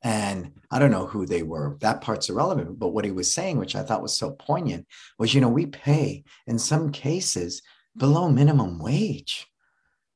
And 0.07 0.53
I 0.71 0.79
don't 0.79 0.91
know 0.91 1.05
who 1.05 1.25
they 1.25 1.43
were. 1.43 1.75
That 1.81 1.99
part's 1.99 2.29
irrelevant. 2.29 2.79
But 2.79 2.89
what 2.89 3.03
he 3.03 3.11
was 3.11 3.33
saying, 3.33 3.57
which 3.57 3.75
I 3.75 3.83
thought 3.83 4.01
was 4.01 4.17
so 4.17 4.31
poignant, 4.31 4.87
was, 5.19 5.33
you 5.33 5.41
know, 5.41 5.49
we 5.49 5.65
pay 5.65 6.23
in 6.45 6.57
some 6.59 6.93
cases 6.93 7.61
below 7.97 8.29
minimum 8.29 8.79
wage. 8.79 9.47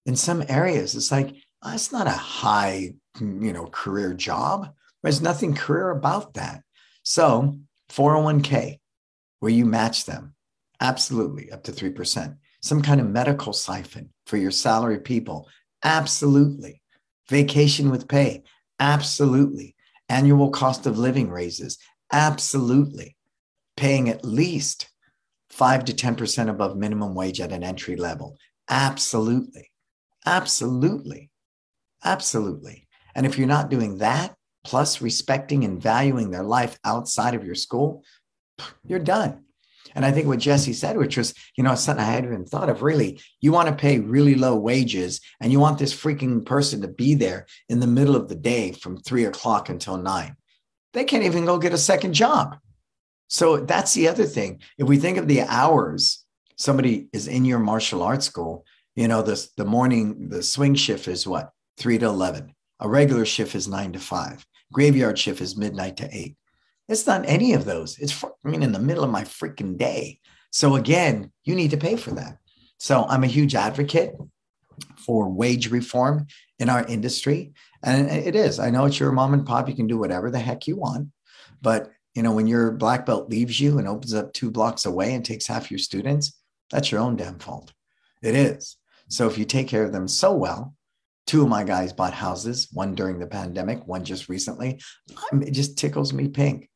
In 0.06 0.16
some 0.16 0.46
areas, 0.48 0.96
it's 0.96 1.12
like, 1.12 1.36
oh, 1.62 1.74
it's 1.74 1.92
not 1.92 2.08
a 2.08 2.12
high, 2.12 2.94
you 3.20 3.52
know, 3.52 3.66
career 3.66 4.14
job. 4.14 4.74
There's 5.04 5.22
nothing 5.22 5.56
career 5.56 5.90
about 5.90 6.36
that. 6.36 6.62
So 7.04 7.60
401k, 7.92 8.80
where 9.40 9.52
you 9.52 9.66
match 9.66 10.06
them, 10.06 10.36
Absolutely, 10.82 11.52
up 11.52 11.64
to 11.64 11.72
3%. 11.72 12.36
Some 12.64 12.82
kind 12.82 13.00
of 13.00 13.08
medical 13.08 13.54
siphon 13.54 14.10
for 14.26 14.38
your 14.38 14.52
salary 14.52 15.00
people. 15.00 15.48
Absolutely. 15.84 16.82
Vacation 17.30 17.92
with 17.92 18.08
pay. 18.08 18.44
Absolutely. 18.80 19.76
Annual 20.12 20.50
cost 20.50 20.86
of 20.86 21.00
living 21.00 21.30
raises. 21.30 21.78
Absolutely. 22.12 23.16
Paying 23.78 24.10
at 24.10 24.26
least 24.26 24.90
5 25.50 25.86
to 25.86 25.94
10% 25.94 26.50
above 26.50 26.76
minimum 26.76 27.16
wage 27.16 27.40
at 27.40 27.54
an 27.54 27.64
entry 27.64 27.96
level. 27.96 28.36
Absolutely. 28.70 29.72
Absolutely. 30.26 31.30
Absolutely. 32.04 32.88
And 33.16 33.26
if 33.26 33.38
you're 33.38 33.48
not 33.48 33.70
doing 33.70 34.00
that, 34.00 34.36
plus 34.66 35.02
respecting 35.02 35.64
and 35.64 35.82
valuing 35.82 36.30
their 36.30 36.44
life 36.44 36.78
outside 36.84 37.34
of 37.34 37.46
your 37.46 37.56
school, 37.56 38.04
you're 38.86 39.00
done. 39.00 39.41
And 39.96 40.06
I 40.06 40.12
think 40.12 40.28
what 40.28 40.40
Jesse 40.40 40.74
said, 40.74 40.98
which 40.98 41.18
was, 41.18 41.34
you 41.58 41.64
know, 41.64 41.76
something 41.76 42.04
I 42.04 42.10
hadn't 42.10 42.32
even 42.32 42.46
thought 42.46 42.70
of 42.70 42.82
really, 42.82 43.22
you 43.40 43.52
want 43.52 43.70
to 43.70 43.76
pay 43.76 44.00
really 44.00 44.36
low 44.36 44.56
wages 44.56 45.22
and 45.40 45.52
you 45.52 45.60
want 45.60 45.80
this 45.80 45.94
freaking 45.94 46.46
person 46.46 46.82
to 46.82 46.88
be 46.88 47.16
there 47.16 47.46
in 47.70 47.80
the 47.80 47.88
middle 47.88 48.16
of 48.16 48.28
the 48.28 48.36
day 48.36 48.72
from 48.72 48.98
three 48.98 49.26
o'clock 49.26 49.70
until 49.70 49.98
nine. 49.98 50.36
They 50.94 51.04
can't 51.04 51.24
even 51.24 51.46
go 51.46 51.58
get 51.58 51.74
a 51.74 51.78
second 51.78 52.14
job. 52.14 52.58
So 53.28 53.58
that's 53.58 53.94
the 53.94 54.08
other 54.08 54.26
thing. 54.26 54.62
If 54.78 54.88
we 54.88 54.98
think 54.98 55.18
of 55.18 55.28
the 55.28 55.42
hours 55.42 56.26
somebody 56.58 57.08
is 57.12 57.28
in 57.28 57.46
your 57.46 57.60
martial 57.60 58.04
arts 58.04 58.26
school, 58.26 58.66
you 58.96 59.08
know, 59.08 59.22
the, 59.22 59.48
the 59.58 59.66
morning, 59.66 60.30
the 60.30 60.44
swing 60.44 60.76
shift 60.76 61.08
is 61.08 61.26
what? 61.26 61.52
Three 61.78 61.98
to 61.98 62.06
11. 62.06 62.54
A 62.82 62.90
regular 62.90 63.26
shift 63.26 63.56
is 63.56 63.68
nine 63.68 63.94
to 63.94 64.00
five. 64.00 64.46
Graveyard 64.74 65.18
shift 65.18 65.42
is 65.42 65.58
midnight 65.58 65.98
to 65.98 66.10
eight. 66.12 66.36
It's 66.88 67.08
not 67.08 67.26
any 67.26 67.54
of 67.54 67.66
those. 67.66 67.98
It's 68.00 68.24
I 68.24 68.50
mean 68.50 68.64
in 68.64 68.72
the 68.72 68.80
middle 68.80 69.04
of 69.04 69.10
my 69.10 69.24
freaking 69.24 69.78
day. 69.78 70.20
So 70.52 70.76
again, 70.76 71.32
you 71.44 71.56
need 71.56 71.72
to 71.72 71.78
pay 71.78 71.96
for 71.96 72.12
that. 72.12 72.38
So 72.78 73.06
I'm 73.08 73.24
a 73.24 73.28
huge 73.28 73.56
advocate 73.56 74.16
for 74.98 75.30
wage 75.30 75.70
reform 75.70 76.28
in 76.60 76.70
our 76.70 76.86
industry. 76.86 77.54
And 77.84 78.10
it 78.10 78.36
is. 78.36 78.60
I 78.60 78.70
know 78.70 78.86
it's 78.86 79.00
your 79.00 79.12
mom 79.12 79.34
and 79.34 79.46
pop. 79.46 79.70
You 79.70 79.76
can 79.76 79.88
do 79.88 79.98
whatever 79.98 80.30
the 80.30 80.40
heck 80.40 80.68
you 80.68 80.76
want. 80.76 81.10
But 81.62 81.92
you 82.14 82.24
know, 82.24 82.34
when 82.34 82.48
your 82.48 82.72
black 82.72 83.06
belt 83.06 83.30
leaves 83.30 83.60
you 83.60 83.78
and 83.78 83.88
opens 83.88 84.14
up 84.14 84.34
two 84.34 84.52
blocks 84.52 84.86
away 84.86 85.14
and 85.14 85.24
takes 85.24 85.48
half 85.48 85.72
your 85.72 85.78
students, 85.78 86.38
that's 86.70 86.92
your 86.92 87.02
own 87.02 87.16
damn 87.16 87.40
fault. 87.40 87.72
It 88.22 88.36
is. 88.36 88.78
So 89.08 89.28
if 89.28 89.38
you 89.38 89.46
take 89.46 89.68
care 89.68 89.84
of 89.84 89.92
them 89.92 90.08
so 90.08 90.34
well, 90.34 90.76
two 91.28 91.44
of 91.44 91.50
my 91.50 91.64
guys 91.64 91.94
bought 91.94 92.14
houses, 92.14 92.68
one 92.72 92.96
during 92.96 93.20
the 93.20 93.28
pandemic, 93.28 93.88
one 93.88 94.04
just 94.04 94.30
recently. 94.30 94.82
It 95.32 95.52
just 95.52 95.78
tickles 95.78 96.14
me 96.14 96.28
pink. 96.28 96.70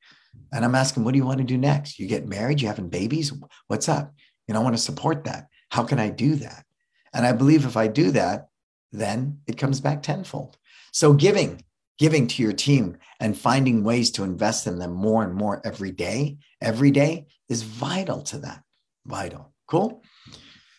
And 0.51 0.63
I'm 0.63 0.75
asking, 0.75 1.03
what 1.03 1.11
do 1.11 1.17
you 1.17 1.25
want 1.25 1.39
to 1.39 1.43
do 1.43 1.57
next? 1.57 1.99
You 1.99 2.07
get 2.07 2.27
married? 2.27 2.61
You 2.61 2.67
having 2.67 2.89
babies? 2.89 3.33
What's 3.67 3.89
up? 3.89 4.13
You 4.47 4.53
know, 4.53 4.61
I 4.61 4.63
want 4.63 4.75
to 4.75 4.81
support 4.81 5.23
that. 5.25 5.47
How 5.69 5.83
can 5.83 5.99
I 5.99 6.09
do 6.09 6.35
that? 6.35 6.65
And 7.13 7.25
I 7.25 7.31
believe 7.31 7.65
if 7.65 7.77
I 7.77 7.87
do 7.87 8.11
that, 8.11 8.47
then 8.91 9.39
it 9.47 9.57
comes 9.57 9.81
back 9.81 10.03
tenfold. 10.03 10.57
So 10.91 11.13
giving, 11.13 11.63
giving 11.97 12.27
to 12.27 12.43
your 12.43 12.53
team 12.53 12.97
and 13.19 13.37
finding 13.37 13.83
ways 13.83 14.11
to 14.11 14.23
invest 14.23 14.67
in 14.67 14.79
them 14.79 14.93
more 14.93 15.23
and 15.23 15.33
more 15.33 15.61
every 15.65 15.91
day, 15.91 16.37
every 16.61 16.91
day 16.91 17.27
is 17.49 17.63
vital 17.63 18.21
to 18.23 18.39
that. 18.39 18.63
Vital. 19.05 19.53
Cool. 19.67 20.03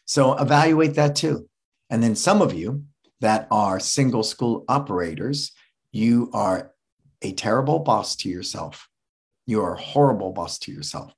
So 0.04 0.34
evaluate 0.34 0.94
that 0.94 1.16
too. 1.16 1.48
And 1.90 2.02
then 2.02 2.16
some 2.16 2.42
of 2.42 2.54
you 2.54 2.84
that 3.20 3.48
are 3.50 3.80
single 3.80 4.22
school 4.22 4.64
operators, 4.68 5.52
you 5.92 6.30
are 6.32 6.72
a 7.22 7.32
terrible 7.32 7.78
boss 7.78 8.16
to 8.16 8.28
yourself 8.28 8.88
you 9.47 9.62
are 9.62 9.74
a 9.74 9.80
horrible 9.80 10.32
boss 10.32 10.59
to 10.61 10.72
yourself. 10.72 11.12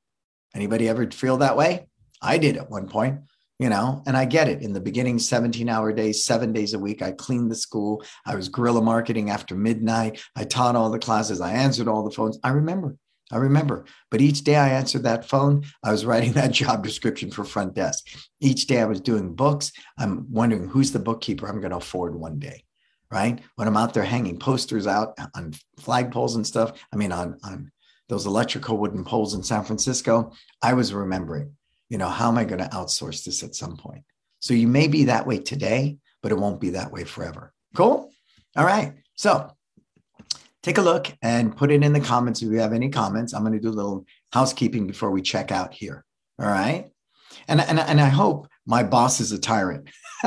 Anybody 0.55 0.89
ever 0.89 1.11
feel 1.11 1.39
that 1.39 1.57
way? 1.57 1.89
I 2.21 2.39
did 2.39 2.57
at 2.57 2.71
one 2.71 2.89
point, 2.89 3.21
you 3.59 3.69
know, 3.69 4.03
and 4.07 4.17
I 4.17 4.25
get 4.25 4.49
it. 4.49 4.63
In 4.63 4.73
the 4.73 4.81
beginning, 4.81 5.19
17 5.19 5.69
hour 5.69 5.93
days, 5.93 6.25
seven 6.25 6.53
days 6.53 6.75
a 6.75 6.79
week, 6.79 7.03
I 7.03 7.13
cleaned 7.13 7.51
the 7.51 7.57
school. 7.57 8.03
I 8.27 8.35
was 8.35 8.49
guerrilla 8.49 8.83
marketing 8.83 9.31
after 9.31 9.55
midnight. 9.55 10.21
I 10.37 10.45
taught 10.45 10.77
all 10.77 10.91
the 10.91 10.99
classes. 10.99 11.41
I 11.41 11.53
answered 11.53 11.89
all 11.89 12.03
the 12.03 12.11
phones. 12.11 12.39
I 12.43 12.51
remember. 12.51 12.97
I 13.31 13.37
remember. 13.37 13.85
But 14.11 14.23
each 14.23 14.43
day 14.43 14.57
I 14.57 14.71
answered 14.71 15.03
that 15.03 15.29
phone, 15.29 15.65
I 15.85 15.93
was 15.93 16.07
writing 16.07 16.33
that 16.33 16.53
job 16.53 16.83
description 16.83 17.31
for 17.31 17.45
front 17.45 17.75
desk. 17.75 18.07
Each 18.41 18.67
day 18.67 18.81
I 18.81 18.87
was 18.87 19.01
doing 19.01 19.35
books. 19.35 19.73
I'm 19.99 20.27
wondering 20.31 20.69
who's 20.69 20.93
the 20.93 20.99
bookkeeper 20.99 21.47
I'm 21.47 21.61
going 21.61 21.71
to 21.71 21.77
afford 21.77 22.15
one 22.15 22.39
day 22.39 22.65
right? 23.11 23.41
When 23.57 23.67
I'm 23.67 23.77
out 23.77 23.95
there 23.95 24.05
hanging 24.05 24.39
posters 24.39 24.87
out 24.87 25.19
on 25.35 25.55
flagpoles 25.81 26.35
and 26.35 26.47
stuff, 26.47 26.79
I 26.93 26.97
mean, 26.97 27.13
on, 27.13 27.39
on 27.43 27.71
those 28.09 28.27
electrical 28.27 28.79
wooden 28.79 29.05
poles 29.05 29.35
in 29.35 29.43
San 29.43 29.65
Francisco, 29.65 30.33
I 30.63 30.73
was 30.73 30.95
remembering, 30.95 31.55
you 31.89 31.99
know, 31.99 32.09
how 32.09 32.29
am 32.29 32.39
I 32.39 32.45
going 32.45 32.63
to 32.63 32.69
outsource 32.69 33.25
this 33.25 33.43
at 33.43 33.55
some 33.55 33.77
point? 33.77 34.05
So 34.41 34.55
you 34.55 34.69
may 34.69 34.89
be 34.89 35.05
that 35.05 35.27
way 35.27 35.39
today, 35.39 35.99
but 36.23 36.33
it 36.33 36.39
won't 36.39 36.61
be 36.61 36.71
that 36.71 36.91
way 36.91 37.05
forever. 37.05 37.53
Cool? 37.77 38.11
All 38.57 38.65
right. 38.65 38.95
So 39.17 39.51
take 40.63 40.79
a 40.79 40.83
look 40.83 41.13
and 41.23 41.57
put 41.57 41.71
it 41.71 41.83
in 41.83 41.93
the 41.93 42.01
comments 42.01 42.43
if 42.43 42.51
you 42.51 42.59
have 42.61 42.73
any 42.73 42.89
comments. 42.89 43.35
I'm 43.35 43.43
going 43.43 43.53
to 43.53 43.61
do 43.61 43.69
a 43.69 43.71
little 43.71 44.07
housekeeping 44.33 44.87
before 44.87 45.11
we 45.11 45.23
check 45.23 45.53
out 45.53 45.75
here. 45.75 46.05
All 46.39 46.47
right. 46.47 46.91
And, 47.47 47.61
and, 47.61 47.79
and 47.79 48.01
I 48.01 48.09
hope 48.09 48.49
my 48.67 48.83
boss 48.83 49.21
is 49.21 49.33
a 49.33 49.39
tyrant. 49.39 49.91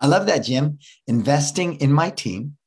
I 0.00 0.06
love 0.06 0.26
that, 0.26 0.44
Jim. 0.44 0.78
Investing 1.06 1.76
in 1.76 1.92
my 1.92 2.10
team 2.10 2.57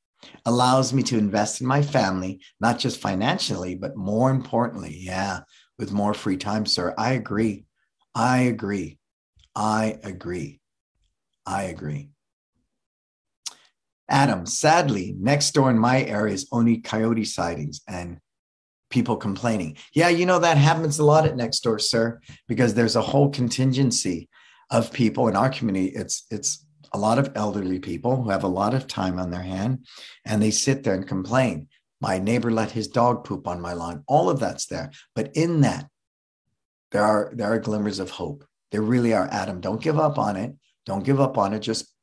allows 0.46 0.94
me 0.94 1.04
to 1.04 1.18
invest 1.18 1.62
in 1.62 1.68
my 1.68 1.82
family, 1.82 2.42
not 2.60 2.80
just 2.80 3.00
financially, 3.00 3.76
but 3.76 3.96
more 3.96 4.32
importantly, 4.32 4.96
yeah, 5.00 5.42
with 5.78 5.92
more 5.92 6.14
free 6.14 6.38
time, 6.38 6.66
sir. 6.66 6.94
I 6.98 7.14
agree. 7.14 7.66
I 8.16 8.39
agree. 8.42 8.98
I 9.56 10.00
agree. 10.04 10.60
I 11.46 11.64
agree. 11.64 12.10
Adam, 14.10 14.46
sadly, 14.46 15.16
next 15.18 15.52
door 15.52 15.70
in 15.70 15.80
my 15.80 16.04
area 16.04 16.34
is 16.34 16.48
only 16.52 16.78
coyote 16.78 17.24
sightings 17.24 17.82
and 17.88 18.20
people 18.89 19.16
complaining. 19.16 19.78
Yeah, 19.94 20.10
you 20.10 20.26
know, 20.26 20.39
that 20.39 20.58
happens 20.58 21.00
a 21.00 21.06
lot 21.06 21.26
at 21.26 21.38
next 21.38 21.62
door, 21.62 21.80
sir, 21.80 22.20
because 22.48 22.74
there's 22.74 22.98
a 22.98 23.02
whole 23.02 23.30
contingency 23.30 24.28
of 24.70 24.92
people 24.92 25.30
in 25.30 25.36
our 25.36 25.50
community. 25.50 25.88
It's, 25.96 26.26
it's, 26.30 26.66
a 26.94 26.98
lot 26.98 27.20
of 27.20 27.32
elderly 27.36 27.80
people 27.80 28.22
who 28.22 28.30
have 28.30 28.44
a 28.44 28.48
lot 28.48 28.74
of 28.74 28.88
time 28.88 29.20
on 29.20 29.32
their 29.32 29.42
hand 29.42 29.86
and 30.26 30.42
they 30.42 30.52
sit 30.52 30.84
there 30.84 30.94
and 30.94 31.08
complain. 31.08 31.68
My 32.00 32.18
neighbor 32.18 32.52
let 32.52 32.72
his 32.72 32.88
dog 32.88 33.24
poop 33.24 33.48
on 33.48 33.62
my 33.62 33.74
lawn. 33.74 34.04
All 34.08 34.30
of 34.30 34.39
that's 34.39 34.66
there. 34.66 34.92
But 35.16 35.36
in 35.36 35.62
that, 35.62 35.88
there 36.92 37.04
are 37.04 37.32
there 37.34 37.54
are 37.54 37.60
glimmers 37.60 38.00
of 38.00 38.10
hope. 38.10 38.44
There 38.72 38.82
really 38.82 39.14
are, 39.14 39.30
Adam. 39.32 39.62
Don't 39.62 39.82
give 39.82 40.00
up 40.00 40.18
on 40.18 40.36
it. 40.36 40.56
Don't 40.86 41.06
give 41.06 41.22
up 41.22 41.38
on 41.38 41.54
it. 41.54 41.60
Just 41.60 41.94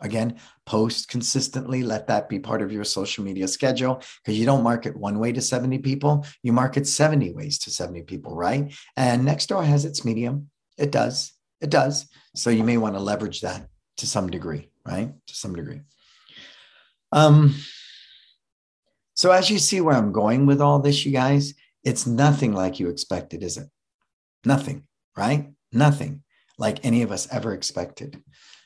again, 0.00 0.38
post 0.64 1.08
consistently. 1.08 1.82
Let 1.82 2.06
that 2.06 2.28
be 2.28 2.38
part 2.38 2.62
of 2.62 2.72
your 2.72 2.84
social 2.84 3.24
media 3.24 3.48
schedule 3.48 4.00
because 4.22 4.38
you 4.38 4.46
don't 4.46 4.62
market 4.62 4.96
one 4.96 5.18
way 5.18 5.32
to 5.32 5.40
70 5.40 5.78
people. 5.78 6.24
You 6.42 6.52
market 6.52 6.86
70 6.86 7.32
ways 7.32 7.58
to 7.60 7.70
70 7.70 8.02
people, 8.02 8.34
right? 8.34 8.72
And 8.96 9.26
Nextdoor 9.26 9.64
has 9.64 9.84
its 9.84 10.04
medium. 10.04 10.50
It 10.78 10.92
does. 10.92 11.32
It 11.60 11.70
does. 11.70 12.06
So 12.36 12.50
you 12.50 12.62
may 12.62 12.76
want 12.76 12.94
to 12.94 13.00
leverage 13.00 13.40
that 13.40 13.66
to 13.98 14.06
some 14.06 14.30
degree, 14.30 14.68
right? 14.86 15.12
To 15.26 15.34
some 15.34 15.54
degree. 15.54 15.80
Um, 17.12 17.54
so 19.14 19.30
as 19.30 19.50
you 19.50 19.58
see 19.58 19.80
where 19.80 19.96
I'm 19.96 20.12
going 20.12 20.46
with 20.46 20.60
all 20.60 20.78
this, 20.78 21.04
you 21.04 21.12
guys, 21.12 21.54
it's 21.84 22.06
nothing 22.06 22.52
like 22.52 22.80
you 22.80 22.88
expected, 22.88 23.42
is 23.42 23.56
it? 23.56 23.68
Nothing, 24.44 24.84
right? 25.16 25.50
Nothing 25.72 26.22
like 26.58 26.84
any 26.84 27.02
of 27.02 27.12
us 27.12 27.28
ever 27.30 27.52
expected. 27.54 28.22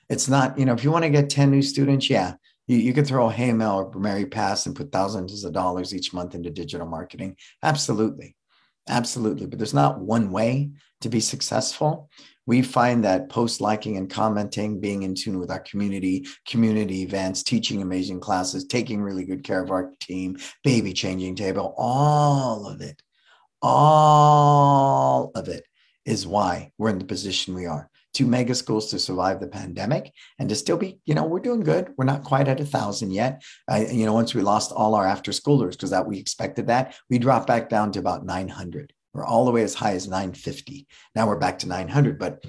It's 0.08 0.28
not, 0.28 0.58
you 0.58 0.64
know, 0.64 0.72
if 0.72 0.84
you 0.84 0.90
want 0.90 1.04
to 1.04 1.10
get 1.10 1.30
10 1.30 1.50
new 1.50 1.62
students, 1.62 2.10
yeah, 2.10 2.34
you, 2.66 2.76
you 2.76 2.92
could 2.92 3.06
throw 3.06 3.30
a 3.30 3.32
HeyMail 3.32 3.94
or 3.94 3.98
Mary 3.98 4.26
Pass 4.26 4.66
and 4.66 4.76
put 4.76 4.92
thousands 4.92 5.44
of 5.44 5.52
dollars 5.52 5.94
each 5.94 6.12
month 6.12 6.34
into 6.34 6.50
digital 6.50 6.86
marketing. 6.86 7.36
Absolutely. 7.62 8.36
Absolutely. 8.88 9.46
But 9.46 9.58
there's 9.58 9.74
not 9.74 10.00
one 10.00 10.30
way 10.30 10.70
to 11.00 11.08
be 11.08 11.20
successful 11.20 12.10
we 12.46 12.62
find 12.62 13.04
that 13.04 13.28
post 13.28 13.60
liking 13.60 13.96
and 13.96 14.10
commenting, 14.10 14.80
being 14.80 15.04
in 15.04 15.14
tune 15.14 15.38
with 15.38 15.50
our 15.50 15.60
community, 15.60 16.26
community 16.46 17.02
events, 17.02 17.42
teaching 17.42 17.82
amazing 17.82 18.20
classes, 18.20 18.64
taking 18.64 19.00
really 19.00 19.24
good 19.24 19.44
care 19.44 19.62
of 19.62 19.70
our 19.70 19.92
team, 20.00 20.36
baby 20.64 20.92
changing 20.92 21.36
table, 21.36 21.74
all 21.78 22.66
of 22.66 22.80
it, 22.80 23.00
all 23.60 25.30
of 25.36 25.48
it 25.48 25.64
is 26.04 26.26
why 26.26 26.72
we're 26.78 26.90
in 26.90 26.98
the 26.98 27.04
position 27.04 27.54
we 27.54 27.66
are. 27.66 27.88
Two 28.12 28.26
mega 28.26 28.54
schools 28.54 28.90
to 28.90 28.98
survive 28.98 29.40
the 29.40 29.48
pandemic 29.48 30.12
and 30.38 30.48
to 30.48 30.54
still 30.54 30.76
be, 30.76 31.00
you 31.06 31.14
know, 31.14 31.24
we're 31.24 31.40
doing 31.40 31.60
good. 31.60 31.94
We're 31.96 32.04
not 32.04 32.24
quite 32.24 32.48
at 32.48 32.60
a 32.60 32.64
thousand 32.64 33.12
yet. 33.12 33.42
Uh, 33.70 33.84
you 33.90 34.04
know, 34.04 34.12
once 34.12 34.34
we 34.34 34.42
lost 34.42 34.72
all 34.72 34.94
our 34.94 35.06
after 35.06 35.30
schoolers, 35.30 35.72
because 35.72 35.90
that 35.90 36.06
we 36.06 36.18
expected 36.18 36.66
that, 36.66 36.94
we 37.08 37.18
dropped 37.18 37.46
back 37.46 37.68
down 37.68 37.92
to 37.92 37.98
about 37.98 38.26
900. 38.26 38.92
We're 39.14 39.24
all 39.24 39.44
the 39.44 39.50
way 39.50 39.62
as 39.62 39.74
high 39.74 39.92
as 39.92 40.08
950. 40.08 40.86
Now 41.14 41.26
we're 41.26 41.36
back 41.36 41.58
to 41.60 41.68
900, 41.68 42.18
but 42.18 42.44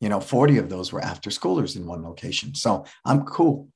you 0.00 0.08
know, 0.08 0.20
40 0.20 0.58
of 0.58 0.68
those 0.68 0.92
were 0.92 1.00
after 1.00 1.30
schoolers 1.30 1.76
in 1.76 1.86
one 1.86 2.02
location. 2.02 2.54
So 2.54 2.84
I'm 3.04 3.24
cool. 3.24 3.68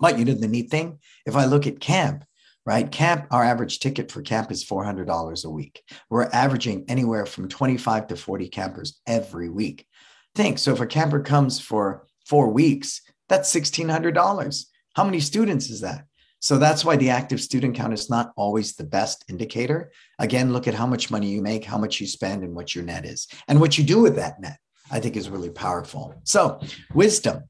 But 0.00 0.18
you 0.18 0.24
know, 0.24 0.34
the 0.34 0.48
neat 0.48 0.70
thing, 0.70 0.98
if 1.24 1.34
I 1.34 1.46
look 1.46 1.66
at 1.66 1.80
camp, 1.80 2.24
right? 2.66 2.90
Camp, 2.90 3.26
our 3.30 3.44
average 3.44 3.78
ticket 3.78 4.10
for 4.10 4.20
camp 4.22 4.50
is 4.50 4.64
$400 4.64 5.44
a 5.44 5.50
week. 5.50 5.82
We're 6.10 6.24
averaging 6.24 6.84
anywhere 6.88 7.24
from 7.24 7.48
25 7.48 8.08
to 8.08 8.16
40 8.16 8.48
campers 8.48 9.00
every 9.06 9.48
week. 9.48 9.86
Think 10.36 10.58
so 10.58 10.74
if 10.74 10.80
a 10.80 10.86
camper 10.86 11.20
comes 11.20 11.58
for 11.58 12.06
four 12.26 12.50
weeks, 12.50 13.00
that's 13.26 13.54
$1,600. 13.54 14.64
How 14.94 15.02
many 15.02 15.18
students 15.18 15.70
is 15.70 15.80
that? 15.80 16.04
So 16.40 16.58
that's 16.58 16.84
why 16.84 16.96
the 16.96 17.08
active 17.08 17.40
student 17.40 17.74
count 17.74 17.94
is 17.94 18.10
not 18.10 18.34
always 18.36 18.76
the 18.76 18.84
best 18.84 19.24
indicator. 19.30 19.90
Again, 20.18 20.52
look 20.52 20.68
at 20.68 20.74
how 20.74 20.86
much 20.86 21.10
money 21.10 21.28
you 21.28 21.40
make, 21.40 21.64
how 21.64 21.78
much 21.78 22.02
you 22.02 22.06
spend, 22.06 22.44
and 22.44 22.54
what 22.54 22.74
your 22.74 22.84
net 22.84 23.06
is, 23.06 23.26
and 23.48 23.60
what 23.60 23.78
you 23.78 23.84
do 23.84 24.02
with 24.02 24.16
that 24.16 24.38
net. 24.38 24.58
I 24.90 25.00
think 25.00 25.16
is 25.16 25.30
really 25.30 25.48
powerful. 25.48 26.14
So, 26.24 26.60
wisdom. 26.94 27.44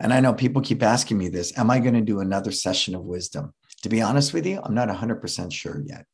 And 0.00 0.12
I 0.12 0.18
know 0.18 0.34
people 0.34 0.60
keep 0.60 0.82
asking 0.82 1.18
me 1.18 1.28
this 1.28 1.56
Am 1.56 1.70
I 1.70 1.78
going 1.78 1.94
to 1.94 2.00
do 2.00 2.18
another 2.18 2.50
session 2.50 2.96
of 2.96 3.02
wisdom? 3.02 3.54
To 3.82 3.88
be 3.88 4.02
honest 4.02 4.34
with 4.34 4.44
you, 4.44 4.60
I'm 4.64 4.74
not 4.74 4.88
100% 4.88 5.52
sure 5.52 5.80
yet. 5.86 6.06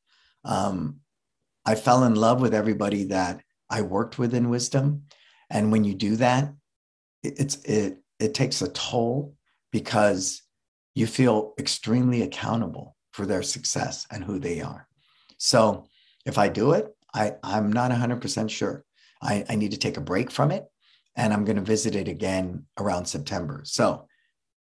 Um, 0.45 1.01
I 1.65 1.75
fell 1.75 2.05
in 2.05 2.15
love 2.17 2.43
with 2.43 2.55
everybody 2.55 3.05
that 3.05 3.43
I 3.71 3.81
worked 3.81 4.19
with 4.19 4.35
in 4.35 4.51
wisdom. 4.51 5.05
And 5.53 5.71
when 5.71 5.85
you 5.85 5.95
do 5.95 6.17
that, 6.17 6.53
it, 7.23 7.39
it's 7.39 7.57
it 7.65 7.99
it 8.19 8.35
takes 8.35 8.63
a 8.63 8.69
toll 8.69 9.35
because 9.71 10.43
you 10.95 11.07
feel 11.07 11.55
extremely 11.59 12.23
accountable 12.23 12.97
for 13.13 13.27
their 13.27 13.43
success 13.43 14.07
and 14.11 14.25
who 14.25 14.39
they 14.39 14.61
are. 14.61 14.89
So 15.39 15.87
if 16.25 16.39
I 16.39 16.49
do 16.49 16.73
it, 16.73 16.95
I, 17.15 17.35
I'm 17.43 17.73
not 17.73 17.91
100% 17.91 18.51
sure. 18.51 18.85
I, 19.23 19.45
I 19.49 19.55
need 19.57 19.73
to 19.73 19.79
take 19.79 19.97
a 19.97 20.03
break 20.03 20.31
from 20.31 20.51
it 20.51 20.65
and 21.17 21.33
I'm 21.33 21.45
going 21.45 21.57
to 21.57 21.63
visit 21.63 21.95
it 21.95 22.09
again 22.09 22.67
around 22.79 23.07
September. 23.07 23.63
So 23.65 24.07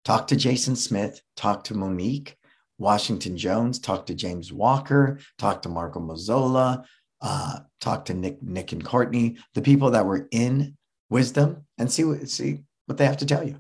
talk 0.03 0.27
to 0.27 0.35
Jason 0.35 0.75
Smith, 0.75 1.21
talk 1.35 1.63
to 1.65 1.75
Monique, 1.75 2.35
Washington 2.77 3.37
Jones, 3.37 3.79
talk 3.79 4.07
to 4.07 4.15
James 4.15 4.51
Walker, 4.51 5.19
talk 5.37 5.61
to 5.63 5.69
Marco 5.69 5.99
Mazzola, 5.99 6.83
uh, 7.21 7.59
talk 7.79 8.05
to 8.05 8.13
Nick, 8.13 8.41
Nick 8.41 8.71
and 8.71 8.83
Courtney, 8.83 9.37
the 9.53 9.61
people 9.61 9.91
that 9.91 10.05
were 10.05 10.27
in 10.31 10.77
wisdom 11.09 11.65
and 11.77 11.91
see 11.91 12.03
what, 12.03 12.29
see 12.29 12.61
what 12.85 12.97
they 12.97 13.05
have 13.05 13.17
to 13.17 13.25
tell 13.25 13.47
you. 13.47 13.57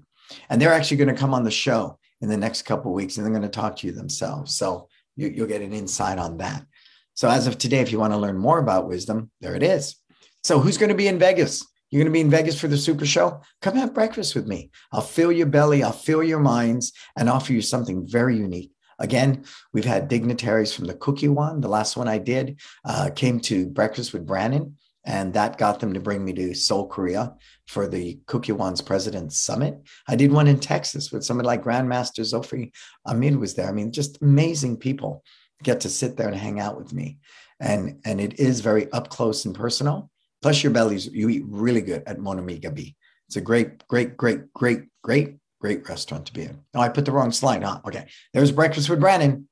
And 0.49 0.61
they're 0.61 0.73
actually 0.73 0.97
going 0.97 1.13
to 1.13 1.19
come 1.19 1.33
on 1.33 1.43
the 1.43 1.51
show 1.51 1.97
in 2.21 2.29
the 2.29 2.37
next 2.37 2.63
couple 2.63 2.93
weeks 2.93 3.17
and 3.17 3.25
they're 3.25 3.33
going 3.33 3.41
to 3.43 3.49
talk 3.49 3.75
to 3.77 3.87
you 3.87 3.93
themselves. 3.93 4.55
So 4.55 4.87
you, 5.15 5.27
you'll 5.27 5.47
get 5.47 5.61
an 5.61 5.73
insight 5.73 6.17
on 6.17 6.37
that. 6.37 6.65
So 7.13 7.29
as 7.29 7.47
of 7.47 7.57
today, 7.57 7.79
if 7.79 7.91
you 7.91 7.99
want 7.99 8.13
to 8.13 8.19
learn 8.19 8.37
more 8.37 8.59
about 8.59 8.87
wisdom, 8.87 9.31
there 9.41 9.55
it 9.55 9.63
is. 9.63 9.95
So 10.43 10.59
who's 10.59 10.77
going 10.77 10.89
to 10.89 10.95
be 10.95 11.07
in 11.07 11.19
Vegas? 11.19 11.65
You're 11.89 11.99
going 11.99 12.11
to 12.11 12.17
be 12.17 12.21
in 12.21 12.29
Vegas 12.29 12.59
for 12.59 12.69
the 12.69 12.77
Super 12.77 13.05
Show? 13.05 13.41
Come 13.61 13.75
have 13.75 13.93
breakfast 13.93 14.33
with 14.33 14.47
me. 14.47 14.71
I'll 14.93 15.01
fill 15.01 15.31
your 15.31 15.47
belly, 15.47 15.83
I'll 15.83 15.91
fill 15.91 16.23
your 16.23 16.39
minds, 16.39 16.93
and 17.17 17.29
offer 17.29 17.51
you 17.51 17.61
something 17.61 18.07
very 18.07 18.37
unique. 18.37 18.70
Again, 19.01 19.45
we've 19.73 19.85
had 19.85 20.07
dignitaries 20.07 20.73
from 20.73 20.85
the 20.85 20.93
Kukkiwon. 20.93 21.61
The 21.61 21.67
last 21.67 21.97
one 21.97 22.07
I 22.07 22.19
did 22.19 22.61
uh, 22.85 23.09
came 23.15 23.39
to 23.41 23.65
breakfast 23.65 24.13
with 24.13 24.27
Brandon, 24.27 24.77
and 25.03 25.33
that 25.33 25.57
got 25.57 25.79
them 25.79 25.93
to 25.93 25.99
bring 25.99 26.23
me 26.23 26.33
to 26.33 26.53
Seoul, 26.53 26.87
Korea 26.87 27.33
for 27.67 27.87
the 27.87 28.19
Kukkiwon's 28.27 28.81
President's 28.81 29.39
Summit. 29.39 29.75
I 30.07 30.15
did 30.15 30.31
one 30.31 30.47
in 30.47 30.59
Texas 30.59 31.11
with 31.11 31.23
somebody 31.23 31.47
like 31.47 31.63
Grandmaster 31.63 32.21
Zophre 32.21 32.71
Amin 33.07 33.39
was 33.39 33.55
there. 33.55 33.67
I 33.67 33.71
mean, 33.71 33.91
just 33.91 34.21
amazing 34.21 34.77
people 34.77 35.23
get 35.63 35.81
to 35.81 35.89
sit 35.89 36.15
there 36.15 36.27
and 36.27 36.37
hang 36.37 36.59
out 36.59 36.77
with 36.77 36.93
me. 36.93 37.17
And, 37.59 37.99
and 38.05 38.21
it 38.21 38.39
is 38.39 38.61
very 38.61 38.91
up 38.91 39.09
close 39.09 39.45
and 39.45 39.55
personal. 39.55 40.11
Plus, 40.41 40.63
your 40.63 40.71
bellies, 40.71 41.07
you 41.07 41.29
eat 41.29 41.43
really 41.47 41.81
good 41.81 42.03
at 42.05 42.19
Mon 42.19 42.39
Ami 42.39 42.59
Gabi. 42.59 42.95
It's 43.27 43.35
a 43.35 43.41
great, 43.41 43.87
great, 43.87 44.17
great, 44.17 44.51
great, 44.53 44.83
great 45.03 45.37
Great 45.61 45.87
restaurant 45.87 46.25
to 46.25 46.33
be 46.33 46.41
in. 46.41 46.59
Oh, 46.73 46.81
I 46.81 46.89
put 46.89 47.05
the 47.05 47.11
wrong 47.11 47.31
slide, 47.31 47.61
huh? 47.63 47.81
Okay. 47.85 48.07
There's 48.33 48.51
Breakfast 48.51 48.89
with 48.89 48.99
Brandon. 48.99 49.47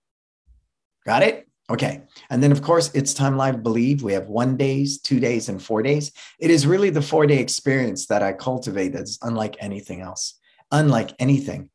Got 1.05 1.21
it? 1.21 1.47
Okay. 1.69 2.01
And 2.31 2.41
then, 2.41 2.51
of 2.51 2.63
course, 2.63 2.89
it's 2.95 3.13
Time 3.13 3.37
Live 3.37 3.61
Believe. 3.61 4.01
We 4.01 4.13
have 4.13 4.27
one 4.27 4.57
days, 4.57 4.99
two 4.99 5.19
days, 5.19 5.49
and 5.49 5.61
four 5.61 5.83
days. 5.83 6.11
It 6.39 6.49
is 6.49 6.65
really 6.65 6.89
the 6.89 7.01
four 7.01 7.27
day 7.27 7.37
experience 7.37 8.07
that 8.07 8.23
I 8.23 8.33
cultivate 8.33 8.89
that's 8.89 9.19
unlike 9.21 9.55
anything 9.59 10.01
else, 10.01 10.39
unlike 10.71 11.13
anything, 11.19 11.69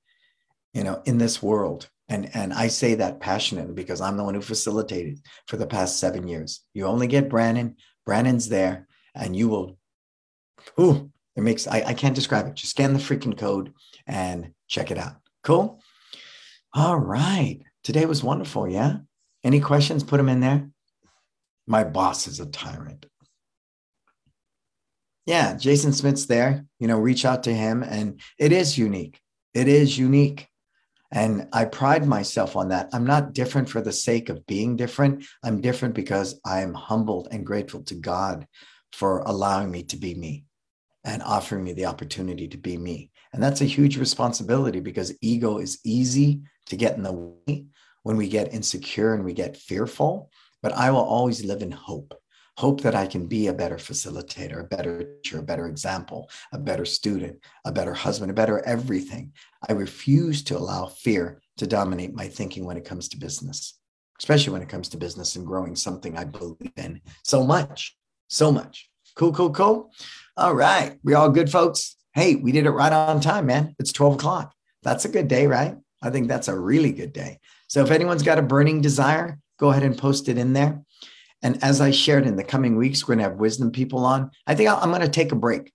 you 0.72 0.82
know, 0.82 1.00
in 1.04 1.18
this 1.18 1.40
world. 1.40 1.88
And, 2.08 2.28
and 2.34 2.52
I 2.52 2.66
say 2.66 2.96
that 2.96 3.20
passionately 3.20 3.72
because 3.72 4.00
I'm 4.00 4.16
the 4.16 4.24
one 4.24 4.34
who 4.34 4.40
facilitated 4.40 5.20
for 5.46 5.56
the 5.56 5.66
past 5.66 6.00
seven 6.00 6.26
years. 6.26 6.60
You 6.74 6.86
only 6.86 7.06
get 7.06 7.30
Brandon. 7.30 7.76
Brandon's 8.04 8.48
there, 8.48 8.88
and 9.14 9.34
you 9.34 9.48
will, 9.48 9.78
ooh, 10.78 11.10
it 11.36 11.42
makes, 11.42 11.66
I, 11.66 11.82
I 11.86 11.94
can't 11.94 12.14
describe 12.14 12.46
it. 12.48 12.54
Just 12.54 12.70
scan 12.70 12.92
the 12.92 12.98
freaking 12.98 13.38
code 13.38 13.72
and 14.06 14.52
check 14.68 14.90
it 14.90 14.98
out. 14.98 15.16
Cool. 15.42 15.80
All 16.72 16.96
right. 16.98 17.60
Today 17.82 18.06
was 18.06 18.24
wonderful. 18.24 18.68
Yeah. 18.68 18.98
Any 19.42 19.60
questions? 19.60 20.02
Put 20.02 20.16
them 20.16 20.28
in 20.28 20.40
there. 20.40 20.68
My 21.66 21.84
boss 21.84 22.26
is 22.26 22.40
a 22.40 22.46
tyrant. 22.46 23.06
Yeah. 25.26 25.54
Jason 25.56 25.92
Smith's 25.92 26.26
there. 26.26 26.66
You 26.78 26.88
know, 26.88 26.98
reach 26.98 27.24
out 27.24 27.44
to 27.44 27.54
him. 27.54 27.82
And 27.82 28.20
it 28.38 28.52
is 28.52 28.76
unique. 28.76 29.20
It 29.54 29.68
is 29.68 29.98
unique. 29.98 30.48
And 31.12 31.48
I 31.52 31.64
pride 31.66 32.06
myself 32.06 32.56
on 32.56 32.70
that. 32.70 32.88
I'm 32.92 33.06
not 33.06 33.34
different 33.34 33.68
for 33.68 33.80
the 33.80 33.92
sake 33.92 34.28
of 34.28 34.46
being 34.46 34.74
different. 34.74 35.24
I'm 35.44 35.60
different 35.60 35.94
because 35.94 36.40
I'm 36.44 36.74
humbled 36.74 37.28
and 37.30 37.46
grateful 37.46 37.84
to 37.84 37.94
God 37.94 38.48
for 38.92 39.20
allowing 39.20 39.70
me 39.70 39.84
to 39.84 39.96
be 39.96 40.14
me 40.14 40.44
and 41.04 41.22
offering 41.22 41.62
me 41.62 41.72
the 41.72 41.86
opportunity 41.86 42.48
to 42.48 42.58
be 42.58 42.76
me. 42.76 43.12
And 43.34 43.42
that's 43.42 43.60
a 43.60 43.66
huge 43.66 43.98
responsibility 43.98 44.80
because 44.80 45.12
ego 45.20 45.58
is 45.58 45.80
easy 45.84 46.42
to 46.66 46.76
get 46.76 46.96
in 46.96 47.02
the 47.02 47.12
way 47.12 47.66
when 48.04 48.16
we 48.16 48.28
get 48.28 48.54
insecure 48.54 49.12
and 49.12 49.24
we 49.24 49.32
get 49.32 49.56
fearful. 49.56 50.30
But 50.62 50.72
I 50.72 50.90
will 50.92 51.00
always 51.00 51.44
live 51.44 51.60
in 51.60 51.72
hope 51.72 52.14
hope 52.56 52.82
that 52.82 52.94
I 52.94 53.06
can 53.06 53.26
be 53.26 53.48
a 53.48 53.52
better 53.52 53.76
facilitator, 53.76 54.60
a 54.60 54.64
better 54.64 55.18
teacher, 55.22 55.38
a 55.38 55.42
better 55.42 55.66
example, 55.66 56.30
a 56.52 56.58
better 56.58 56.84
student, 56.84 57.38
a 57.64 57.72
better 57.72 57.92
husband, 57.92 58.30
a 58.30 58.34
better 58.34 58.64
everything. 58.64 59.32
I 59.68 59.72
refuse 59.72 60.44
to 60.44 60.56
allow 60.56 60.86
fear 60.86 61.42
to 61.56 61.66
dominate 61.66 62.14
my 62.14 62.28
thinking 62.28 62.64
when 62.64 62.76
it 62.76 62.84
comes 62.84 63.08
to 63.08 63.16
business, 63.16 63.78
especially 64.20 64.52
when 64.52 64.62
it 64.62 64.68
comes 64.68 64.88
to 64.90 64.96
business 64.96 65.34
and 65.34 65.44
growing 65.44 65.74
something 65.74 66.16
I 66.16 66.24
believe 66.24 66.72
in 66.76 67.00
so 67.24 67.44
much, 67.44 67.96
so 68.28 68.52
much. 68.52 68.88
Cool, 69.16 69.32
cool, 69.32 69.50
cool. 69.50 69.90
All 70.36 70.54
right. 70.54 70.98
We 71.02 71.14
all 71.14 71.30
good, 71.30 71.50
folks? 71.50 71.96
Hey, 72.14 72.36
we 72.36 72.52
did 72.52 72.66
it 72.66 72.70
right 72.70 72.92
on 72.92 73.20
time, 73.20 73.46
man. 73.46 73.74
It's 73.78 73.92
12 73.92 74.14
o'clock. 74.14 74.54
That's 74.82 75.04
a 75.04 75.08
good 75.08 75.28
day, 75.28 75.46
right? 75.46 75.76
I 76.00 76.10
think 76.10 76.28
that's 76.28 76.48
a 76.48 76.58
really 76.58 76.92
good 76.92 77.12
day. 77.12 77.40
So 77.66 77.82
if 77.82 77.90
anyone's 77.90 78.22
got 78.22 78.38
a 78.38 78.42
burning 78.42 78.80
desire, 78.80 79.38
go 79.58 79.70
ahead 79.70 79.82
and 79.82 79.98
post 79.98 80.28
it 80.28 80.38
in 80.38 80.52
there. 80.52 80.82
And 81.42 81.62
as 81.62 81.80
I 81.80 81.90
shared 81.90 82.26
in 82.26 82.36
the 82.36 82.44
coming 82.44 82.76
weeks, 82.76 83.02
we're 83.02 83.16
going 83.16 83.24
to 83.24 83.30
have 83.30 83.40
wisdom 83.40 83.70
people 83.70 84.06
on. 84.06 84.30
I 84.46 84.54
think 84.54 84.70
I'm 84.70 84.90
going 84.90 85.02
to 85.02 85.08
take 85.08 85.32
a 85.32 85.36
break. 85.36 85.72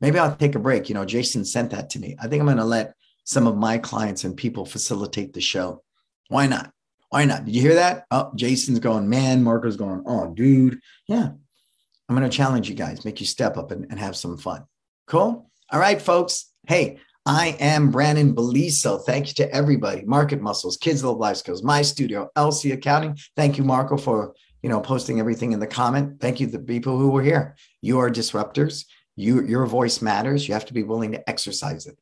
Maybe 0.00 0.18
I'll 0.18 0.34
take 0.34 0.56
a 0.56 0.58
break. 0.58 0.88
You 0.88 0.94
know, 0.94 1.04
Jason 1.04 1.44
sent 1.44 1.70
that 1.70 1.90
to 1.90 2.00
me. 2.00 2.16
I 2.20 2.26
think 2.26 2.40
I'm 2.40 2.46
going 2.46 2.58
to 2.58 2.64
let 2.64 2.94
some 3.24 3.46
of 3.46 3.56
my 3.56 3.78
clients 3.78 4.24
and 4.24 4.36
people 4.36 4.66
facilitate 4.66 5.32
the 5.32 5.40
show. 5.40 5.82
Why 6.28 6.46
not? 6.46 6.72
Why 7.10 7.24
not? 7.24 7.44
Did 7.44 7.54
you 7.54 7.62
hear 7.62 7.74
that? 7.74 8.06
Oh, 8.10 8.32
Jason's 8.34 8.80
going, 8.80 9.08
man. 9.08 9.44
Marco's 9.44 9.76
going, 9.76 10.02
oh, 10.06 10.32
dude. 10.34 10.80
Yeah, 11.06 11.28
I'm 12.08 12.16
going 12.16 12.28
to 12.28 12.36
challenge 12.36 12.68
you 12.68 12.74
guys, 12.74 13.04
make 13.04 13.20
you 13.20 13.26
step 13.26 13.56
up 13.56 13.70
and, 13.70 13.86
and 13.90 13.98
have 13.98 14.16
some 14.16 14.36
fun. 14.36 14.64
Cool. 15.06 15.48
All 15.72 15.80
right, 15.80 16.00
folks. 16.00 16.52
Hey, 16.68 16.98
I 17.26 17.56
am 17.58 17.90
Brandon 17.90 18.36
Beliso. 18.36 19.04
Thank 19.04 19.26
you 19.26 19.34
to 19.34 19.52
everybody. 19.52 20.02
Market 20.02 20.40
Muscles, 20.40 20.76
Kids 20.76 21.02
Love 21.02 21.18
Life 21.18 21.38
Skills, 21.38 21.64
My 21.64 21.82
Studio, 21.82 22.30
LC 22.36 22.72
Accounting. 22.72 23.18
Thank 23.34 23.58
you, 23.58 23.64
Marco, 23.64 23.96
for 23.96 24.34
you 24.62 24.68
know 24.68 24.80
posting 24.80 25.18
everything 25.18 25.50
in 25.50 25.58
the 25.58 25.66
comment. 25.66 26.20
Thank 26.20 26.38
you, 26.38 26.46
to 26.46 26.52
the 26.52 26.58
people 26.60 26.96
who 26.98 27.10
were 27.10 27.22
here. 27.22 27.56
You 27.82 27.98
are 27.98 28.08
disruptors. 28.08 28.84
You, 29.16 29.42
your 29.42 29.66
voice 29.66 30.00
matters. 30.00 30.46
You 30.46 30.54
have 30.54 30.66
to 30.66 30.72
be 30.72 30.84
willing 30.84 31.10
to 31.12 31.28
exercise 31.28 31.86
it 31.86 31.98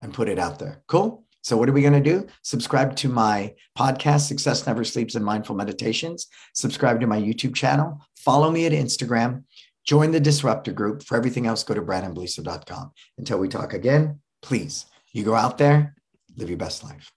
and 0.00 0.14
put 0.14 0.28
it 0.28 0.38
out 0.38 0.60
there. 0.60 0.84
Cool. 0.86 1.24
So, 1.42 1.56
what 1.56 1.68
are 1.68 1.72
we 1.72 1.82
going 1.82 2.00
to 2.00 2.00
do? 2.00 2.28
Subscribe 2.42 2.94
to 2.96 3.08
my 3.08 3.54
podcast, 3.76 4.28
Success 4.28 4.64
Never 4.64 4.84
Sleeps 4.84 5.16
and 5.16 5.24
Mindful 5.24 5.56
Meditations. 5.56 6.28
Subscribe 6.54 7.00
to 7.00 7.08
my 7.08 7.20
YouTube 7.20 7.56
channel. 7.56 8.00
Follow 8.16 8.52
me 8.52 8.66
at 8.66 8.72
Instagram. 8.72 9.42
Join 9.88 10.10
the 10.10 10.20
Disruptor 10.20 10.72
group. 10.72 11.02
For 11.02 11.16
everything 11.16 11.46
else, 11.46 11.64
go 11.64 11.72
to 11.72 11.80
brandonbeliso.com. 11.80 12.92
Until 13.16 13.38
we 13.38 13.48
talk 13.48 13.72
again, 13.72 14.20
please, 14.42 14.84
you 15.14 15.24
go 15.24 15.34
out 15.34 15.56
there, 15.56 15.94
live 16.36 16.50
your 16.50 16.58
best 16.58 16.84
life. 16.84 17.10